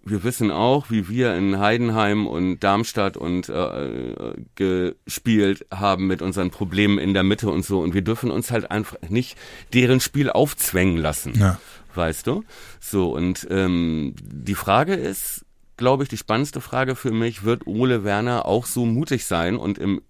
wir 0.09 0.23
wissen 0.23 0.51
auch, 0.51 0.89
wie 0.89 1.09
wir 1.09 1.35
in 1.35 1.59
Heidenheim 1.59 2.27
und 2.27 2.59
Darmstadt 2.59 3.17
und 3.17 3.49
äh, 3.49 4.33
gespielt 4.55 5.65
haben 5.71 6.07
mit 6.07 6.21
unseren 6.21 6.51
Problemen 6.51 6.97
in 6.97 7.13
der 7.13 7.23
Mitte 7.23 7.49
und 7.49 7.65
so. 7.65 7.79
Und 7.81 7.93
wir 7.93 8.01
dürfen 8.01 8.31
uns 8.31 8.51
halt 8.51 8.71
einfach 8.71 8.97
nicht 9.07 9.37
deren 9.73 9.99
Spiel 9.99 10.29
aufzwängen 10.29 10.97
lassen. 10.97 11.33
Ja. 11.37 11.59
Weißt 11.95 12.27
du? 12.27 12.43
So, 12.79 13.15
und 13.15 13.47
ähm, 13.49 14.15
die 14.21 14.55
Frage 14.55 14.93
ist, 14.93 15.45
glaube 15.77 16.03
ich, 16.03 16.09
die 16.09 16.17
spannendste 16.17 16.61
Frage 16.61 16.95
für 16.95 17.11
mich, 17.11 17.43
wird 17.43 17.67
Ole 17.67 18.03
Werner 18.03 18.45
auch 18.45 18.65
so 18.65 18.85
mutig 18.85 19.25
sein 19.25 19.55
und 19.55 19.77
im 19.77 20.01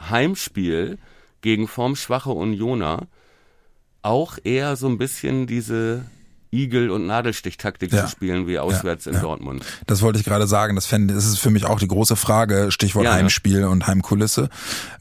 Heimspiel 0.00 0.98
gegen 1.40 1.68
formschwache 1.68 2.30
Unioner 2.30 3.06
auch 4.02 4.38
eher 4.42 4.76
so 4.76 4.86
ein 4.86 4.98
bisschen 4.98 5.46
diese 5.46 6.04
Igel- 6.54 6.90
und 6.90 7.06
Nadelstichtaktik 7.06 7.92
Ja. 7.92 8.04
zu 8.04 8.10
spielen 8.10 8.46
wie 8.46 8.58
auswärts 8.58 9.06
in 9.06 9.14
ja. 9.14 9.20
Dortmund. 9.20 9.64
Das 9.86 10.02
wollte 10.02 10.18
ich 10.18 10.24
gerade 10.24 10.46
sagen. 10.46 10.74
Das, 10.76 10.86
fände, 10.86 11.12
das 11.14 11.24
ist 11.26 11.38
für 11.38 11.50
mich 11.50 11.64
auch 11.64 11.78
die 11.78 11.88
große 11.88 12.16
Frage. 12.16 12.70
Stichwort 12.70 13.04
Ja, 13.04 13.12
ja. 13.12 13.16
Heimspiel 13.18 13.64
und 13.64 13.86
Heimkulisse. 13.86 14.48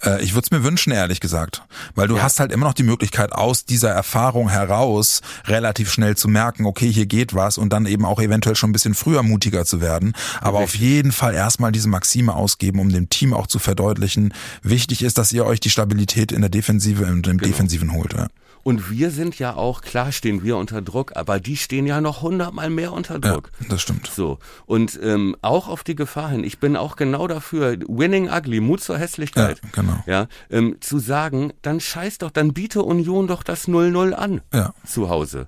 Äh, 0.04 0.24
ich 0.24 0.34
würde 0.34 0.46
es 0.46 0.52
mir 0.52 0.64
wünschen, 0.64 0.92
ehrlich 0.92 1.20
gesagt. 1.20 1.62
Weil 1.96 2.08
du 2.08 2.18
Ja. 2.18 2.24
hast 2.24 2.40
halt 2.40 2.52
immer 2.52 2.66
noch 2.66 2.74
die 2.74 2.84
Möglichkeit, 2.84 3.32
aus 3.34 3.66
dieser 3.66 3.90
Erfahrung 3.92 4.50
heraus 4.50 5.22
relativ 5.46 5.92
schnell 5.92 6.18
zu 6.18 6.28
merken, 6.28 6.66
okay, 6.66 6.92
hier 6.92 7.06
geht 7.06 7.34
was 7.34 7.58
und 7.58 7.72
dann 7.72 7.86
eben 7.86 8.06
auch 8.06 8.20
eventuell 8.20 8.56
schon 8.56 8.70
ein 8.70 8.74
bisschen 8.74 8.94
früher 8.96 9.24
mutiger 9.24 9.66
zu 9.66 9.82
werden. 9.82 10.14
Aber 10.42 10.60
auf 10.60 10.76
jeden 10.76 11.12
Fall 11.12 11.34
erstmal 11.34 11.72
diese 11.72 11.88
Maxime 11.90 12.34
ausgeben, 12.34 12.80
um 12.80 12.90
dem 12.90 13.10
Team 13.10 13.34
auch 13.34 13.48
zu 13.48 13.60
verdeutlichen. 13.60 14.34
Wichtig 14.64 15.04
ist, 15.04 15.18
dass 15.18 15.32
ihr 15.34 15.46
euch 15.46 15.60
die 15.60 15.70
Stabilität 15.70 16.32
in 16.32 16.42
der 16.42 16.50
Defensive 16.50 17.06
und 17.06 17.28
im 17.28 17.38
Genau. 17.38 17.52
Defensiven 17.52 17.94
holt. 17.94 18.14
Ja. 18.14 18.28
Und 18.64 18.90
wir 18.90 19.12
sind 19.12 19.38
ja 19.40 19.56
auch, 19.56 19.82
klar 19.82 20.14
stehen 20.14 20.42
wir 20.42 20.56
unter 20.56 20.82
Druck, 20.82 21.18
aber 21.18 21.40
die 21.42 21.58
stehen 21.58 21.86
ja 21.86 22.00
noch 22.00 22.22
hundertmal 22.22 22.70
mehr 22.70 22.94
unter 22.94 23.16
ja, 23.16 23.20
Druck. 23.20 23.52
das 23.70 23.82
stimmt. 23.82 24.08
So. 24.08 24.40
Und 24.66 24.98
ähm, 25.04 25.36
auch 25.42 25.68
auf 25.68 25.84
die 25.84 25.96
Gefahr 25.96 26.30
hin, 26.30 26.46
ich 26.46 26.60
bin 26.60 26.78
auch 26.78 26.96
genau 26.96 27.28
dafür, 27.28 27.78
winning 27.88 28.30
ugly, 28.30 28.62
Mut 28.62 28.82
zur 28.82 28.98
Hässlichkeit. 28.98 29.60
Ja, 29.62 29.70
genau. 29.74 30.04
Ja, 30.06 30.28
ähm, 30.50 30.78
zu 30.80 30.98
sagen, 31.00 31.52
dann 31.62 31.82
scheiß 31.82 32.20
doch, 32.20 32.32
dann 32.32 32.54
biete 32.54 32.84
Union 32.84 33.28
doch 33.28 33.44
das 33.44 33.68
0-0 33.68 34.14
an 34.14 34.42
Ja. 34.54 34.74
zu 34.86 35.10
Hause. 35.10 35.48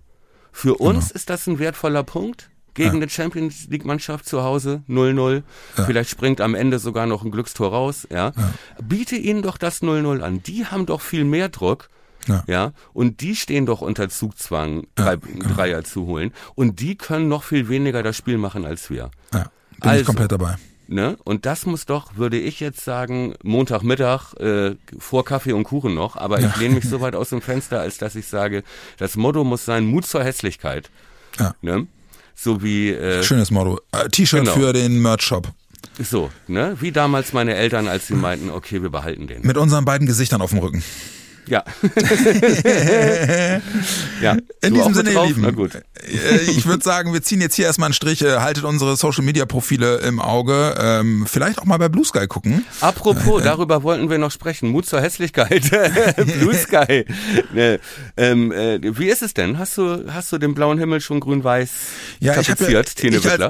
Für 0.52 0.76
uns 0.76 1.12
ist 1.12 1.30
das 1.30 1.48
ein 1.48 1.58
wertvoller 1.60 2.04
Punkt. 2.04 2.50
Gegen 2.74 2.98
eine 2.98 3.08
Champions 3.08 3.68
League 3.70 3.86
Mannschaft 3.86 4.26
zu 4.28 4.44
Hause 4.44 4.84
0-0. 4.90 5.44
Vielleicht 5.86 6.10
springt 6.10 6.42
am 6.42 6.56
Ende 6.56 6.78
sogar 6.80 7.06
noch 7.06 7.24
ein 7.24 7.32
Glückstor 7.32 7.70
raus, 7.72 8.06
ja. 8.12 8.34
Biete 8.84 9.16
ihnen 9.16 9.42
doch 9.42 9.58
das 9.58 9.82
0-0 9.82 10.20
an. 10.20 10.44
Die 10.44 10.66
haben 10.66 10.86
doch 10.86 11.00
viel 11.00 11.24
mehr 11.24 11.48
Druck. 11.48 11.88
Ja. 12.28 12.44
Ja, 12.48 12.72
und 12.94 13.22
die 13.22 13.36
stehen 13.36 13.66
doch 13.66 13.82
unter 13.82 14.10
Zugzwang, 14.10 14.88
drei, 14.96 15.18
genau. 15.18 15.54
Dreier 15.54 15.84
zu 15.84 16.06
holen. 16.08 16.32
Und 16.56 16.80
die 16.80 16.96
können 16.98 17.28
noch 17.28 17.44
viel 17.44 17.70
weniger 17.70 18.02
das 18.04 18.18
Spiel 18.18 18.38
machen 18.38 18.66
als 18.66 18.90
wir. 18.90 19.12
Ja. 19.34 19.50
Bin 19.80 19.90
Also. 19.90 20.00
ich 20.02 20.06
komplett 20.08 20.32
dabei. 20.32 20.56
Ne? 20.88 21.18
Und 21.24 21.46
das 21.48 21.66
muss 21.66 21.86
doch, 21.88 22.16
würde 22.16 22.38
ich 22.40 22.60
jetzt 22.60 22.84
sagen, 22.86 23.34
Montagmittag 23.44 24.34
äh, 24.40 24.76
vor 25.00 25.26
Kaffee 25.26 25.54
und 25.54 25.64
Kuchen 25.64 25.96
noch, 25.96 26.16
aber 26.16 26.40
ich 26.40 26.56
lehne 26.58 26.76
mich 26.76 26.84
so 26.90 27.02
weit 27.02 27.16
aus 27.16 27.30
dem 27.30 27.42
Fenster, 27.42 27.80
als 27.82 27.98
dass 27.98 28.16
ich 28.16 28.28
sage, 28.28 28.64
das 28.98 29.16
Motto 29.16 29.44
muss 29.44 29.66
sein, 29.66 29.86
Mut 29.86 30.06
zur 30.06 30.24
Hässlichkeit. 30.24 30.92
Ja. 31.40 31.56
Ne? 31.62 31.88
So 32.36 32.62
wie 32.62 32.92
äh, 32.92 33.24
Schönes 33.24 33.50
Motto. 33.50 33.80
Äh, 33.92 34.10
T-Shirt 34.10 34.42
Genau. 34.42 34.54
für 34.54 34.74
den 34.74 35.02
Merch-Shop. 35.02 35.48
so, 36.00 36.30
ne? 36.48 36.78
Wie 36.80 36.92
damals 36.92 37.34
meine 37.34 37.56
Eltern, 37.56 37.88
als 37.88 38.08
sie 38.08 38.14
meinten, 38.14 38.50
okay, 38.52 38.82
wir 38.84 38.90
behalten 38.90 39.26
den. 39.28 39.42
Mit 39.42 39.58
unseren 39.58 39.86
beiden 39.86 40.06
Gesichtern 40.06 40.42
auf 40.42 40.52
dem 40.52 40.60
Rücken. 40.60 40.84
Ja. 41.48 41.64
ja. 44.22 44.38
In 44.62 44.74
diesem 44.74 44.94
Sinne, 44.94 45.12
ihr? 45.12 45.26
Lieben. 45.26 45.42
Na 45.42 45.52
gut. 45.52 45.76
Äh, 45.76 45.82
Ich 46.48 46.66
würde 46.66 46.84
sagen, 46.84 47.14
wir 47.14 47.22
ziehen 47.22 47.42
jetzt 47.42 47.56
hier 47.56 47.66
erstmal 47.66 47.88
einen 47.88 47.94
Strich, 47.94 48.22
äh, 48.24 48.38
haltet 48.40 48.64
unsere 48.64 48.96
Social 48.96 49.24
Media 49.24 49.46
Profile 49.46 49.98
im 49.98 50.20
Auge. 50.20 50.76
Ähm, 50.80 51.26
vielleicht 51.28 51.60
auch 51.60 51.66
mal 51.66 51.78
bei 51.78 51.90
Blue 51.90 52.06
Sky 52.06 52.28
gucken. 52.28 52.66
Apropos, 52.82 53.44
darüber 53.44 53.84
wollten 53.84 54.10
wir 54.10 54.18
noch 54.18 54.32
sprechen. 54.32 54.70
Mut 54.70 54.86
zur 54.86 55.02
Hässlichkeit. 55.02 55.70
Blue 56.40 56.56
Sky. 56.56 57.06
Ähm, 58.18 58.52
äh, 58.52 58.80
wie 58.98 59.08
ist 59.08 59.22
es 59.22 59.34
denn? 59.34 59.58
Hast 59.60 59.78
du, 59.78 60.06
hast 60.12 60.32
du 60.32 60.38
den 60.38 60.54
blauen 60.54 60.78
Himmel 60.78 61.02
schon 61.02 61.20
grün-weiß 61.20 61.70
Ja, 62.20 62.40
ich 62.40 62.48
ja, 62.48 62.56
ich, 62.58 62.76
als, 62.78 62.96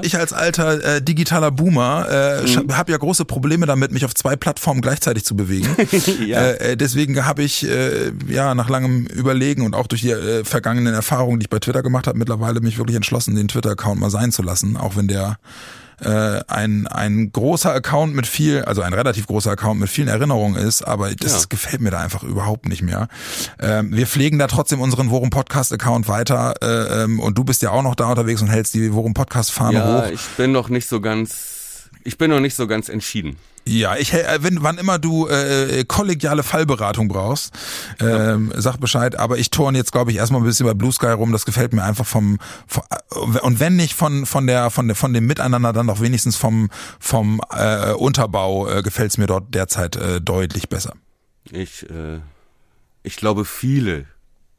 ich 0.06 0.16
als 0.16 0.32
alter 0.32 0.96
äh, 0.96 1.02
digitaler 1.02 1.50
Boomer 1.50 2.06
äh, 2.10 2.46
Mhm. 2.46 2.76
habe 2.76 2.92
ja 2.92 2.98
große 2.98 3.24
Probleme 3.24 3.66
damit, 3.66 3.92
mich 3.92 4.04
auf 4.04 4.14
zwei 4.14 4.36
Plattformen 4.36 4.80
gleichzeitig 4.80 5.24
zu 5.24 5.36
bewegen. 5.36 5.68
Ja. 6.26 6.40
äh, 6.42 6.72
äh, 6.72 6.76
deswegen 6.76 7.24
habe 7.26 7.42
ich 7.42 7.66
äh, 7.86 8.12
ja 8.28 8.54
nach 8.54 8.68
langem 8.68 9.06
Überlegen 9.06 9.62
und 9.62 9.74
auch 9.74 9.86
durch 9.86 10.02
die 10.02 10.10
äh, 10.10 10.44
vergangenen 10.44 10.94
Erfahrungen, 10.94 11.38
die 11.40 11.44
ich 11.44 11.50
bei 11.50 11.58
Twitter 11.58 11.82
gemacht 11.82 12.06
habe, 12.06 12.18
mittlerweile 12.18 12.60
mich 12.60 12.78
wirklich 12.78 12.96
entschlossen, 12.96 13.34
den 13.34 13.48
Twitter-Account 13.48 14.00
mal 14.00 14.10
sein 14.10 14.32
zu 14.32 14.42
lassen, 14.42 14.76
auch 14.76 14.96
wenn 14.96 15.08
der 15.08 15.38
äh, 15.98 16.40
ein, 16.48 16.86
ein 16.88 17.32
großer 17.32 17.72
Account 17.72 18.14
mit 18.14 18.26
viel, 18.26 18.62
also 18.64 18.82
ein 18.82 18.92
relativ 18.92 19.26
großer 19.26 19.52
Account 19.52 19.80
mit 19.80 19.88
vielen 19.88 20.08
Erinnerungen 20.08 20.56
ist, 20.56 20.82
aber 20.82 21.14
das 21.14 21.32
Ja. 21.32 21.46
gefällt 21.48 21.80
mir 21.80 21.90
da 21.90 22.00
einfach 22.00 22.22
überhaupt 22.22 22.68
nicht 22.68 22.82
mehr. 22.82 23.08
Ähm, 23.58 23.96
wir 23.96 24.06
pflegen 24.06 24.38
da 24.38 24.46
trotzdem 24.46 24.82
unseren 24.82 25.08
Worum 25.08 25.30
Podcast 25.30 25.72
Account 25.72 26.06
weiter 26.06 26.54
äh, 26.60 27.04
ähm, 27.04 27.18
und 27.18 27.38
du 27.38 27.44
bist 27.44 27.62
ja 27.62 27.70
auch 27.70 27.82
noch 27.82 27.94
da 27.94 28.10
unterwegs 28.10 28.42
und 28.42 28.48
hältst 28.48 28.74
die 28.74 28.92
Worum 28.92 29.14
Podcast 29.14 29.50
Fahne 29.52 29.78
ja, 29.78 30.02
hoch. 30.02 30.10
ich 30.12 30.20
bin 30.36 30.52
noch 30.52 30.68
nicht 30.68 30.86
so 30.86 31.00
ganz, 31.00 31.88
ich 32.04 32.18
bin 32.18 32.30
noch 32.30 32.40
nicht 32.40 32.56
so 32.56 32.66
ganz 32.66 32.90
entschieden. 32.90 33.36
Ja, 33.68 33.96
ich 33.96 34.12
äh, 34.12 34.38
wenn 34.42 34.62
wann 34.62 34.78
immer 34.78 34.98
du 34.98 35.26
äh, 35.26 35.84
kollegiale 35.84 36.42
Fallberatung 36.42 37.08
brauchst, 37.08 37.52
ähm, 38.00 38.52
sag 38.54 38.78
Bescheid. 38.78 39.18
Aber 39.18 39.38
ich 39.38 39.50
turn 39.50 39.74
jetzt 39.74 39.92
glaube 39.92 40.12
ich 40.12 40.18
erstmal 40.18 40.40
ein 40.40 40.44
bisschen 40.44 40.66
bei 40.66 40.74
Blue 40.74 40.92
Sky 40.92 41.08
rum. 41.08 41.32
Das 41.32 41.44
gefällt 41.44 41.72
mir 41.72 41.82
einfach 41.82 42.06
vom, 42.06 42.38
vom 42.66 42.84
und 43.42 43.58
wenn 43.58 43.76
nicht 43.76 43.94
von 43.94 44.24
von 44.24 44.46
der 44.46 44.70
von 44.70 44.86
der 44.86 44.94
von 44.94 45.12
dem 45.12 45.26
Miteinander, 45.26 45.72
dann 45.72 45.88
doch 45.88 46.00
wenigstens 46.00 46.36
vom 46.36 46.70
vom 47.00 47.40
äh, 47.50 47.92
Unterbau 47.92 48.68
äh, 48.68 48.82
gefällt 48.82 49.10
es 49.10 49.18
mir 49.18 49.26
dort 49.26 49.54
derzeit 49.54 49.96
äh, 49.96 50.20
deutlich 50.20 50.68
besser. 50.68 50.94
Ich, 51.50 51.88
äh, 51.90 52.20
ich 53.02 53.16
glaube, 53.16 53.44
viele, 53.44 54.06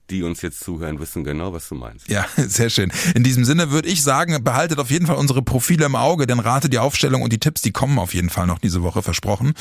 die 0.10 0.24
uns 0.24 0.42
jetzt 0.42 0.62
zuhören, 0.62 1.00
wissen 1.00 1.24
genau, 1.24 1.54
was 1.54 1.68
du 1.70 1.76
meinst. 1.76 2.10
Ja, 2.10 2.26
sehr 2.38 2.70
schön. 2.70 2.92
In 3.16 3.24
diesem 3.24 3.46
Sinne 3.46 3.72
würde 3.72 3.88
ich 3.90 4.04
sagen, 4.04 4.44
behaltet 4.44 4.80
auf 4.80 4.90
jeden 4.90 5.08
Fall 5.08 5.16
unsere 5.16 5.42
Profile 5.42 5.86
im 5.86 5.96
Auge, 5.96 6.28
denn 6.28 6.40
rate 6.40 6.70
die 6.70 6.80
Aufstellung 6.80 7.22
und 7.22 7.34
die 7.34 7.40
Tipps, 7.40 7.62
die 7.62 7.72
kommen 7.72 8.00
auf 8.00 8.14
jeden 8.14 8.30
Fall 8.30 8.48
noch 8.48 8.60
diese 8.60 8.84
Woche 8.84 9.02
versprochen. 9.02 9.54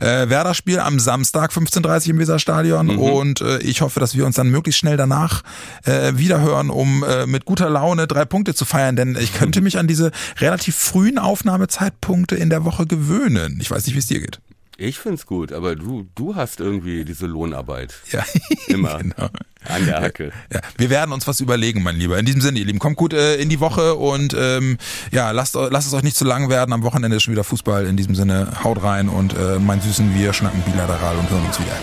Äh, 0.00 0.28
Werder-Spiel 0.28 0.80
am 0.80 0.98
Samstag 0.98 1.52
15.30 1.52 2.10
im 2.10 2.18
Weserstadion 2.18 2.90
und 2.90 3.40
äh, 3.40 3.58
ich 3.58 3.80
hoffe, 3.80 4.00
dass 4.00 4.14
wir 4.14 4.26
uns 4.26 4.36
dann 4.36 4.50
möglichst 4.50 4.80
schnell 4.80 4.96
danach 4.96 5.42
äh, 5.84 6.12
wiederhören, 6.16 6.70
um 6.70 7.02
äh, 7.02 7.26
mit 7.26 7.44
guter 7.44 7.70
Laune 7.70 8.06
drei 8.06 8.24
Punkte 8.24 8.54
zu 8.54 8.64
feiern, 8.64 8.96
denn 8.96 9.16
ich 9.18 9.34
könnte 9.34 9.60
mich 9.62 9.78
an 9.78 9.86
diese 9.86 10.10
relativ 10.38 10.76
frühen 10.76 11.18
Aufnahmezeitpunkte 11.18 12.36
in 12.36 12.50
der 12.50 12.64
Woche 12.64 12.86
gewöhnen. 12.86 13.58
Ich 13.60 13.70
weiß 13.70 13.86
nicht, 13.86 13.94
wie 13.94 14.00
es 14.00 14.06
dir 14.06 14.20
geht. 14.20 14.40
Ich 14.76 14.98
find's 14.98 15.26
gut, 15.26 15.52
aber 15.52 15.76
du, 15.76 16.06
du 16.14 16.34
hast 16.34 16.58
irgendwie 16.58 17.04
diese 17.04 17.26
Lohnarbeit. 17.26 17.94
Ja, 18.10 18.24
Immer. 18.66 18.98
genau. 19.02 19.28
An 19.66 19.86
der 19.86 20.00
Hacke. 20.00 20.32
Ja, 20.52 20.60
wir 20.76 20.90
werden 20.90 21.12
uns 21.12 21.26
was 21.26 21.40
überlegen, 21.40 21.82
mein 21.82 21.96
Lieber. 21.96 22.18
In 22.18 22.26
diesem 22.26 22.40
Sinne, 22.42 22.58
ihr 22.58 22.66
Lieben, 22.66 22.78
kommt 22.78 22.96
gut 22.96 23.14
äh, 23.14 23.36
in 23.36 23.48
die 23.48 23.60
Woche 23.60 23.94
und 23.94 24.36
ähm, 24.38 24.76
ja, 25.10 25.30
lasst, 25.30 25.54
lasst 25.54 25.86
es 25.86 25.94
euch 25.94 26.02
nicht 26.02 26.16
zu 26.16 26.24
lang 26.24 26.50
werden. 26.50 26.72
Am 26.72 26.82
Wochenende 26.82 27.16
ist 27.16 27.22
schon 27.22 27.32
wieder 27.32 27.44
Fußball. 27.44 27.86
In 27.86 27.96
diesem 27.96 28.14
Sinne, 28.14 28.52
haut 28.62 28.82
rein 28.82 29.08
und 29.08 29.34
äh, 29.34 29.58
mein 29.58 29.80
Süßen, 29.80 30.14
wir 30.14 30.32
schnacken 30.32 30.60
bilateral 30.62 31.16
und 31.16 31.30
hören 31.30 31.46
uns 31.46 31.58
wieder. 31.58 31.76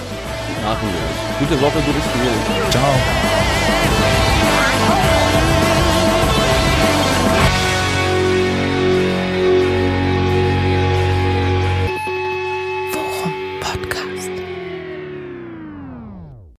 Machen 0.63 0.89
wir. 0.89 1.47
Gute 1.47 1.59
Woche, 1.59 1.79
gutes 1.81 2.03
Spiel. 2.03 2.69
Ciao. 2.69 3.80